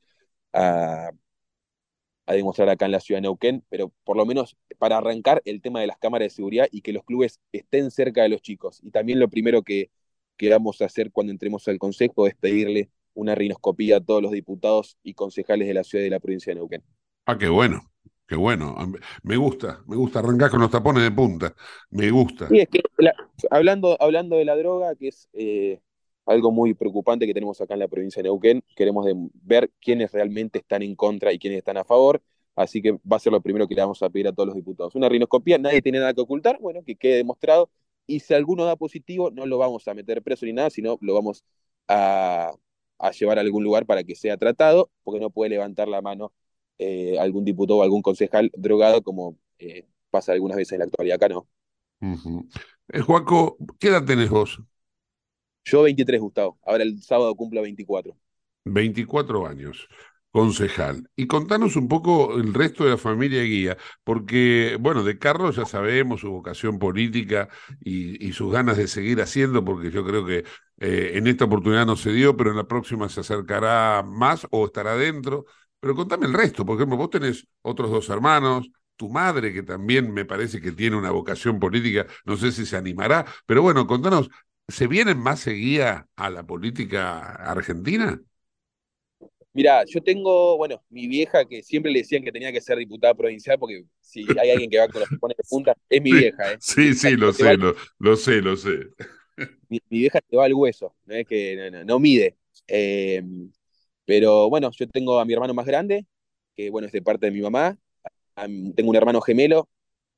a 2.25 2.33
demostrar 2.33 2.69
acá 2.69 2.85
en 2.85 2.93
la 2.93 2.99
ciudad 2.99 3.17
de 3.17 3.23
Neuquén, 3.23 3.63
pero 3.69 3.91
por 4.03 4.15
lo 4.15 4.25
menos 4.25 4.55
para 4.77 4.97
arrancar 4.97 5.41
el 5.45 5.61
tema 5.61 5.81
de 5.81 5.87
las 5.87 5.97
cámaras 5.97 6.27
de 6.27 6.29
seguridad 6.29 6.67
y 6.71 6.81
que 6.81 6.93
los 6.93 7.03
clubes 7.03 7.39
estén 7.51 7.91
cerca 7.91 8.23
de 8.23 8.29
los 8.29 8.41
chicos. 8.41 8.79
Y 8.81 8.91
también 8.91 9.19
lo 9.19 9.27
primero 9.27 9.61
que, 9.61 9.89
que 10.37 10.49
vamos 10.49 10.81
a 10.81 10.85
hacer 10.85 11.11
cuando 11.11 11.31
entremos 11.31 11.67
al 11.67 11.79
Consejo 11.79 12.27
es 12.27 12.35
pedirle 12.35 12.89
una 13.13 13.35
rinoscopía 13.35 13.97
a 13.97 14.01
todos 14.01 14.21
los 14.21 14.31
diputados 14.31 14.97
y 15.03 15.13
concejales 15.13 15.67
de 15.67 15.73
la 15.73 15.83
ciudad 15.83 16.01
y 16.01 16.05
de 16.05 16.11
la 16.11 16.19
provincia 16.19 16.51
de 16.51 16.55
Neuquén. 16.55 16.83
Ah, 17.25 17.37
qué 17.37 17.47
bueno, 17.47 17.81
qué 18.33 18.37
bueno. 18.37 18.75
Me 19.21 19.37
gusta, 19.37 19.83
me 19.85 19.95
gusta 19.95 20.17
arrancar 20.17 20.49
con 20.49 20.59
los 20.59 20.71
tapones 20.71 21.03
de 21.03 21.11
punta. 21.11 21.53
Me 21.91 22.09
gusta. 22.09 22.47
Sí, 22.47 22.61
es 22.61 22.67
que 22.67 22.81
hablando, 23.51 23.95
hablando 23.99 24.37
de 24.37 24.45
la 24.45 24.55
droga, 24.55 24.95
que 24.95 25.09
es 25.09 25.29
eh, 25.33 25.79
algo 26.25 26.51
muy 26.51 26.73
preocupante 26.73 27.27
que 27.27 27.33
tenemos 27.35 27.61
acá 27.61 27.75
en 27.75 27.81
la 27.81 27.87
provincia 27.87 28.23
de 28.23 28.29
Neuquén, 28.29 28.63
queremos 28.75 29.05
ver 29.33 29.69
quiénes 29.79 30.11
realmente 30.11 30.57
están 30.57 30.81
en 30.81 30.95
contra 30.95 31.31
y 31.31 31.37
quiénes 31.37 31.59
están 31.59 31.77
a 31.77 31.83
favor. 31.83 32.23
Así 32.55 32.81
que 32.81 32.93
va 32.93 33.17
a 33.17 33.19
ser 33.19 33.31
lo 33.31 33.41
primero 33.41 33.67
que 33.67 33.75
le 33.75 33.81
vamos 33.81 34.01
a 34.01 34.09
pedir 34.09 34.27
a 34.27 34.31
todos 34.31 34.47
los 34.47 34.55
diputados. 34.55 34.95
Una 34.95 35.09
rinoscopía, 35.09 35.59
nadie 35.59 35.83
tiene 35.83 35.99
nada 35.99 36.15
que 36.15 36.21
ocultar, 36.21 36.57
bueno, 36.59 36.81
que 36.83 36.95
quede 36.95 37.17
demostrado. 37.17 37.69
Y 38.07 38.21
si 38.21 38.33
alguno 38.33 38.65
da 38.65 38.75
positivo, 38.75 39.29
no 39.29 39.45
lo 39.45 39.59
vamos 39.59 39.87
a 39.87 39.93
meter 39.93 40.23
preso 40.23 40.47
ni 40.47 40.53
nada, 40.53 40.71
sino 40.71 40.97
lo 41.01 41.13
vamos 41.13 41.43
a, 41.87 42.51
a 42.97 43.11
llevar 43.11 43.37
a 43.37 43.41
algún 43.41 43.63
lugar 43.63 43.85
para 43.85 44.03
que 44.03 44.15
sea 44.15 44.37
tratado, 44.37 44.89
porque 45.03 45.19
no 45.19 45.29
puede 45.29 45.51
levantar 45.51 45.87
la 45.87 46.01
mano 46.01 46.33
eh, 46.77 47.17
algún 47.19 47.45
diputado 47.45 47.79
o 47.79 47.83
algún 47.83 48.01
concejal 48.01 48.51
drogado, 48.55 49.01
como 49.01 49.37
eh, 49.59 49.85
pasa 50.09 50.33
algunas 50.33 50.57
veces 50.57 50.73
en 50.73 50.79
la 50.79 50.85
actualidad. 50.85 51.15
Acá 51.15 51.29
no. 51.29 51.47
Eh, 52.89 52.99
Juaco, 53.01 53.57
¿qué 53.79 53.87
edad 53.87 54.05
tenés 54.05 54.29
vos? 54.29 54.61
Yo 55.65 55.83
23, 55.83 56.19
Gustavo. 56.19 56.59
Ahora 56.65 56.83
el 56.83 57.01
sábado 57.01 57.33
cumplo 57.35 57.61
24. 57.61 58.15
24 58.65 59.47
años 59.47 59.87
concejal. 60.33 61.07
Y 61.15 61.27
contanos 61.27 61.75
un 61.75 61.87
poco 61.87 62.35
el 62.37 62.55
resto 62.55 62.83
de 62.83 62.89
la 62.91 62.97
familia 62.97 63.43
guía, 63.43 63.77
porque, 64.03 64.77
bueno, 64.79 65.03
de 65.03 65.19
Carlos 65.19 65.55
ya 65.55 65.65
sabemos 65.65 66.21
su 66.21 66.31
vocación 66.31 66.79
política 66.79 67.49
y, 67.79 68.33
sus 68.33 68.51
ganas 68.51 68.77
de 68.77 68.87
seguir 68.87 69.21
haciendo, 69.21 69.63
porque 69.63 69.91
yo 69.91 70.03
creo 70.03 70.25
que 70.25 70.43
eh, 70.79 71.11
en 71.15 71.27
esta 71.27 71.45
oportunidad 71.45 71.85
no 71.85 71.95
se 71.95 72.11
dio, 72.11 72.35
pero 72.35 72.49
en 72.49 72.57
la 72.57 72.67
próxima 72.67 73.09
se 73.09 73.19
acercará 73.19 74.03
más 74.03 74.47
o 74.49 74.65
estará 74.65 74.97
dentro. 74.97 75.45
Pero 75.83 75.95
contame 75.95 76.27
el 76.27 76.33
resto, 76.33 76.65
por 76.65 76.77
ejemplo, 76.77 76.95
vos 76.95 77.09
tenés 77.09 77.45
otros 77.61 77.91
dos 77.91 78.07
hermanos, 78.07 78.71
tu 78.95 79.09
madre, 79.09 79.51
que 79.51 79.63
también 79.63 80.13
me 80.13 80.23
parece 80.23 80.61
que 80.61 80.71
tiene 80.71 80.95
una 80.95 81.11
vocación 81.11 81.59
política, 81.59 82.07
no 82.23 82.37
sé 82.37 82.53
si 82.53 82.65
se 82.65 82.77
animará, 82.77 83.25
pero 83.45 83.61
bueno, 83.61 83.85
contanos, 83.85 84.29
¿se 84.65 84.87
vienen 84.87 85.17
más 85.17 85.41
seguía 85.41 86.07
a 86.15 86.29
la 86.29 86.43
política 86.43 87.19
argentina? 87.35 88.17
Mira, 89.51 89.83
yo 89.83 90.01
tengo, 90.01 90.55
bueno, 90.55 90.81
mi 90.89 91.05
vieja 91.09 91.43
que 91.43 91.61
siempre 91.61 91.91
le 91.91 91.99
decían 91.99 92.23
que 92.23 92.31
tenía 92.31 92.53
que 92.53 92.61
ser 92.61 92.77
diputada 92.77 93.13
provincial, 93.13 93.59
porque 93.59 93.83
si 93.99 94.25
hay 94.39 94.51
alguien 94.51 94.69
que 94.69 94.79
va 94.79 94.87
con 94.87 95.01
los 95.01 95.09
tapones 95.09 95.35
de 95.35 95.43
punta, 95.49 95.75
es 95.89 96.01
mi 96.01 96.13
vieja. 96.13 96.53
¿eh? 96.53 96.57
Sí, 96.61 96.93
sí, 96.93 97.17
lo 97.17 97.33
sé, 97.33 97.57
lo, 97.57 98.15
sé, 98.15 98.41
lo 98.41 98.55
sé. 98.55 98.87
Mi, 99.67 99.81
vieja 99.89 100.21
te 100.21 100.37
va 100.37 100.45
al 100.45 100.53
hueso, 100.53 100.95
no 101.05 101.13
es 101.13 101.27
que 101.27 101.83
no, 101.85 101.99
mide. 101.99 102.37
Em, 102.67 103.51
pero 104.05 104.49
bueno, 104.49 104.71
yo 104.71 104.87
tengo 104.89 105.19
a 105.19 105.25
mi 105.25 105.33
hermano 105.33 105.53
más 105.53 105.65
grande, 105.65 106.05
que 106.55 106.69
bueno, 106.69 106.87
es 106.87 106.93
de 106.93 107.01
parte 107.01 107.27
de 107.27 107.31
mi 107.31 107.41
mamá. 107.41 107.77
Tengo 108.75 108.89
un 108.89 108.95
hermano 108.95 109.21
gemelo 109.21 109.69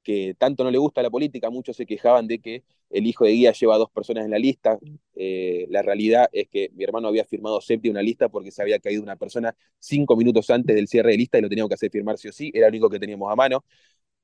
que 0.04 0.36
tanto 0.38 0.64
no 0.64 0.72
le 0.72 0.78
gusta 0.78 1.02
la 1.04 1.10
política, 1.10 1.50
muchos 1.50 1.76
se 1.78 1.86
quejaban 1.86 2.28
de 2.28 2.40
que 2.40 2.64
el 2.92 3.08
hijo 3.08 3.26
de 3.26 3.32
guía 3.32 3.52
lleva 3.54 3.78
dos 3.78 3.90
personas 3.92 4.26
en 4.26 4.32
la 4.32 4.40
lista. 4.40 4.78
Eh, 5.16 5.66
la 5.70 5.82
realidad 5.82 6.30
es 6.32 6.48
que 6.50 6.70
mi 6.76 6.84
hermano 6.84 7.08
había 7.08 7.26
firmado 7.26 7.60
séptimo 7.62 7.94
una 7.94 8.04
lista 8.04 8.30
porque 8.30 8.52
se 8.52 8.62
había 8.62 8.80
caído 8.80 9.04
una 9.04 9.16
persona 9.18 9.56
cinco 9.80 10.16
minutos 10.16 10.50
antes 10.52 10.76
del 10.76 10.88
cierre 10.88 11.12
de 11.12 11.18
lista 11.18 11.40
y 11.40 11.42
lo 11.42 11.50
teníamos 11.50 11.70
que 11.70 11.76
hacer 11.76 11.92
firmar 11.92 12.18
sí 12.20 12.28
o 12.30 12.32
sí, 12.32 12.52
era 12.54 12.68
lo 12.68 12.72
único 12.72 12.90
que 12.90 13.00
teníamos 13.00 13.32
a 13.32 13.36
mano. 13.36 13.66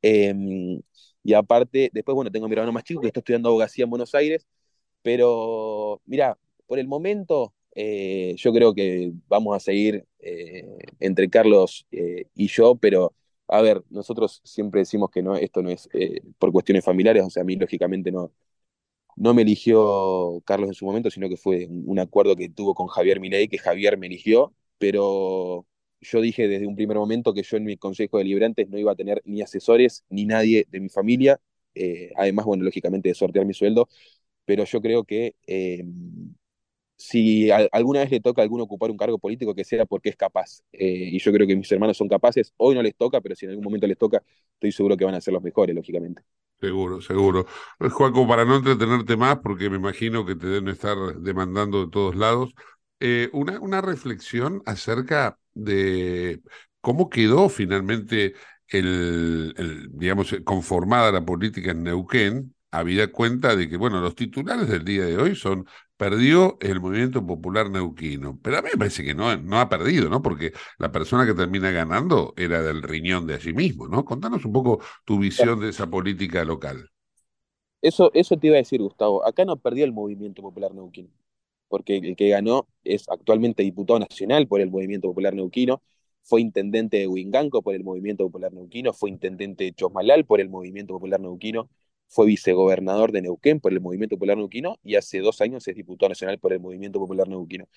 Em, 0.02 0.82
y 1.24 1.34
aparte, 1.34 1.90
después, 1.94 2.16
bueno, 2.16 2.32
tengo 2.32 2.46
a 2.48 2.50
mi 2.50 2.54
hermano 2.54 2.72
más 2.72 2.84
chico 2.84 3.02
que 3.02 3.08
está 3.08 3.20
estudiando 3.20 3.50
abogacía 3.50 3.84
en 3.86 3.90
Buenos 3.92 4.16
Aires, 4.16 4.48
pero 5.02 6.02
mira, 6.06 6.38
por 6.68 6.80
el 6.80 6.88
momento 6.88 7.54
eh, 7.76 8.36
yo 8.38 8.54
creo 8.54 8.74
que 8.74 9.12
vamos 9.28 9.56
a 9.56 9.60
seguir 9.60 10.06
eh, 10.20 10.66
entre 11.00 11.30
Carlos 11.30 11.88
y 11.92 12.48
yo, 12.48 12.76
pero 12.76 13.14
a 13.48 13.62
ver, 13.62 13.84
nosotros 13.90 14.42
siempre 14.46 14.80
decimos 14.82 15.10
que 15.12 15.22
no, 15.22 15.36
esto 15.36 15.62
no 15.62 15.70
es 15.70 15.90
eh, 15.94 16.22
por 16.40 16.52
cuestiones 16.54 16.86
familiares, 16.86 17.24
o 17.26 17.30
sea, 17.30 17.42
a 17.42 17.46
mí 17.46 17.56
lógicamente 17.58 18.12
no, 18.12 18.32
no 19.16 19.34
me 19.34 19.44
eligió 19.44 20.42
Carlos 20.46 20.70
en 20.70 20.74
su 20.76 20.86
momento, 20.86 21.12
sino 21.12 21.30
que 21.30 21.38
fue 21.38 21.68
un 21.70 22.00
acuerdo 22.00 22.36
que 22.36 22.50
tuvo 22.50 22.74
con 22.76 22.88
Javier 22.88 23.20
Milei, 23.20 23.48
que 23.48 23.58
Javier 23.58 23.98
me 23.98 24.08
eligió, 24.08 24.54
pero 24.78 25.66
yo 26.02 26.22
dije 26.22 26.48
desde 26.48 26.68
un 26.68 26.76
primer 26.76 26.98
momento 26.98 27.34
que 27.34 27.44
yo 27.44 27.58
en 27.58 27.66
mi 27.66 27.78
consejo 27.78 28.18
de 28.18 28.24
librantes 28.26 28.70
no 28.70 28.78
iba 28.78 28.92
a 28.94 28.96
tener 28.96 29.22
ni 29.26 29.42
asesores 29.42 30.04
ni 30.10 30.26
nadie 30.26 30.66
de 30.70 30.80
mi 30.80 30.90
familia, 30.90 31.40
eh, 31.76 32.12
además, 32.18 32.46
bueno, 32.46 32.64
lógicamente 32.64 33.10
de 33.10 33.16
sortear 33.16 33.46
mi 33.46 33.54
sueldo, 33.54 33.90
pero 34.46 34.66
yo 34.66 34.82
creo 34.82 35.04
que 35.06 35.36
si 37.02 37.50
alguna 37.52 38.02
vez 38.02 38.12
le 38.12 38.20
toca 38.20 38.42
a 38.42 38.44
alguno 38.44 38.64
ocupar 38.64 38.92
un 38.92 38.98
cargo 38.98 39.18
político, 39.20 39.56
que 39.56 39.64
sea 39.64 39.86
porque 39.86 40.10
es 40.10 40.16
capaz. 40.16 40.62
Eh, 40.72 41.10
y 41.14 41.20
yo 41.20 41.32
creo 41.32 41.48
que 41.48 41.56
mis 41.56 41.72
hermanos 41.72 41.98
son 41.98 42.08
capaces. 42.10 42.54
Hoy 42.58 42.76
no 42.76 42.84
les 42.84 42.96
toca, 42.96 43.22
pero 43.22 43.36
si 43.36 43.46
en 43.46 43.52
algún 43.52 43.66
momento 43.66 43.88
les 43.88 43.98
toca, 43.98 44.24
estoy 44.54 44.72
seguro 44.72 44.98
que 44.98 45.06
van 45.06 45.16
a 45.16 45.22
ser 45.22 45.34
los 45.34 45.44
mejores, 45.44 45.76
lógicamente. 45.76 46.22
Seguro, 46.60 47.02
seguro. 47.02 47.48
Juaco, 47.80 48.28
para 48.28 48.46
no 48.46 48.58
entretenerte 48.58 49.18
más, 49.18 49.40
porque 49.40 49.68
me 49.70 49.78
imagino 49.78 50.26
que 50.26 50.36
te 50.36 50.46
deben 50.46 50.68
estar 50.68 50.96
demandando 51.20 51.84
de 51.86 51.92
todos 51.92 52.16
lados, 52.16 52.54
eh, 53.00 53.30
una, 53.34 53.60
una 53.60 53.82
reflexión 53.82 54.62
acerca 54.68 55.40
de 55.56 56.42
cómo 56.80 57.10
quedó 57.10 57.50
finalmente 57.50 58.36
el, 58.68 59.56
el, 59.58 59.88
digamos, 59.98 60.36
conformada 60.46 61.12
la 61.12 61.26
política 61.26 61.72
en 61.72 61.82
Neuquén, 61.84 62.54
habida 62.72 63.12
cuenta 63.12 63.56
de 63.56 63.70
que, 63.70 63.78
bueno, 63.78 64.02
los 64.02 64.16
titulares 64.16 64.68
del 64.68 64.86
día 64.86 65.06
de 65.06 65.18
hoy 65.18 65.36
son 65.36 65.66
perdió 65.98 66.58
el 66.62 66.80
movimiento 66.82 67.26
popular 67.26 67.70
neuquino. 67.70 68.40
Pero 68.42 68.58
a 68.58 68.62
mí 68.62 68.70
me 68.74 68.78
parece 68.78 69.04
que 69.04 69.14
no, 69.14 69.36
no 69.38 69.60
ha 69.60 69.70
perdido, 69.70 70.10
¿no? 70.10 70.22
Porque 70.22 70.54
la 70.80 70.92
persona 70.92 71.26
que 71.26 71.34
termina 71.34 71.70
ganando 71.72 72.34
era 72.38 72.62
del 72.62 72.82
riñón 72.82 73.28
de 73.28 73.36
allí 73.36 73.54
mismo, 73.54 73.88
¿no? 73.88 74.04
Contanos 74.04 74.44
un 74.46 74.54
poco 74.54 74.80
tu 75.06 75.20
visión 75.20 75.60
de 75.60 75.70
esa 75.70 75.90
política 75.90 76.44
local. 76.44 76.90
Eso, 77.82 78.12
eso 78.14 78.38
te 78.38 78.48
iba 78.48 78.56
a 78.56 78.60
decir, 78.60 78.82
Gustavo. 78.82 79.26
Acá 79.26 79.46
no 79.46 79.58
perdió 79.58 79.86
el 79.86 79.92
movimiento 79.92 80.42
popular 80.42 80.74
neuquino, 80.74 81.10
porque 81.68 81.98
el 81.98 82.16
que 82.16 82.30
ganó 82.30 82.68
es 82.84 83.10
actualmente 83.10 83.64
diputado 83.64 84.00
nacional 84.00 84.48
por 84.48 84.62
el 84.62 84.70
movimiento 84.70 85.08
popular 85.08 85.34
neuquino, 85.34 85.82
fue 86.24 86.42
intendente 86.42 86.98
de 86.98 87.08
Huinganco 87.08 87.62
por 87.62 87.76
el 87.76 87.84
movimiento 87.84 88.24
popular 88.26 88.54
neuquino, 88.54 88.94
fue 88.94 89.10
intendente 89.10 89.64
de 89.66 89.74
Chosmalal 89.74 90.26
por 90.26 90.42
el 90.42 90.50
movimiento 90.50 90.94
popular 90.94 91.20
neuquino, 91.20 91.70
fue 92.12 92.26
vicegobernador 92.26 93.14
de 93.14 93.22
Neuquén 93.22 93.62
por 93.62 93.72
el 93.72 93.80
Movimiento 93.80 94.18
Popular 94.18 94.38
Neuquino 94.38 94.78
y 94.84 94.96
hace 94.96 95.20
dos 95.20 95.40
años 95.40 95.66
es 95.68 95.76
diputado 95.76 96.10
nacional 96.10 96.40
por 96.40 96.52
el 96.52 96.60
Movimiento 96.60 97.00
Popular 97.00 97.28
Neuquino. 97.30 97.70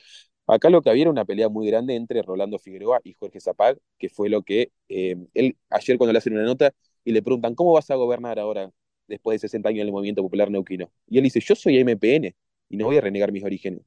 Acá 0.49 0.71
lo 0.71 0.83
que 0.83 0.91
había 0.91 1.03
era 1.03 1.11
una 1.13 1.25
pelea 1.25 1.49
muy 1.49 1.69
grande 1.69 1.95
entre 1.95 2.21
Rolando 2.21 2.59
Figueroa 2.59 3.01
y 3.05 3.15
Jorge 3.15 3.41
Zapag, 3.41 3.79
que 3.97 4.09
fue 4.09 4.29
lo 4.29 4.43
que 4.43 4.73
eh, 4.89 5.17
él 5.35 5.57
ayer 5.71 5.97
cuando 5.99 6.13
le 6.13 6.19
hacen 6.19 6.33
una 6.33 6.43
nota 6.43 6.75
y 7.05 7.13
le 7.13 7.23
preguntan, 7.23 7.55
¿cómo 7.55 7.73
vas 7.73 7.91
a 7.93 7.95
gobernar 7.95 8.41
ahora 8.41 8.73
después 9.07 9.37
de 9.37 9.47
60 9.47 9.69
años 9.69 9.83
en 9.83 9.87
el 9.87 9.93
Movimiento 9.93 10.23
Popular 10.23 10.51
Neuquino? 10.51 10.91
Y 11.07 11.19
él 11.19 11.25
dice, 11.25 11.39
yo 11.39 11.55
soy 11.55 11.79
MPN 11.79 12.35
y 12.69 12.77
no 12.77 12.87
voy 12.87 12.97
a 12.97 13.03
renegar 13.03 13.31
mis 13.31 13.45
orígenes. 13.45 13.83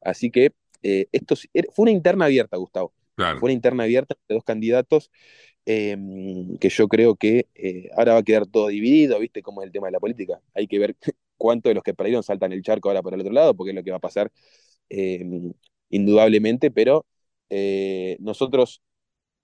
Así 0.00 0.30
que 0.30 0.52
eh, 0.82 1.08
esto 1.10 1.34
fue 1.74 1.82
una 1.82 1.90
interna 1.90 2.26
abierta, 2.26 2.56
Gustavo. 2.56 2.94
Fue 3.16 3.48
una 3.48 3.52
interna 3.52 3.82
abierta 3.82 4.14
entre 4.14 4.34
dos 4.34 4.44
candidatos 4.44 5.10
Em, 5.70 6.56
que 6.58 6.70
yo 6.70 6.88
creo 6.88 7.14
que 7.16 7.46
eh, 7.54 7.90
ahora 7.94 8.14
va 8.14 8.20
a 8.20 8.22
quedar 8.22 8.46
todo 8.46 8.68
dividido, 8.68 9.18
¿viste? 9.18 9.42
Como 9.42 9.60
es 9.60 9.66
el 9.66 9.72
tema 9.72 9.88
de 9.88 9.92
la 9.92 10.00
política. 10.00 10.40
Hay 10.54 10.66
que 10.66 10.78
ver 10.78 10.96
cuántos 11.36 11.68
de 11.68 11.74
los 11.74 11.84
que 11.84 11.92
perdieron 11.92 12.22
saltan 12.22 12.52
el 12.54 12.62
charco 12.62 12.88
ahora 12.88 13.02
por 13.02 13.12
el 13.12 13.20
otro 13.20 13.32
lado, 13.34 13.54
porque 13.54 13.70
es 13.72 13.76
lo 13.76 13.84
que 13.84 13.90
va 13.90 13.98
a 13.98 14.00
pasar 14.00 14.32
em, 14.88 15.52
indudablemente, 15.90 16.70
pero 16.70 17.04
eh, 17.50 18.16
nosotros 18.20 18.82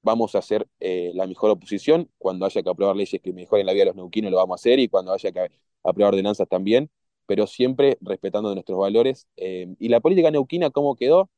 vamos 0.02 0.34
a 0.34 0.38
hacer 0.38 0.66
eh, 0.80 1.12
la 1.14 1.26
mejor 1.26 1.50
oposición. 1.50 2.10
Cuando 2.18 2.46
haya 2.46 2.62
que 2.62 2.70
aprobar 2.70 2.96
leyes 2.96 3.20
que 3.22 3.32
mejoren 3.34 3.66
la 3.66 3.72
vida 3.74 3.82
de 3.82 3.86
los 3.88 3.96
neuquinos, 3.96 4.30
lo 4.30 4.38
vamos 4.38 4.60
a 4.60 4.62
hacer, 4.62 4.78
y 4.80 4.88
cuando 4.88 5.12
haya 5.12 5.32
que 5.32 5.50
aprobar 5.84 6.14
ordenanzas 6.14 6.48
también, 6.48 6.90
pero 7.26 7.46
siempre 7.46 7.98
respetando 8.00 8.54
nuestros 8.54 8.78
valores. 8.78 9.28
Em, 9.36 9.76
y 9.78 9.88
la 9.90 10.00
política 10.00 10.30
neuquina, 10.30 10.70
¿cómo 10.70 10.96
quedó? 10.96 11.30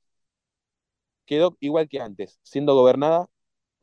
Quedó 1.26 1.56
igual 1.60 1.88
que 1.88 2.00
antes, 2.00 2.38
siendo 2.42 2.74
gobernada 2.74 3.28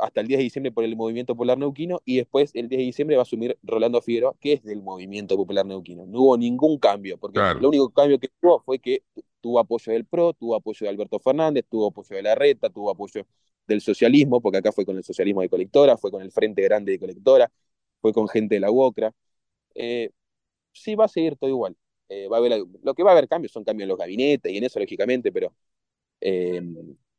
hasta 0.04 0.20
el 0.20 0.28
10 0.28 0.38
de 0.39 0.43
diciembre 0.43 0.72
por 0.72 0.84
el 0.84 0.95
Movimiento 0.97 1.34
Popular 1.34 1.58
Neuquino 1.58 2.01
y 2.04 2.18
después 2.18 2.51
el 2.56 2.68
10 2.68 2.80
de 2.80 2.86
diciembre 2.86 3.16
va 3.16 3.22
a 3.22 3.24
asumir 3.24 3.58
Rolando 3.64 4.01
Figueroa, 4.01 4.36
que 4.39 4.54
es 4.54 4.64
del 4.64 4.82
Movimiento 4.82 5.38
Popular 5.38 5.66
Neuquino. 5.66 6.06
No 6.06 6.22
hubo 6.22 6.38
ningún 6.38 6.78
cambio, 6.78 7.18
porque 7.18 7.39
lo 7.62 7.70
único 7.70 7.89
cambio 7.89 8.20
que 8.20 8.28
tuvo 8.41 8.60
fue 8.60 8.80
que 8.80 9.04
tuvo 9.39 9.60
apoyo 9.60 9.93
del 9.93 10.06
PRO, 10.06 10.34
tuvo 10.34 10.56
apoyo 10.56 10.86
de 10.86 10.89
Alberto 10.89 11.20
Fernández, 11.20 11.66
tuvo 11.70 11.88
apoyo 11.88 12.16
de 12.18 12.22
la 12.22 12.36
Reta, 12.36 12.70
tuvo 12.70 12.91
apoyo 12.91 13.26
del 13.66 13.80
socialismo, 13.80 14.41
porque 14.41 14.58
acá 14.58 14.74
fue 14.74 14.86
con 14.86 14.97
el 14.97 15.06
socialismo 15.06 15.41
de 15.41 15.49
colectora, 15.49 15.97
fue 15.97 16.12
con 16.12 16.22
el 16.22 16.32
Frente 16.32 16.62
Grande 16.64 16.91
de 16.91 16.99
colectora, 16.99 17.49
fue 18.01 18.12
con 18.12 18.28
gente 18.28 18.56
de 18.56 18.62
la 18.62 18.72
UOCRA. 18.72 19.14
Eh, 19.76 20.12
sí 20.74 20.95
va 20.95 21.06
a 21.06 21.08
seguir 21.08 21.38
todo 21.38 21.49
igual. 21.49 21.78
Eh, 22.10 22.28
va 22.28 22.38
a 22.38 22.39
haber, 22.39 22.62
lo 22.84 22.93
que 22.93 23.04
va 23.04 23.12
a 23.12 23.14
haber 23.14 23.30
cambios 23.30 23.54
son 23.54 23.64
cambios 23.64 23.86
en 23.86 23.89
los 23.89 23.97
gabinetes 23.97 24.51
y 24.51 24.58
en 24.58 24.66
eso, 24.66 24.80
lógicamente, 24.80 25.32
pero 25.32 25.54
eh, 26.22 26.62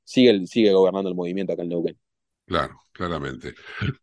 sigue, 0.05 0.47
sigue 0.47 0.73
gobernando 0.73 1.09
el 1.09 1.17
movimiento 1.17 1.53
acá 1.53 1.63
en 1.63 1.71
Neuquén. 1.71 1.99
Claro, 2.47 2.79
claramente. 2.93 3.55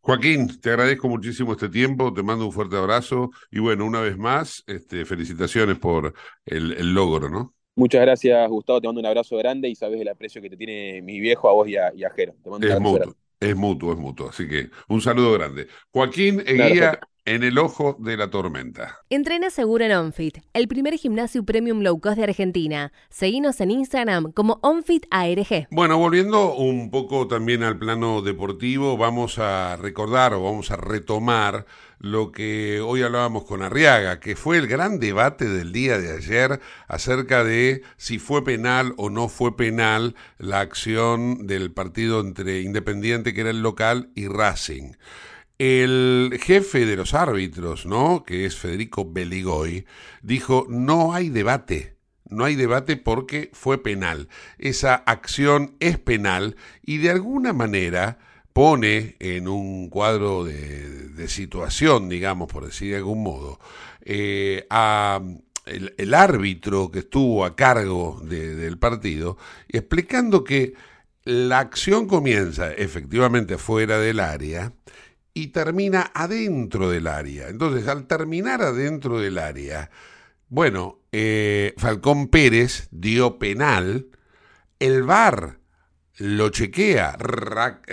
Joaquín, 0.01 0.59
te 0.59 0.71
agradezco 0.71 1.07
muchísimo 1.07 1.51
este 1.53 1.69
tiempo, 1.69 2.11
te 2.13 2.23
mando 2.23 2.45
un 2.45 2.51
fuerte 2.51 2.75
abrazo 2.75 3.29
y 3.51 3.59
bueno, 3.59 3.85
una 3.85 4.01
vez 4.01 4.17
más, 4.17 4.63
este, 4.67 5.05
felicitaciones 5.05 5.77
por 5.77 6.13
el, 6.45 6.71
el 6.73 6.93
logro, 6.93 7.29
¿no? 7.29 7.53
Muchas 7.75 8.01
gracias, 8.01 8.49
Gustavo. 8.49 8.81
Te 8.81 8.87
mando 8.87 8.99
un 9.01 9.05
abrazo 9.07 9.37
grande 9.37 9.69
y 9.69 9.75
sabes 9.75 9.99
el 10.01 10.07
aprecio 10.09 10.41
que 10.41 10.49
te 10.49 10.57
tiene 10.57 11.01
mi 11.01 11.19
viejo 11.19 11.49
a 11.49 11.53
vos 11.53 11.67
y 11.67 11.75
a, 11.77 11.93
y 11.95 12.03
a 12.03 12.09
Jero. 12.11 12.35
Te 12.43 12.49
mando 12.49 12.67
Es 12.67 12.77
mutuo, 12.77 12.93
grande. 12.93 13.15
es 13.39 13.55
mutuo, 13.55 13.91
es 13.93 13.97
mutuo. 13.99 14.29
Así 14.29 14.47
que 14.47 14.69
un 14.87 15.01
saludo 15.01 15.33
grande. 15.33 15.67
Joaquín 15.91 16.41
Eguía 16.45 16.99
en 17.25 17.43
el 17.43 17.57
ojo 17.57 17.95
de 17.99 18.17
la 18.17 18.29
tormenta. 18.29 18.99
Entrena 19.09 19.49
seguro 19.49 19.85
en 19.85 19.91
OnFit, 19.91 20.39
el 20.53 20.67
primer 20.67 20.95
gimnasio 20.97 21.43
premium 21.43 21.81
low 21.81 21.99
cost 21.99 22.17
de 22.17 22.23
Argentina. 22.23 22.91
Seguinos 23.09 23.61
en 23.61 23.71
Instagram 23.71 24.31
como 24.31 24.59
OnFit 24.63 25.05
ARG. 25.11 25.67
Bueno, 25.71 25.97
volviendo 25.97 26.55
un 26.55 26.89
poco 26.89 27.27
también 27.27 27.63
al 27.63 27.77
plano 27.77 28.21
deportivo, 28.21 28.97
vamos 28.97 29.37
a 29.37 29.77
recordar 29.77 30.33
o 30.33 30.43
vamos 30.43 30.71
a 30.71 30.77
retomar 30.77 31.65
lo 31.99 32.31
que 32.31 32.81
hoy 32.81 33.03
hablábamos 33.03 33.43
con 33.43 33.61
Arriaga, 33.61 34.19
que 34.19 34.35
fue 34.35 34.57
el 34.57 34.65
gran 34.65 34.99
debate 34.99 35.47
del 35.47 35.71
día 35.71 35.99
de 35.99 36.11
ayer 36.11 36.59
acerca 36.87 37.43
de 37.43 37.83
si 37.97 38.17
fue 38.17 38.43
penal 38.43 38.95
o 38.97 39.11
no 39.11 39.29
fue 39.29 39.55
penal 39.55 40.15
la 40.39 40.61
acción 40.61 41.45
del 41.45 41.71
partido 41.71 42.19
entre 42.21 42.61
Independiente, 42.61 43.35
que 43.35 43.41
era 43.41 43.51
el 43.51 43.61
local, 43.61 44.09
y 44.15 44.27
Racing. 44.27 44.93
El 45.63 46.39
jefe 46.41 46.87
de 46.87 46.95
los 46.95 47.13
árbitros, 47.13 47.85
¿no? 47.85 48.23
Que 48.23 48.45
es 48.45 48.57
Federico 48.57 49.05
Beligoy, 49.05 49.85
dijo, 50.23 50.65
no 50.67 51.13
hay 51.13 51.29
debate. 51.29 51.97
No 52.27 52.45
hay 52.45 52.55
debate 52.55 52.97
porque 52.97 53.51
fue 53.53 53.77
penal. 53.77 54.27
Esa 54.57 54.95
acción 54.95 55.75
es 55.79 55.99
penal 55.99 56.55
y 56.81 56.97
de 56.97 57.11
alguna 57.11 57.53
manera 57.53 58.17
pone 58.53 59.17
en 59.19 59.47
un 59.47 59.89
cuadro 59.89 60.45
de, 60.45 61.27
situación, 61.27 62.09
digamos, 62.09 62.51
por 62.51 62.65
decir 62.65 62.89
de 62.89 62.97
algún 62.97 63.21
modo, 63.21 63.59
eh, 64.03 64.65
a 64.71 65.21
el, 65.67 66.13
árbitro 66.15 66.89
que 66.89 66.99
estuvo 66.99 67.45
a 67.45 67.55
cargo 67.55 68.19
de, 68.23 68.55
del 68.55 68.79
partido, 68.79 69.37
explicando 69.69 70.43
que 70.43 70.73
la 71.23 71.59
acción 71.59 72.07
comienza 72.07 72.73
efectivamente 72.73 73.59
fuera 73.59 73.99
del 73.99 74.19
área, 74.19 74.73
y 75.33 75.47
termina 75.47 76.11
adentro 76.13 76.89
del 76.89 77.07
área. 77.07 77.49
Entonces, 77.49 77.87
al 77.87 78.07
terminar 78.07 78.61
adentro 78.61 79.19
del 79.19 79.37
área, 79.37 79.89
bueno, 80.49 80.99
eh, 81.11 81.73
Falcón 81.77 82.27
Pérez 82.27 82.87
dio 82.91 83.39
penal, 83.39 84.07
el 84.79 85.03
VAR 85.03 85.59
lo 86.17 86.49
chequea, 86.49 87.17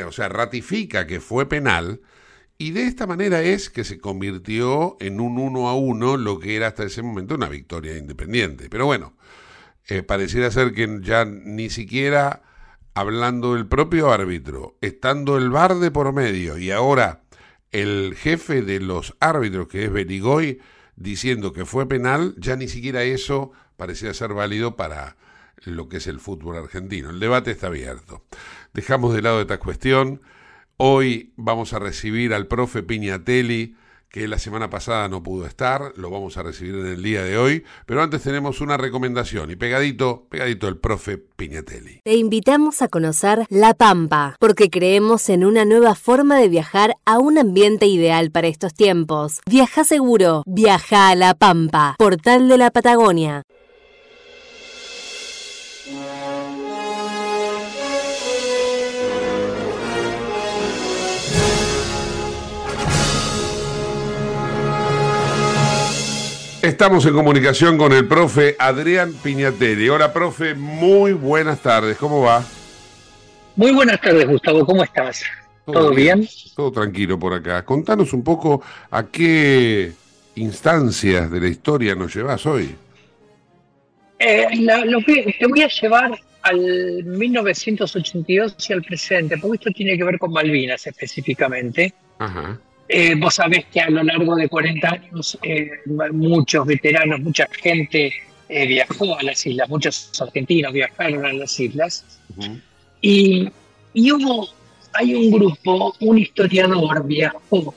o 0.06 0.12
sea, 0.12 0.28
ratifica 0.28 1.06
que 1.06 1.20
fue 1.20 1.48
penal, 1.48 2.00
y 2.58 2.72
de 2.72 2.86
esta 2.86 3.06
manera 3.06 3.42
es 3.42 3.70
que 3.70 3.84
se 3.84 4.00
convirtió 4.00 4.96
en 4.98 5.20
un 5.20 5.38
uno 5.38 5.68
a 5.68 5.76
uno 5.76 6.16
lo 6.16 6.40
que 6.40 6.56
era 6.56 6.66
hasta 6.66 6.82
ese 6.82 7.02
momento 7.02 7.36
una 7.36 7.48
victoria 7.48 7.96
independiente. 7.96 8.68
Pero 8.68 8.84
bueno, 8.86 9.16
eh, 9.86 10.02
pareciera 10.02 10.50
ser 10.50 10.72
que 10.72 10.98
ya 11.02 11.24
ni 11.24 11.70
siquiera 11.70 12.42
hablando 12.94 13.54
del 13.54 13.68
propio 13.68 14.10
árbitro, 14.10 14.76
estando 14.80 15.36
el 15.36 15.50
VAR 15.50 15.76
de 15.76 15.92
por 15.92 16.12
medio 16.12 16.58
y 16.58 16.72
ahora 16.72 17.22
el 17.72 18.14
jefe 18.16 18.62
de 18.62 18.80
los 18.80 19.16
árbitros, 19.20 19.68
que 19.68 19.84
es 19.84 19.92
Beligoy, 19.92 20.60
diciendo 20.96 21.52
que 21.52 21.64
fue 21.64 21.88
penal, 21.88 22.34
ya 22.38 22.56
ni 22.56 22.68
siquiera 22.68 23.02
eso 23.04 23.52
parecía 23.76 24.12
ser 24.14 24.34
válido 24.34 24.76
para 24.76 25.16
lo 25.64 25.88
que 25.88 25.98
es 25.98 26.06
el 26.06 26.20
fútbol 26.20 26.56
argentino. 26.56 27.10
El 27.10 27.20
debate 27.20 27.50
está 27.50 27.68
abierto. 27.68 28.24
Dejamos 28.74 29.14
de 29.14 29.22
lado 29.22 29.40
esta 29.40 29.58
cuestión. 29.58 30.22
Hoy 30.76 31.32
vamos 31.36 31.72
a 31.72 31.78
recibir 31.78 32.32
al 32.34 32.46
profe 32.46 32.82
Piñatelli, 32.82 33.76
que 34.10 34.26
la 34.26 34.38
semana 34.38 34.70
pasada 34.70 35.08
no 35.08 35.22
pudo 35.22 35.46
estar, 35.46 35.92
lo 35.96 36.10
vamos 36.10 36.36
a 36.36 36.42
recibir 36.42 36.74
en 36.74 36.86
el 36.86 37.02
día 37.02 37.22
de 37.22 37.36
hoy, 37.36 37.64
pero 37.86 38.02
antes 38.02 38.22
tenemos 38.22 38.60
una 38.60 38.76
recomendación 38.76 39.50
y 39.50 39.56
pegadito, 39.56 40.26
pegadito 40.30 40.68
el 40.68 40.78
profe 40.78 41.18
Piñatelli. 41.18 42.00
Te 42.04 42.16
invitamos 42.16 42.80
a 42.82 42.88
conocer 42.88 43.44
La 43.50 43.74
Pampa, 43.74 44.36
porque 44.40 44.70
creemos 44.70 45.28
en 45.28 45.44
una 45.44 45.64
nueva 45.64 45.94
forma 45.94 46.38
de 46.38 46.48
viajar 46.48 46.96
a 47.04 47.18
un 47.18 47.38
ambiente 47.38 47.86
ideal 47.86 48.30
para 48.30 48.48
estos 48.48 48.74
tiempos. 48.74 49.40
Viaja 49.46 49.84
seguro, 49.84 50.42
viaja 50.46 51.10
a 51.10 51.14
La 51.14 51.34
Pampa, 51.34 51.94
portal 51.98 52.48
de 52.48 52.58
la 52.58 52.70
Patagonia. 52.70 53.42
Estamos 66.68 67.06
en 67.06 67.14
comunicación 67.14 67.78
con 67.78 67.94
el 67.94 68.06
profe 68.06 68.54
Adrián 68.58 69.14
Piñatelli. 69.22 69.88
Hola, 69.88 70.12
profe, 70.12 70.54
muy 70.54 71.14
buenas 71.14 71.62
tardes. 71.62 71.96
¿Cómo 71.96 72.20
va? 72.20 72.44
Muy 73.56 73.72
buenas 73.72 73.98
tardes, 74.02 74.28
Gustavo. 74.28 74.66
¿Cómo 74.66 74.84
estás? 74.84 75.22
¿Todo, 75.64 75.74
¿Todo 75.74 75.90
bien? 75.94 76.20
bien? 76.20 76.30
Todo 76.54 76.70
tranquilo 76.70 77.18
por 77.18 77.32
acá. 77.32 77.64
Contanos 77.64 78.12
un 78.12 78.22
poco 78.22 78.62
a 78.90 79.06
qué 79.06 79.92
instancias 80.34 81.30
de 81.30 81.40
la 81.40 81.48
historia 81.48 81.94
nos 81.94 82.14
llevas 82.14 82.44
hoy. 82.44 82.76
Eh, 84.18 84.46
la, 84.60 84.84
lo 84.84 85.00
que 85.00 85.34
te 85.38 85.46
voy 85.46 85.62
a 85.62 85.68
llevar 85.68 86.20
al 86.42 87.02
1982 87.02 88.56
y 88.68 88.72
al 88.74 88.82
presente, 88.82 89.38
porque 89.38 89.56
esto 89.56 89.70
tiene 89.70 89.96
que 89.96 90.04
ver 90.04 90.18
con 90.18 90.32
Malvinas 90.32 90.86
específicamente. 90.86 91.94
Ajá. 92.18 92.60
Eh, 92.88 93.14
vos 93.16 93.34
sabés 93.34 93.66
que 93.66 93.80
a 93.80 93.90
lo 93.90 94.02
largo 94.02 94.34
de 94.34 94.48
40 94.48 94.88
años 94.88 95.38
eh, 95.42 95.70
muchos 96.12 96.66
veteranos, 96.66 97.20
mucha 97.20 97.46
gente 97.52 98.12
eh, 98.48 98.66
viajó 98.66 99.18
a 99.18 99.22
las 99.22 99.44
islas, 99.46 99.68
muchos 99.68 100.10
argentinos 100.20 100.72
viajaron 100.72 101.26
a 101.26 101.32
las 101.34 101.60
islas. 101.60 102.18
Uh 102.36 102.40
-huh. 102.40 102.60
y, 103.02 103.48
y, 103.92 104.12
hubo, 104.12 104.48
hay 104.94 105.14
un 105.14 105.30
grupo, 105.30 105.94
un 106.00 106.18
historiador 106.18 107.06
viajó, 107.06 107.74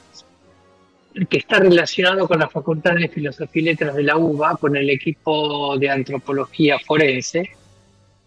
que 1.30 1.38
está 1.38 1.60
relacionado 1.60 2.26
con 2.26 2.40
la 2.40 2.48
Facultad 2.48 2.96
de 2.96 3.10
Filosofía 3.10 3.62
y 3.62 3.66
Letras 3.66 3.96
de 3.96 4.04
la 4.04 4.16
UBA, 4.16 4.56
con 4.56 4.78
el 4.78 4.90
equipo 4.90 5.78
de 5.78 5.90
antropología 5.90 6.80
forense, 6.80 7.50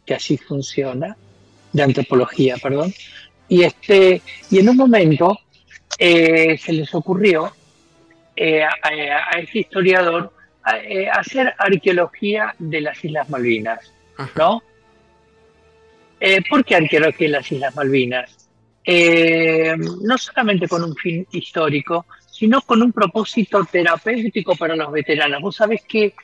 que 0.05 0.15
así 0.15 0.37
funciona, 0.37 1.17
de 1.73 1.83
antropología, 1.83 2.57
perdón. 2.59 2.93
Y, 3.49 3.63
este, 3.63 4.21
y 4.51 4.59
en 4.59 4.69
un 4.69 4.77
momento 4.77 5.39
eh, 5.99 6.59
se 6.59 6.73
les 6.73 6.95
ocurrió 6.95 7.53
eh, 8.37 8.63
a, 8.63 8.75
a, 8.83 9.39
este 9.39 9.61
historiador 9.61 10.33
eh, 10.89 11.09
hacer 11.09 11.55
arqueología 11.59 12.55
de 12.59 12.81
las 12.81 13.05
Islas 13.05 13.29
Malvinas, 13.31 13.93
¿no? 14.37 14.63
¿Por 16.49 16.65
qué 16.65 16.77
arqueología 16.77 17.27
de 17.27 17.33
las 17.33 17.53
Islas 17.53 17.77
Malvinas? 17.77 18.41
no 18.87 20.19
solamente 20.19 20.69
con 20.69 20.85
un 20.85 20.95
fin 20.95 21.27
histórico, 21.33 22.05
sino 22.31 22.61
con 22.61 22.83
un 22.83 22.93
propósito 22.93 23.65
terapéutico 23.65 24.55
para 24.57 24.77
los 24.77 24.93
veteranos. 24.93 25.41
Vos 25.41 25.57
sabés 25.57 25.83
que 25.85 26.15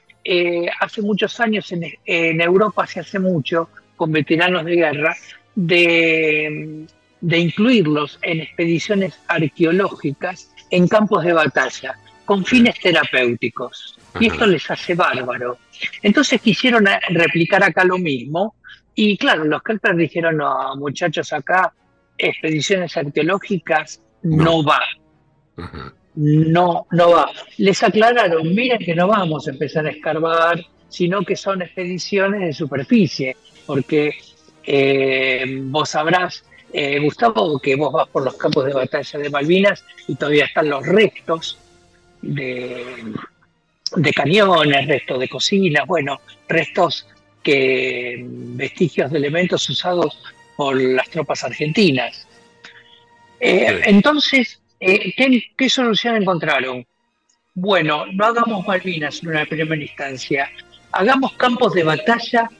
hace 0.78 1.00
muchos 1.00 1.40
años 1.40 1.72
en, 1.72 1.84
en 2.04 2.40
Europa 2.40 2.86
se 2.86 3.00
hace 3.00 3.18
mucho 3.18 3.70
con 3.96 4.12
veteranos 4.12 4.64
de 4.66 4.74
guerra 4.74 5.16
de 5.54 6.86
de 7.20 7.38
incluirlos 7.38 8.18
en 8.22 8.40
expediciones 8.40 9.18
arqueológicas 9.28 10.52
en 10.70 10.88
campos 10.88 11.24
de 11.24 11.32
batalla, 11.32 11.98
con 12.24 12.44
fines 12.44 12.78
terapéuticos. 12.80 13.98
Y 14.18 14.26
esto 14.26 14.46
les 14.46 14.70
hace 14.70 14.94
bárbaro. 14.94 15.58
Entonces 16.02 16.40
quisieron 16.40 16.86
replicar 17.10 17.62
acá 17.62 17.84
lo 17.84 17.98
mismo. 17.98 18.54
Y 18.94 19.16
claro, 19.16 19.44
los 19.44 19.62
Kelpers 19.62 19.96
dijeron, 19.96 20.36
no, 20.38 20.76
muchachos, 20.76 21.32
acá 21.32 21.72
expediciones 22.18 22.96
arqueológicas 22.96 24.02
no, 24.22 24.44
no 24.44 24.64
va. 24.64 24.80
Ajá. 25.56 25.94
No, 26.14 26.86
no 26.90 27.10
va. 27.12 27.30
Les 27.58 27.82
aclararon, 27.82 28.54
miren 28.54 28.78
que 28.78 28.94
no 28.94 29.06
vamos 29.06 29.46
a 29.46 29.52
empezar 29.52 29.86
a 29.86 29.90
escarbar, 29.90 30.60
sino 30.88 31.22
que 31.22 31.36
son 31.36 31.62
expediciones 31.62 32.40
de 32.40 32.52
superficie, 32.52 33.36
porque 33.66 34.12
eh, 34.64 35.60
vos 35.62 35.90
sabrás 35.90 36.44
eh, 36.72 36.98
Gustavo, 37.00 37.58
que 37.58 37.76
vos 37.76 37.92
vas 37.92 38.08
por 38.08 38.24
los 38.24 38.34
campos 38.34 38.64
de 38.64 38.72
batalla 38.72 39.18
de 39.18 39.30
Malvinas 39.30 39.84
y 40.06 40.14
todavía 40.14 40.44
están 40.46 40.68
los 40.68 40.86
restos 40.86 41.58
de, 42.22 43.12
de 43.96 44.12
cañones, 44.12 44.86
restos 44.86 45.18
de 45.18 45.28
cocinas, 45.28 45.86
bueno, 45.86 46.20
restos 46.48 47.06
que 47.42 48.24
vestigios 48.24 49.10
de 49.10 49.18
elementos 49.18 49.68
usados 49.68 50.22
por 50.56 50.80
las 50.80 51.08
tropas 51.08 51.42
argentinas. 51.42 52.26
Eh. 53.40 53.80
Entonces, 53.86 54.60
eh, 54.78 55.12
¿qué, 55.16 55.42
¿qué 55.56 55.70
solución 55.70 56.16
encontraron? 56.16 56.86
Bueno, 57.54 58.06
no 58.12 58.26
hagamos 58.26 58.66
Malvinas 58.66 59.22
en 59.22 59.30
una 59.30 59.44
primera 59.44 59.82
instancia, 59.82 60.50
hagamos 60.92 61.32
campos 61.32 61.72
de 61.72 61.82
batalla 61.82 62.50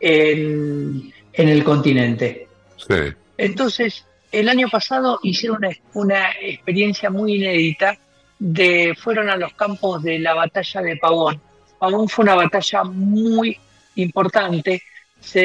en, 0.00 1.12
en 1.32 1.48
el 1.48 1.64
continente. 1.64 2.48
Sí. 2.88 3.14
Entonces, 3.36 4.04
el 4.32 4.48
año 4.48 4.68
pasado 4.68 5.20
hicieron 5.22 5.58
una, 5.58 5.70
una 5.94 6.30
experiencia 6.40 7.10
muy 7.10 7.36
inédita 7.36 7.96
de, 8.38 8.94
fueron 8.98 9.30
a 9.30 9.36
los 9.36 9.52
campos 9.54 10.02
de 10.02 10.18
la 10.18 10.34
batalla 10.34 10.82
de 10.82 10.96
Pavón. 10.96 11.40
Pavón 11.78 12.08
fue 12.08 12.24
una 12.24 12.34
batalla 12.34 12.84
muy 12.84 13.56
importante, 13.96 14.82
se, 15.20 15.42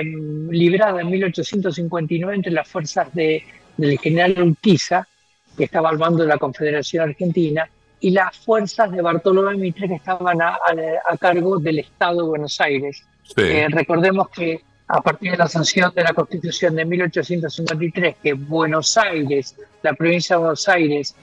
eh, 0.00 0.02
librada 0.50 1.00
en 1.00 1.10
1859 1.10 2.34
entre 2.34 2.52
las 2.52 2.68
fuerzas 2.68 3.14
de, 3.14 3.44
del 3.76 3.98
general 3.98 4.42
Urquiza, 4.42 5.06
que 5.56 5.64
estaba 5.64 5.90
al 5.90 5.98
mando 5.98 6.22
de 6.22 6.28
la 6.28 6.38
Confederación 6.38 7.08
Argentina, 7.10 7.68
y 8.00 8.10
las 8.10 8.36
fuerzas 8.36 8.90
de 8.90 9.00
Bartolomé 9.00 9.56
Mitre, 9.56 9.86
que 9.86 9.94
estaban 9.94 10.42
a, 10.42 10.48
a, 10.48 10.58
a 11.08 11.16
cargo 11.16 11.58
del 11.58 11.78
Estado 11.78 12.22
de 12.22 12.28
Buenos 12.28 12.60
Aires. 12.60 13.04
Sí. 13.22 13.42
Eh, 13.42 13.68
recordemos 13.70 14.28
que 14.30 14.62
a 14.94 15.00
partir 15.00 15.30
de 15.30 15.38
la 15.38 15.48
sanción 15.48 15.90
de 15.94 16.02
la 16.02 16.12
Constitución 16.12 16.76
de 16.76 16.84
1853, 16.84 18.16
que 18.22 18.34
Buenos 18.34 18.98
Aires, 18.98 19.56
la 19.82 19.94
provincia 19.94 20.36
de 20.36 20.40
Buenos 20.40 20.68
Aires, 20.68 21.16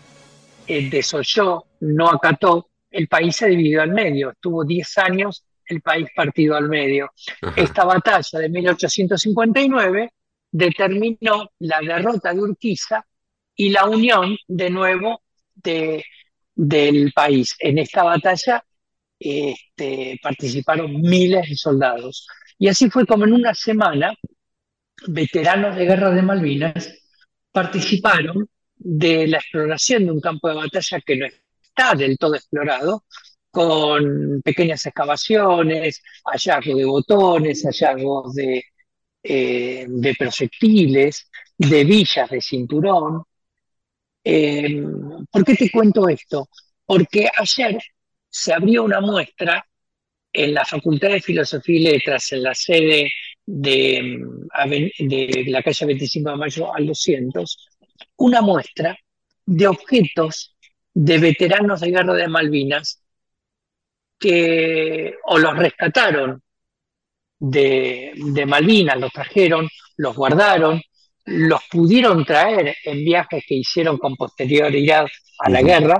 eh, 0.66 0.90
desoyó, 0.90 1.66
no 1.82 2.10
acató, 2.10 2.68
el 2.90 3.08
país 3.08 3.36
se 3.36 3.48
dividió 3.48 3.84
al 3.84 3.92
medio. 3.92 4.32
Estuvo 4.32 4.66
10 4.66 4.98
años 4.98 5.46
el 5.68 5.82
país 5.82 6.08
partido 6.16 6.56
al 6.56 6.68
medio. 6.68 7.12
Esta 7.56 7.86
batalla 7.86 8.40
de 8.40 8.50
1859 8.50 10.14
determinó 10.52 11.52
la 11.60 11.80
derrota 11.80 12.34
de 12.34 12.42
Urquiza 12.42 13.06
y 13.56 13.70
la 13.70 13.86
unión 13.86 14.36
de 14.48 14.72
nuevo 14.72 15.22
de, 15.54 16.04
del 16.56 17.14
país. 17.14 17.56
En 17.60 17.78
esta 17.78 18.02
batalla 18.02 18.66
este, 19.20 20.20
participaron 20.24 21.00
miles 21.02 21.50
de 21.50 21.56
soldados. 21.56 22.28
Y 22.60 22.68
así 22.68 22.90
fue 22.90 23.06
como 23.06 23.26
en 23.26 23.34
una 23.34 23.54
semana, 23.56 24.14
veteranos 25.08 25.76
de 25.76 25.86
guerra 25.86 26.12
de 26.12 26.22
Malvinas 26.22 26.94
participaron 27.52 28.48
de 28.76 29.28
la 29.28 29.38
exploración 29.38 30.06
de 30.06 30.12
un 30.12 30.22
campo 30.22 30.50
de 30.50 30.56
batalla 30.56 31.02
que 31.02 31.18
no 31.18 31.26
está 31.26 31.96
del 31.96 32.18
todo 32.18 32.36
explorado, 32.36 33.06
con 33.52 34.42
pequeñas 34.44 34.86
excavaciones, 34.86 36.04
hallazgos 36.26 36.78
de 36.78 36.86
botones, 36.86 37.64
hallazgos 37.64 38.36
de, 38.36 38.64
eh, 39.24 39.86
de 39.88 40.16
proyectiles, 40.16 41.30
de 41.58 41.84
villas 41.84 42.30
de 42.30 42.42
cinturón. 42.42 43.24
Eh, 44.24 44.84
¿Por 45.32 45.46
qué 45.46 45.56
te 45.56 45.72
cuento 45.72 46.08
esto? 46.10 46.50
Porque 46.86 47.30
ayer 47.38 47.80
se 48.30 48.54
abrió 48.54 48.84
una 48.84 49.02
muestra 49.02 49.66
en 50.32 50.54
la 50.54 50.66
Facultad 50.66 51.10
de 51.10 51.22
Filosofía 51.22 51.80
y 51.80 51.84
Letras, 51.84 52.32
en 52.32 52.44
la 52.44 52.54
sede 52.54 53.12
de, 53.46 54.26
de 55.00 55.46
la 55.48 55.64
calle 55.64 55.86
25 55.86 56.30
de 56.30 56.36
Mayo 56.36 56.74
al 56.74 56.86
200, 56.86 57.70
una 58.18 58.42
muestra 58.42 58.98
de 59.46 59.68
objetos 59.68 60.56
de 60.94 61.18
veteranos 61.18 61.82
de 61.82 61.92
guerra 61.92 62.14
de 62.14 62.28
Malvinas 62.28 63.02
que 64.20 65.16
o 65.24 65.38
los 65.38 65.58
rescataron 65.58 66.44
de, 67.40 68.12
de, 68.16 68.46
Malvinas, 68.46 69.00
los 69.00 69.12
trajeron, 69.12 69.68
los 69.96 70.16
guardaron, 70.16 70.82
los 71.26 71.62
pudieron 71.72 72.26
traer 72.26 72.76
en 72.84 73.06
viajes 73.06 73.44
que 73.48 73.56
hicieron 73.56 73.98
con 73.98 74.16
posterioridad 74.16 75.08
a 75.40 75.50
la 75.50 75.62
guerra 75.62 76.00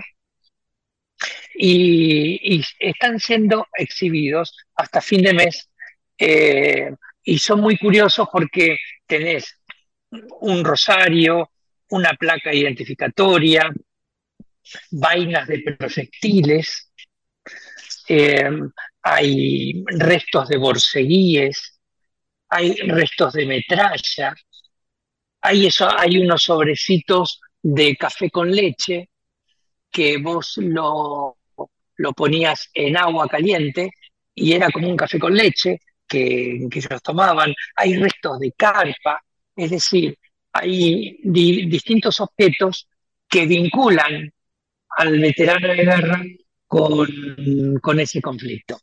y, 1.62 2.64
están 2.80 3.20
siendo 3.20 3.68
exhibidos 3.78 4.56
hasta 4.76 5.02
fin 5.02 5.22
de 5.22 5.34
mes 5.34 5.70
eh, 6.18 6.90
y 7.24 7.38
son 7.38 7.60
muy 7.60 7.78
curiosos 7.78 8.30
porque 8.32 8.78
tenés 9.06 9.60
un 10.40 10.64
rosario, 10.64 11.52
una 11.90 12.14
placa 12.14 12.54
identificatoria, 12.54 13.70
vainas 14.92 15.48
de 15.50 15.76
proyectiles, 15.78 16.94
eh, 18.08 18.50
hay 19.02 19.84
restos 19.86 20.48
de 20.48 20.58
borceguíes, 20.58 21.78
hay 22.48 22.76
restos 22.88 23.34
de 23.34 23.46
metralla, 23.46 24.34
hay, 25.42 25.68
eso, 25.68 25.90
hay 25.98 26.20
unos 26.20 26.44
sobrecitos 26.44 27.42
de 27.62 27.98
café 27.98 28.30
con 28.30 28.50
leche 28.50 29.10
que 29.92 30.18
vos 30.18 30.54
lo, 30.58 31.39
lo 32.00 32.14
ponías 32.14 32.70
en 32.74 32.98
agua 32.98 33.28
caliente 33.28 33.92
y 34.34 34.54
era 34.54 34.70
como 34.72 34.90
un 34.90 34.96
café 34.96 35.20
con 35.20 35.36
leche 35.36 35.80
que, 36.08 36.68
que 36.72 36.80
ellos 36.80 37.04
tomaban, 37.04 37.54
hay 37.76 37.98
restos 37.98 38.40
de 38.40 38.54
carpa, 38.54 39.22
es 39.56 39.70
decir, 39.70 40.18
hay 40.54 41.20
di 41.22 41.68
distintos 41.68 42.20
objetos 42.22 42.88
que 43.28 43.46
vinculan 43.46 44.32
al 44.98 45.20
veterano 45.20 45.68
de 45.68 45.76
guerra 45.76 46.24
con, 46.66 47.80
con 47.82 48.00
ese 48.00 48.22
conflicto. 48.22 48.80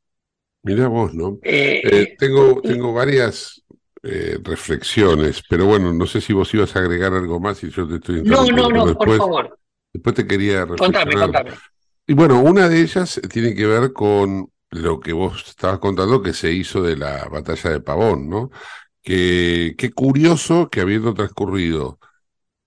Mirá 0.62 0.89
vos, 0.89 1.14
¿no? 1.14 1.39
Eh, 1.43 1.81
eh, 1.85 2.17
tengo, 2.19 2.61
tengo 2.61 2.93
varias 2.93 3.62
eh, 4.03 4.39
reflexiones, 4.43 5.43
pero 5.49 5.64
bueno, 5.67 5.93
no 5.93 6.07
sé 6.07 6.21
si 6.21 6.33
vos 6.33 6.53
ibas 6.53 6.77
a 6.77 6.81
agregar 6.81 7.14
algo 7.14 7.41
más 7.41 7.64
y 7.64 7.71
yo 7.71 7.89
te 7.89 7.97
estoy 7.97 8.23
No, 8.23 8.45
no, 8.45 8.69
no, 8.69 8.87
después, 8.87 9.09
por 9.09 9.17
favor. 9.17 9.59
Después 9.93 10.14
te 10.14 10.27
quería 10.27 10.67
reflexionar. 10.67 11.05
Contame, 11.05 11.33
contame. 11.33 11.76
Y 12.07 12.14
bueno, 12.14 12.40
una 12.40 12.68
de 12.68 12.80
ellas 12.82 13.20
tiene 13.30 13.54
que 13.54 13.66
ver 13.66 13.92
con 13.92 14.50
lo 14.70 15.00
que 15.00 15.12
vos 15.12 15.44
estabas 15.48 15.78
contando 15.80 16.22
que 16.22 16.32
se 16.32 16.52
hizo 16.52 16.82
de 16.82 16.96
la 16.96 17.24
batalla 17.28 17.70
de 17.70 17.80
Pavón, 17.80 18.28
¿no? 18.28 18.50
Que 19.02 19.74
qué 19.78 19.92
curioso 19.92 20.68
que 20.70 20.80
habiendo 20.80 21.14
transcurrido 21.14 21.98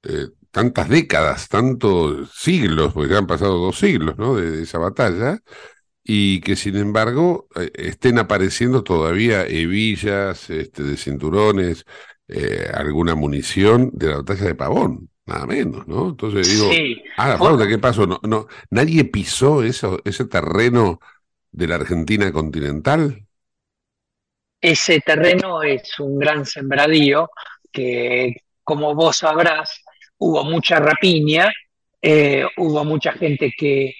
eh, 0.03 0.29
tantas 0.51 0.89
décadas, 0.89 1.49
tantos 1.49 2.31
siglos, 2.35 2.93
porque 2.93 3.11
ya 3.13 3.19
han 3.19 3.27
pasado 3.27 3.57
dos 3.59 3.79
siglos, 3.79 4.17
¿no? 4.17 4.35
De, 4.35 4.63
esa 4.63 4.79
batalla, 4.79 5.39
y 6.03 6.41
que 6.41 6.55
sin 6.55 6.77
embargo 6.77 7.47
eh, 7.55 7.71
estén 7.75 8.19
apareciendo 8.19 8.83
todavía 8.83 9.45
hebillas, 9.47 10.49
este, 10.49 10.83
de 10.83 10.97
cinturones, 10.97 11.85
eh, 12.27 12.69
alguna 12.73 13.15
munición 13.15 13.91
de 13.93 14.07
la 14.09 14.17
batalla 14.17 14.45
de 14.45 14.55
Pavón, 14.55 15.08
nada 15.29 15.45
menos, 15.45 15.87
¿no? 15.87 16.09
Entonces 16.09 16.49
digo, 16.49 16.71
Sí. 16.71 17.01
ah, 17.17 17.37
Flauta, 17.37 17.67
¿qué 17.67 17.77
pasó? 17.77 18.05
No, 18.05 18.19
no, 18.23 18.47
nadie 18.69 19.05
pisó 19.05 19.63
eso, 19.63 19.99
ese 20.03 20.25
terreno 20.25 20.99
de 21.51 21.67
la 21.67 21.75
Argentina 21.75 22.31
continental. 22.31 23.25
Ese 24.61 24.99
terreno 24.99 25.63
es 25.63 25.97
un 25.99 26.19
gran 26.19 26.45
sembradío 26.45 27.29
que, 27.71 28.35
como 28.63 28.93
vos 28.93 29.17
sabrás, 29.17 29.83
hubo 30.17 30.43
mucha 30.43 30.79
rapiña, 30.79 31.51
eh, 32.01 32.45
hubo 32.57 32.83
mucha 32.83 33.13
gente 33.13 33.53
que, 33.57 33.93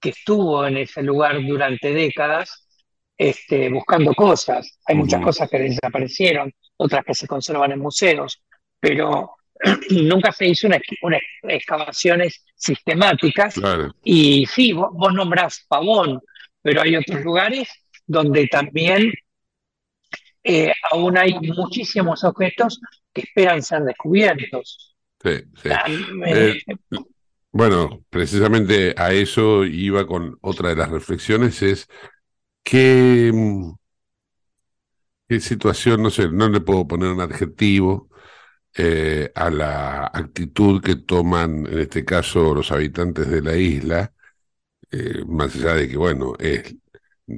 que, 0.00 0.10
estuvo 0.10 0.66
en 0.66 0.76
ese 0.76 1.02
lugar 1.02 1.44
durante 1.44 1.92
décadas 1.92 2.64
este, 3.16 3.70
buscando 3.70 4.14
cosas. 4.14 4.78
Hay 4.86 4.96
muchas 4.96 5.22
cosas 5.22 5.48
que 5.50 5.58
desaparecieron, 5.58 6.52
otras 6.76 7.04
que 7.04 7.14
se 7.14 7.26
conservan 7.26 7.72
en 7.72 7.80
museos, 7.80 8.42
pero 8.80 9.36
nunca 9.90 10.32
se 10.32 10.46
hizo 10.46 10.66
una, 10.66 10.80
una 11.02 11.18
excavaciones 11.42 12.44
sistemáticas. 12.56 13.54
Claro. 13.54 13.94
Y 14.02 14.46
sí, 14.46 14.72
vos, 14.72 14.90
vos 14.92 15.12
nombrás 15.12 15.64
Pavón, 15.68 16.20
pero 16.62 16.82
hay 16.82 16.96
otros 16.96 17.22
lugares 17.22 17.68
donde 18.06 18.46
también 18.48 19.12
eh, 20.42 20.72
aún 20.92 21.16
hay 21.16 21.34
muchísimos 21.34 22.22
objetos 22.24 22.80
que 23.12 23.22
esperan 23.22 23.62
ser 23.62 23.82
descubiertos. 23.82 24.94
Sí, 25.22 25.42
sí. 25.62 25.68
Eh, 26.26 26.62
bueno, 27.50 28.04
precisamente 28.10 28.94
a 28.96 29.12
eso 29.12 29.64
iba 29.64 30.06
con 30.06 30.36
otra 30.42 30.70
de 30.70 30.76
las 30.76 30.90
reflexiones, 30.90 31.62
es 31.62 31.88
qué, 32.62 33.32
qué 35.28 35.40
situación, 35.40 36.02
no 36.02 36.10
sé, 36.10 36.28
no 36.30 36.48
le 36.48 36.60
puedo 36.60 36.86
poner 36.86 37.10
un 37.10 37.20
adjetivo 37.20 38.10
eh, 38.74 39.30
a 39.34 39.50
la 39.50 40.06
actitud 40.06 40.82
que 40.82 40.96
toman, 40.96 41.66
en 41.66 41.78
este 41.80 42.04
caso, 42.04 42.54
los 42.54 42.72
habitantes 42.72 43.28
de 43.28 43.42
la 43.42 43.56
isla, 43.56 44.12
eh, 44.90 45.24
más 45.26 45.54
allá 45.56 45.74
de 45.74 45.88
que, 45.88 45.96
bueno, 45.96 46.34
es 46.38 46.76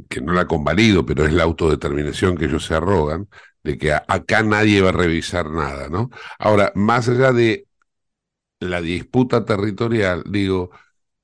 que 0.08 0.20
no 0.20 0.32
la 0.32 0.46
convalido, 0.46 1.06
pero 1.06 1.26
es 1.26 1.32
la 1.32 1.44
autodeterminación 1.44 2.36
que 2.36 2.46
ellos 2.46 2.66
se 2.66 2.74
arrogan, 2.74 3.28
de 3.62 3.78
que 3.78 3.92
acá 3.92 4.42
nadie 4.42 4.80
va 4.82 4.90
a 4.90 4.92
revisar 4.92 5.50
nada, 5.50 5.88
¿no? 5.88 6.10
Ahora, 6.38 6.72
más 6.74 7.08
allá 7.08 7.32
de 7.32 7.66
la 8.60 8.80
disputa 8.80 9.44
territorial, 9.44 10.24
digo, 10.28 10.70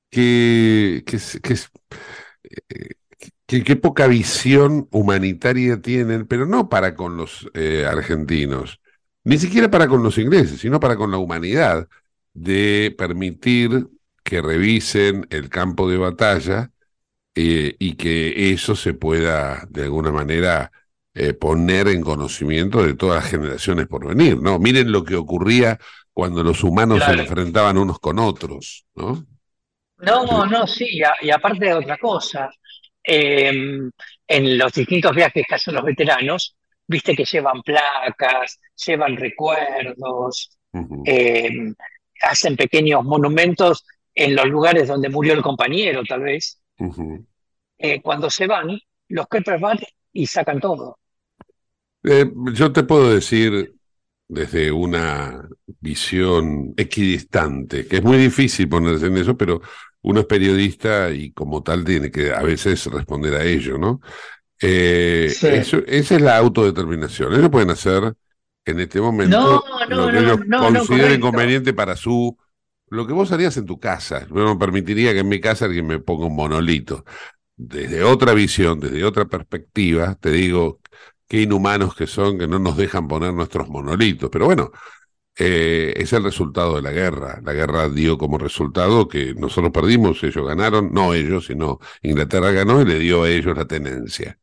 que, 0.09 1.03
que 3.47 3.75
poca 3.75 4.07
visión 4.07 4.87
humanitaria 4.91 5.81
tienen, 5.81 6.25
pero 6.27 6.45
no 6.45 6.69
para 6.69 6.95
con 6.95 7.17
los 7.17 7.49
eh, 7.53 7.85
argentinos, 7.85 8.79
ni 9.23 9.37
siquiera 9.37 9.69
para 9.71 9.87
con 9.87 10.03
los 10.03 10.17
ingleses, 10.17 10.59
sino 10.59 10.79
para 10.79 10.95
con 10.97 11.11
la 11.11 11.17
humanidad, 11.17 11.87
de 12.33 12.93
permitir 12.97 13.87
que 14.23 14.41
revisen 14.41 15.27
el 15.29 15.49
campo 15.49 15.89
de 15.89 15.97
batalla 15.97 16.71
eh, 17.35 17.75
y 17.79 17.95
que 17.95 18.53
eso 18.53 18.75
se 18.75 18.93
pueda 18.93 19.65
de 19.69 19.83
alguna 19.83 20.11
manera 20.11 20.71
eh, 21.13 21.33
poner 21.33 21.87
en 21.89 22.01
conocimiento 22.01 22.83
de 22.85 22.95
todas 22.95 23.23
las 23.23 23.31
generaciones 23.31 23.87
por 23.87 24.07
venir, 24.07 24.39
¿no? 24.41 24.59
Miren 24.59 24.91
lo 24.91 25.03
que 25.03 25.15
ocurría 25.15 25.79
cuando 26.13 26.43
los 26.43 26.63
humanos 26.63 27.05
se 27.05 27.13
enfrentaban 27.13 27.77
unos 27.77 27.99
con 27.99 28.19
otros, 28.19 28.85
¿no? 28.95 29.25
No, 29.97 30.45
no, 30.45 30.67
sí, 30.67 30.85
y, 30.89 31.03
a- 31.03 31.15
y 31.21 31.31
aparte 31.31 31.65
de 31.65 31.73
otra 31.73 31.97
cosa, 31.97 32.49
eh, 33.03 33.49
en 34.27 34.57
los 34.57 34.71
distintos 34.73 35.15
viajes 35.15 35.45
que 35.47 35.55
hacen 35.55 35.75
los 35.75 35.83
veteranos, 35.83 36.55
viste 36.87 37.15
que 37.15 37.25
llevan 37.25 37.61
placas, 37.61 38.59
llevan 38.85 39.15
recuerdos, 39.17 40.57
eh, 41.05 41.73
hacen 42.21 42.55
pequeños 42.55 43.03
monumentos 43.03 43.85
en 44.13 44.35
los 44.35 44.45
lugares 44.47 44.87
donde 44.87 45.09
murió 45.09 45.33
el 45.33 45.41
compañero, 45.41 46.03
tal 46.07 46.21
vez. 46.21 46.61
Eh, 47.77 48.01
cuando 48.01 48.29
se 48.29 48.47
van, 48.47 48.79
los 49.09 49.27
Keppers 49.27 49.61
van 49.61 49.79
y 50.11 50.27
sacan 50.27 50.59
todo. 50.59 50.99
Eh, 52.03 52.31
yo 52.53 52.71
te 52.71 52.83
puedo 52.83 53.13
decir 53.13 53.73
desde 54.27 54.71
una 54.71 55.47
visión 55.79 56.73
equidistante, 56.77 57.87
que 57.87 57.97
es 57.97 58.03
muy 58.03 58.17
difícil 58.17 58.67
ponerse 58.67 59.07
en 59.07 59.17
eso, 59.17 59.37
pero 59.37 59.61
uno 60.01 60.21
es 60.21 60.25
periodista 60.25 61.11
y 61.11 61.31
como 61.31 61.63
tal 61.63 61.83
tiene 61.83 62.11
que 62.11 62.33
a 62.33 62.41
veces 62.41 62.85
responder 62.87 63.35
a 63.35 63.43
ello, 63.43 63.77
¿no? 63.77 64.01
Eh, 64.61 65.29
Sí. 65.33 65.47
eso- 65.47 65.83
esa 65.87 66.15
es 66.15 66.21
la 66.21 66.37
autodeterminación. 66.37 67.33
Ellos 67.33 67.49
pueden 67.49 67.69
hacer 67.69 68.13
en 68.65 68.79
este 68.79 69.01
momento 69.01 69.37
No, 69.39 69.85
no, 69.89 70.07
lo 70.07 70.11
que 70.11 70.19
ellos 70.19 70.39
no, 70.47 70.59
consideren 70.59 71.19
conveniente 71.21 71.73
para 71.73 71.95
su... 71.95 72.37
Lo 72.89 73.07
que 73.07 73.13
vos 73.13 73.31
harías 73.31 73.57
en 73.57 73.65
tu 73.65 73.79
casa. 73.79 74.27
Yo 74.29 74.35
no 74.35 74.57
permitiría 74.59 75.13
que 75.13 75.19
en 75.19 75.29
mi 75.29 75.39
casa 75.41 75.65
alguien 75.65 75.87
me 75.87 75.99
ponga 75.99 76.27
un 76.27 76.35
monolito. 76.35 77.03
Desde 77.55 78.03
otra 78.03 78.33
visión, 78.33 78.79
desde 78.79 79.03
otra 79.03 79.25
perspectiva, 79.25 80.15
te 80.15 80.31
digo 80.31 80.79
qué 81.27 81.41
inhumanos 81.41 81.95
que 81.95 82.07
son 82.07 82.37
que 82.37 82.47
no 82.47 82.59
nos 82.59 82.77
dejan 82.77 83.07
poner 83.07 83.33
nuestros 83.33 83.67
monolitos. 83.69 84.29
Pero 84.31 84.45
bueno, 84.45 84.71
eh, 85.37 85.93
es 85.97 86.13
el 86.13 86.23
resultado 86.23 86.75
de 86.75 86.81
la 86.83 86.91
guerra. 86.91 87.41
La 87.43 87.53
guerra 87.53 87.89
dio 87.89 88.17
como 88.17 88.37
resultado 88.37 89.07
que 89.07 89.33
nosotros 89.33 89.71
perdimos, 89.73 90.23
ellos 90.23 90.45
ganaron, 90.47 90.91
no 90.93 91.13
ellos, 91.15 91.47
sino 91.47 91.79
Inglaterra 92.03 92.51
ganó 92.51 92.81
y 92.81 92.85
le 92.85 92.99
dio 92.99 93.23
a 93.23 93.29
ellos 93.29 93.57
la 93.57 93.65
tenencia. 93.65 94.39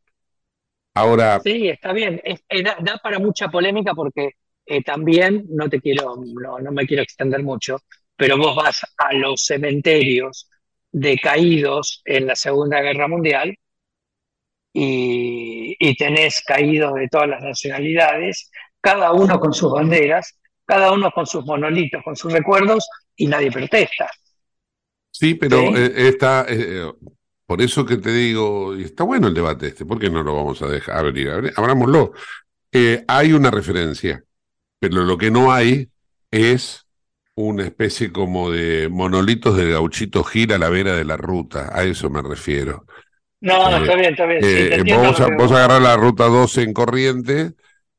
Ahora, 0.95 1.43
Sí, 1.43 1.69
está 1.69 1.93
bien. 1.93 2.21
Es- 2.25 2.45
eh, 2.49 2.63
da, 2.63 2.77
da 2.81 2.99
para 2.99 3.19
mucha 3.19 3.49
polémica 3.49 3.95
porque 3.95 4.31
eh, 4.67 4.83
también, 4.83 5.45
no 5.49 5.69
te 5.69 5.81
quiero, 5.81 6.17
no, 6.17 6.59
no 6.59 6.73
me 6.73 6.87
quiero 6.87 7.03
extender 7.03 7.43
mucho, 7.43 7.79
pero 8.17 8.37
vos 8.39 8.55
vas 8.57 8.81
a 8.99 9.13
los 9.15 9.45
cementerios 9.45 10.49
de 10.93 11.17
caídos 11.19 12.03
en 12.05 12.27
la 12.27 12.37
Segunda 12.37 12.81
Guerra 12.83 13.09
Mundial 13.09 13.57
y, 14.73 15.77
y 15.79 15.95
tenés 15.97 16.43
caídos 16.47 16.95
de 16.95 17.09
todas 17.09 17.29
las 17.29 17.43
nacionalidades, 17.43 18.51
cada 18.81 19.13
uno 19.13 19.41
con 19.41 19.53
sus 19.53 19.73
banderas, 19.73 20.39
cada 20.65 20.93
uno 20.93 21.11
con 21.11 21.27
sus 21.27 21.45
monolitos, 21.45 22.03
con 22.05 22.17
sus 22.17 22.33
recuerdos, 22.33 22.89
y 23.17 23.27
nadie 23.27 23.51
protesta. 23.51 24.09
sí, 25.11 25.35
pero 25.35 25.75
Sí. 25.75 25.77
eh, 25.77 26.09
está, 26.09 26.47
eh, 26.49 26.93
por 27.51 27.61
eso 27.63 27.85
que 27.85 27.97
te 27.97 28.13
digo, 28.13 28.77
y 28.77 28.85
está 28.85 29.03
bueno 29.03 29.27
el 29.27 29.35
debate 29.35 29.67
este, 29.67 29.85
¿por 29.85 29.99
qué 29.99 30.09
no 30.09 30.23
lo 30.23 30.37
vamos 30.37 30.63
a 30.63 30.69
dejar 30.69 30.99
abrir? 31.05 31.53
Abrámoslo. 31.57 32.13
Eh, 32.71 33.05
hay 33.09 33.33
una 33.33 33.51
referencia, 33.51 34.25
pero 34.79 35.05
lo 35.05 35.19
que 35.19 35.33
no 35.33 35.53
hay 35.53 35.91
es 36.31 36.87
una 37.35 37.65
especie 37.65 38.13
como 38.13 38.53
de 38.53 38.89
monolitos 38.89 39.57
de 39.57 39.71
gauchito 39.73 40.23
Gil 40.23 40.53
a 40.53 40.59
la 40.59 40.71
vera 40.71 40.95
de 40.95 41.05
la 41.05 41.17
ruta, 41.17 41.71
a 41.77 41.83
eso 41.83 42.09
me 42.09 42.23
refiero. 42.23 42.87
No, 43.41 43.69
Eh, 43.69 43.79
está 43.79 43.95
bien, 43.97 44.11
está 44.13 44.27
bien. 44.27 44.43
sí, 44.43 44.69
Eh, 44.69 44.83
vos, 44.87 45.19
que 45.27 45.33
vos 45.35 45.49
vos- 45.49 45.53
agarrás 45.53 45.83
la 45.83 45.97
ruta 45.97 46.27
12 46.27 46.63
en 46.63 46.73
corriente 46.73 47.55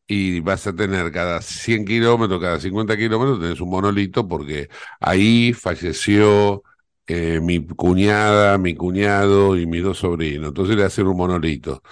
y 0.08 0.40
vas 0.40 0.66
a 0.68 0.74
tener 0.76 1.12
cada 1.12 1.42
100 1.42 1.84
kilómetros, 1.86 2.40
cada 2.42 2.60
50 2.62 2.96
kilómetros, 2.96 3.42
tenés 3.42 3.60
un 3.60 3.70
monolito 3.70 4.28
porque 4.28 4.70
ahí 5.02 5.54
falleció 5.54 6.64
eh, 7.08 7.40
mi 7.42 7.66
cuñada, 7.66 8.58
mi 8.58 8.76
cuñado 8.76 9.58
y 9.58 9.66
mis 9.66 9.84
dos 9.84 10.00
sobrinos. 10.00 10.50
Entonces 10.50 10.76
le 10.76 10.84
hacen 10.84 11.08
un 11.08 11.18
monolito. 11.18 11.84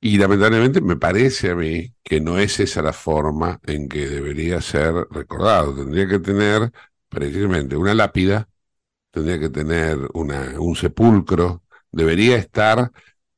Y 0.00 0.18
lamentablemente 0.18 0.80
me 0.82 0.96
parece 0.96 1.50
a 1.50 1.56
mí 1.56 1.94
que 2.02 2.20
no 2.20 2.38
es 2.38 2.60
esa 2.60 2.82
la 2.82 2.92
forma 2.92 3.60
en 3.66 3.88
que 3.88 4.08
debería 4.08 4.60
ser 4.60 4.94
recordado. 5.10 5.74
Tendría 5.74 6.06
que 6.08 6.18
tener 6.18 6.70
precisamente 7.08 7.76
una 7.76 7.94
lápida, 7.94 8.48
tendría 9.10 9.40
que 9.40 9.50
tener 9.50 9.98
una, 10.14 10.60
un 10.60 10.76
sepulcro, 10.76 11.64
debería 11.92 12.36
estar 12.36 12.90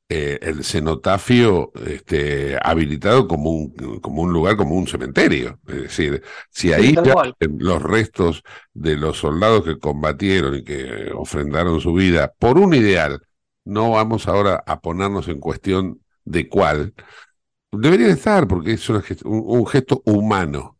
eh, 0.09 0.39
el 0.41 0.63
cenotafio 0.63 1.73
este, 1.85 2.57
habilitado 2.63 3.27
como 3.27 3.51
un, 3.51 3.99
como 4.01 4.23
un 4.23 4.33
lugar, 4.33 4.57
como 4.57 4.77
un 4.77 4.87
cementerio. 4.87 5.59
Es 5.67 5.83
decir, 5.83 6.23
si 6.51 6.73
ahí 6.73 6.95
ya 6.95 7.15
los 7.41 7.83
restos 7.83 8.43
de 8.73 8.97
los 8.97 9.19
soldados 9.19 9.65
que 9.65 9.79
combatieron 9.79 10.55
y 10.55 10.63
que 10.63 11.11
ofrendaron 11.13 11.81
su 11.81 11.93
vida 11.93 12.33
por 12.39 12.57
un 12.57 12.75
ideal, 12.75 13.21
no 13.65 13.91
vamos 13.91 14.29
ahora 14.29 14.63
a 14.65 14.81
ponernos 14.81 15.27
en 15.27 15.41
cuestión 15.41 16.01
de 16.25 16.49
cuál, 16.49 16.95
deberían 17.73 18.11
estar 18.11 18.47
porque 18.47 18.75
es 18.75 18.89
un, 18.89 19.03
un 19.25 19.67
gesto 19.67 20.03
humano. 20.05 20.76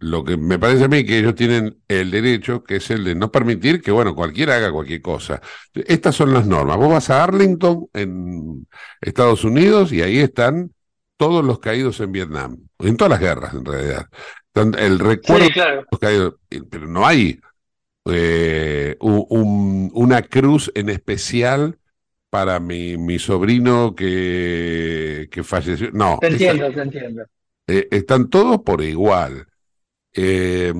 Lo 0.00 0.22
que 0.24 0.36
me 0.36 0.58
parece 0.60 0.84
a 0.84 0.88
mí 0.88 1.04
que 1.04 1.18
ellos 1.18 1.34
tienen 1.34 1.82
el 1.88 2.10
derecho, 2.12 2.62
que 2.62 2.76
es 2.76 2.88
el 2.90 3.02
de 3.04 3.16
no 3.16 3.32
permitir 3.32 3.82
que, 3.82 3.90
bueno, 3.90 4.14
cualquiera 4.14 4.56
haga 4.56 4.70
cualquier 4.70 5.02
cosa. 5.02 5.40
Estas 5.74 6.14
son 6.14 6.32
las 6.32 6.46
normas. 6.46 6.76
Vos 6.76 6.90
vas 6.90 7.10
a 7.10 7.24
Arlington, 7.24 7.88
en 7.94 8.66
Estados 9.00 9.42
Unidos, 9.44 9.92
y 9.92 10.02
ahí 10.02 10.18
están 10.18 10.72
todos 11.16 11.44
los 11.44 11.58
caídos 11.58 11.98
en 11.98 12.12
Vietnam, 12.12 12.58
en 12.78 12.96
todas 12.96 13.10
las 13.10 13.20
guerras, 13.20 13.54
en 13.54 13.64
realidad. 13.64 14.06
El 14.54 14.98
recuerdo 15.00 15.46
Sí, 15.46 15.52
claro. 15.52 15.80
de 15.80 15.86
los 15.90 16.00
caídos, 16.00 16.34
pero 16.70 16.86
no 16.86 17.06
hay 17.06 17.40
eh, 18.06 18.96
un- 19.00 19.26
un- 19.28 19.90
una 19.94 20.22
cruz 20.22 20.70
en 20.74 20.88
especial 20.88 21.78
para 22.30 22.60
mi, 22.60 22.96
mi 22.96 23.18
sobrino 23.18 23.94
que, 23.94 25.28
que 25.30 25.42
falleció. 25.44 25.90
No, 25.92 26.18
Te 26.20 26.28
entiendo, 26.28 26.70
te 26.72 26.80
entiendo. 26.82 27.24
eh, 27.66 27.88
están 27.90 28.30
todos 28.30 28.60
por 28.62 28.82
igual. 28.82 29.46
Eh, 30.12 30.72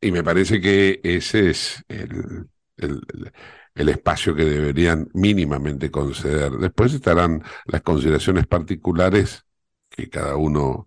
y 0.00 0.10
me 0.12 0.22
parece 0.24 0.60
que 0.60 1.00
ese 1.02 1.50
es 1.50 1.84
el, 1.88 2.48
el- 2.76 3.32
el 3.74 3.88
espacio 3.88 4.34
que 4.34 4.44
deberían 4.44 5.08
mínimamente 5.14 5.90
conceder. 5.90 6.52
Después 6.52 6.92
estarán 6.94 7.42
las 7.66 7.80
consideraciones 7.82 8.46
particulares 8.46 9.44
que 9.88 10.10
cada 10.10 10.36
uno 10.36 10.86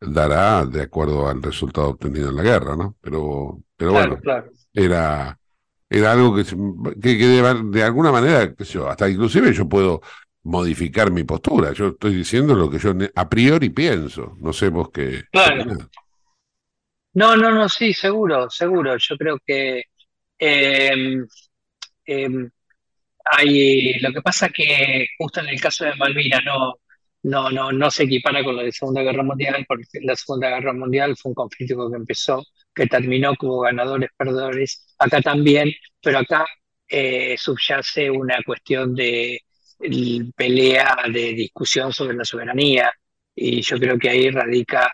dará 0.00 0.66
de 0.66 0.82
acuerdo 0.82 1.28
al 1.28 1.42
resultado 1.42 1.90
obtenido 1.90 2.30
en 2.30 2.36
la 2.36 2.42
guerra, 2.44 2.76
¿no? 2.76 2.96
Pero, 3.00 3.62
pero 3.76 3.92
Claro, 3.92 3.94
bueno, 3.94 4.20
claro. 4.20 4.50
era, 4.74 5.38
era 5.88 6.12
algo 6.12 6.34
que, 6.36 6.44
que, 6.44 7.18
que 7.18 7.26
de, 7.26 7.62
de 7.70 7.82
alguna 7.84 8.12
manera, 8.12 8.54
qué 8.54 8.64
sé 8.64 8.74
yo, 8.74 8.88
hasta 8.90 9.08
inclusive 9.10 9.52
yo 9.52 9.68
puedo 9.68 10.00
modificar 10.44 11.10
mi 11.10 11.24
postura. 11.24 11.72
Yo 11.72 11.88
estoy 11.88 12.14
diciendo 12.14 12.54
lo 12.54 12.70
que 12.70 12.78
yo 12.78 12.94
a 13.14 13.28
priori 13.28 13.70
pienso. 13.70 14.36
No 14.40 14.52
sé 14.52 14.68
vos 14.70 14.90
qué. 14.90 15.24
Claro. 15.32 15.64
opinás. 15.64 15.88
No, 17.14 17.36
no, 17.36 17.50
no, 17.50 17.68
sí, 17.68 17.92
seguro, 17.92 18.48
seguro. 18.50 18.96
Yo 18.98 19.16
creo 19.16 19.38
que 19.44 19.82
eh, 20.38 20.92
eh, 22.06 22.28
hay, 23.24 23.98
lo 24.00 24.12
que 24.12 24.22
pasa 24.22 24.48
que 24.50 25.06
justo 25.18 25.40
en 25.40 25.48
el 25.48 25.60
caso 25.60 25.84
de 25.84 25.94
Malvinas 25.96 26.42
no, 26.44 26.74
no, 27.22 27.50
no, 27.50 27.72
no 27.72 27.90
se 27.90 28.04
equipara 28.04 28.42
con 28.44 28.56
la 28.56 28.62
de 28.64 28.72
Segunda 28.72 29.02
Guerra 29.02 29.22
Mundial, 29.22 29.64
porque 29.68 29.84
la 30.02 30.16
Segunda 30.16 30.48
Guerra 30.50 30.72
Mundial 30.72 31.16
fue 31.16 31.30
un 31.30 31.34
conflicto 31.34 31.90
que 31.90 31.96
empezó, 31.96 32.44
que 32.74 32.86
terminó 32.86 33.34
como 33.36 33.60
ganadores, 33.60 34.10
perdedores, 34.16 34.94
acá 34.98 35.20
también, 35.22 35.70
pero 36.02 36.18
acá 36.18 36.46
eh, 36.88 37.36
subyace 37.38 38.10
una 38.10 38.38
cuestión 38.44 38.94
de 38.94 39.40
pelea, 40.36 40.96
de 41.12 41.32
discusión 41.34 41.92
sobre 41.92 42.16
la 42.16 42.24
soberanía, 42.24 42.92
y 43.34 43.62
yo 43.62 43.78
creo 43.78 43.98
que 43.98 44.10
ahí 44.10 44.30
radica 44.30 44.92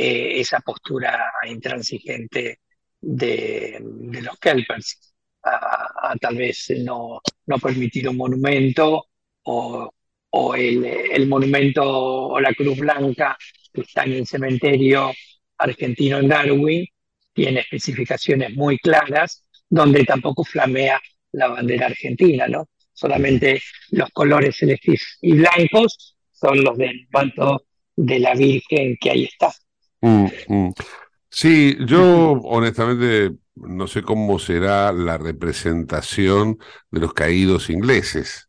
eh, 0.00 0.38
esa 0.40 0.60
postura 0.60 1.32
intransigente 1.48 2.60
de, 3.00 3.80
los 4.22 4.38
Kelpers 4.38 5.12
a, 5.42 6.10
a 6.10 6.16
tal 6.20 6.36
vez 6.36 6.72
no, 6.84 7.20
no 7.46 7.58
permitir 7.58 8.08
un 8.08 8.16
monumento 8.16 9.06
o, 9.42 9.90
o 10.30 10.54
el, 10.54 10.84
el 10.84 11.26
monumento 11.26 11.82
o 11.84 12.40
la 12.40 12.54
Cruz 12.54 12.78
Blanca 12.78 13.36
que 13.72 13.80
está 13.80 14.04
en 14.04 14.12
el 14.12 14.26
cementerio 14.28 15.10
argentino 15.58 16.18
en 16.18 16.28
Darwin 16.28 16.86
tiene 17.32 17.60
especificaciones 17.60 18.54
muy 18.54 18.78
claras 18.78 19.46
donde 19.68 20.04
tampoco 20.04 20.44
flamea 20.44 21.00
la 21.32 21.48
bandera 21.48 21.86
argentina, 21.86 22.46
¿no? 22.46 22.68
Solamente 22.92 23.60
los 23.90 24.10
colores 24.10 24.56
celestes 24.56 25.18
y 25.22 25.32
blancos 25.32 26.16
son 26.32 26.62
los 26.62 26.78
del 26.78 27.08
manto 27.10 27.64
de 27.96 28.20
la 28.20 28.34
Virgen 28.34 28.96
que 29.00 29.10
ahí 29.10 29.24
está. 29.24 29.52
Mm, 30.00 30.26
mm. 30.48 30.72
Sí, 31.30 31.76
yo 31.86 32.32
honestamente 32.44 33.36
no 33.54 33.86
sé 33.86 34.02
cómo 34.02 34.38
será 34.38 34.92
la 34.92 35.18
representación 35.18 36.58
de 36.90 37.00
los 37.00 37.12
caídos 37.12 37.70
ingleses 37.70 38.48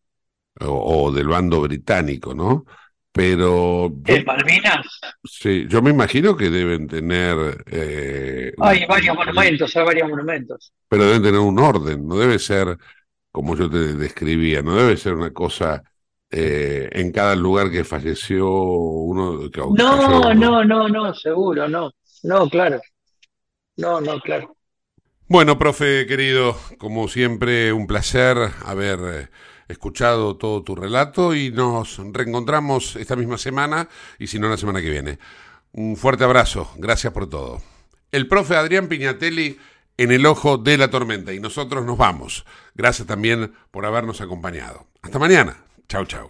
o, 0.61 1.05
o 1.05 1.11
del 1.11 1.27
bando 1.27 1.61
británico, 1.61 2.33
¿no? 2.33 2.65
pero... 3.11 3.91
¿En 4.05 4.23
Malvinas? 4.23 4.87
Sí, 5.23 5.65
yo 5.67 5.81
me 5.81 5.89
imagino 5.89 6.37
que 6.37 6.49
deben 6.49 6.87
tener... 6.87 7.63
Eh, 7.69 8.53
hay 8.59 8.85
varios 8.85 9.15
monumentos, 9.15 9.75
hay 9.75 9.83
varios 9.83 10.09
monumentos. 10.09 10.71
Pero 10.87 11.05
deben 11.05 11.23
tener 11.23 11.39
un 11.39 11.59
orden, 11.59 12.07
no 12.07 12.17
debe 12.17 12.39
ser 12.39 12.77
como 13.31 13.55
yo 13.55 13.69
te 13.69 13.95
describía, 13.95 14.61
no 14.61 14.75
debe 14.75 14.97
ser 14.97 15.13
una 15.13 15.31
cosa 15.31 15.83
eh, 16.31 16.89
en 16.91 17.11
cada 17.11 17.35
lugar 17.35 17.71
que 17.71 17.83
falleció 17.83 18.49
uno. 18.51 19.49
Que 19.49 19.61
no, 19.61 20.33
no, 20.33 20.63
no, 20.63 20.87
no, 20.87 21.13
seguro, 21.13 21.67
no. 21.67 21.91
No, 22.23 22.49
claro. 22.49 22.81
No, 23.77 24.01
no, 24.01 24.19
claro. 24.19 24.55
Bueno, 25.27 25.57
profe 25.57 26.05
querido, 26.07 26.57
como 26.77 27.07
siempre, 27.07 27.71
un 27.71 27.87
placer 27.87 28.37
haber 28.65 28.99
eh, 29.03 29.27
escuchado 29.67 30.37
todo 30.37 30.63
tu 30.63 30.75
relato 30.75 31.35
y 31.35 31.51
nos 31.51 31.99
reencontramos 32.11 32.95
esta 32.95 33.15
misma 33.15 33.37
semana 33.37 33.87
y 34.17 34.27
si 34.27 34.39
no 34.39 34.49
la 34.49 34.57
semana 34.57 34.81
que 34.81 34.89
viene. 34.89 35.19
Un 35.71 35.95
fuerte 35.95 36.23
abrazo, 36.23 36.71
gracias 36.77 37.13
por 37.13 37.29
todo. 37.29 37.61
El 38.11 38.27
profe 38.27 38.55
Adrián 38.55 38.87
Piñatelli 38.87 39.59
en 39.97 40.11
el 40.11 40.25
ojo 40.25 40.57
de 40.57 40.77
la 40.77 40.89
tormenta 40.89 41.31
y 41.31 41.39
nosotros 41.39 41.85
nos 41.85 41.97
vamos. 41.97 42.45
Gracias 42.73 43.07
también 43.07 43.53
por 43.69 43.85
habernos 43.85 44.21
acompañado. 44.21 44.87
Hasta 45.03 45.19
mañana. 45.19 45.68
Chau, 45.89 46.05
chau. 46.05 46.29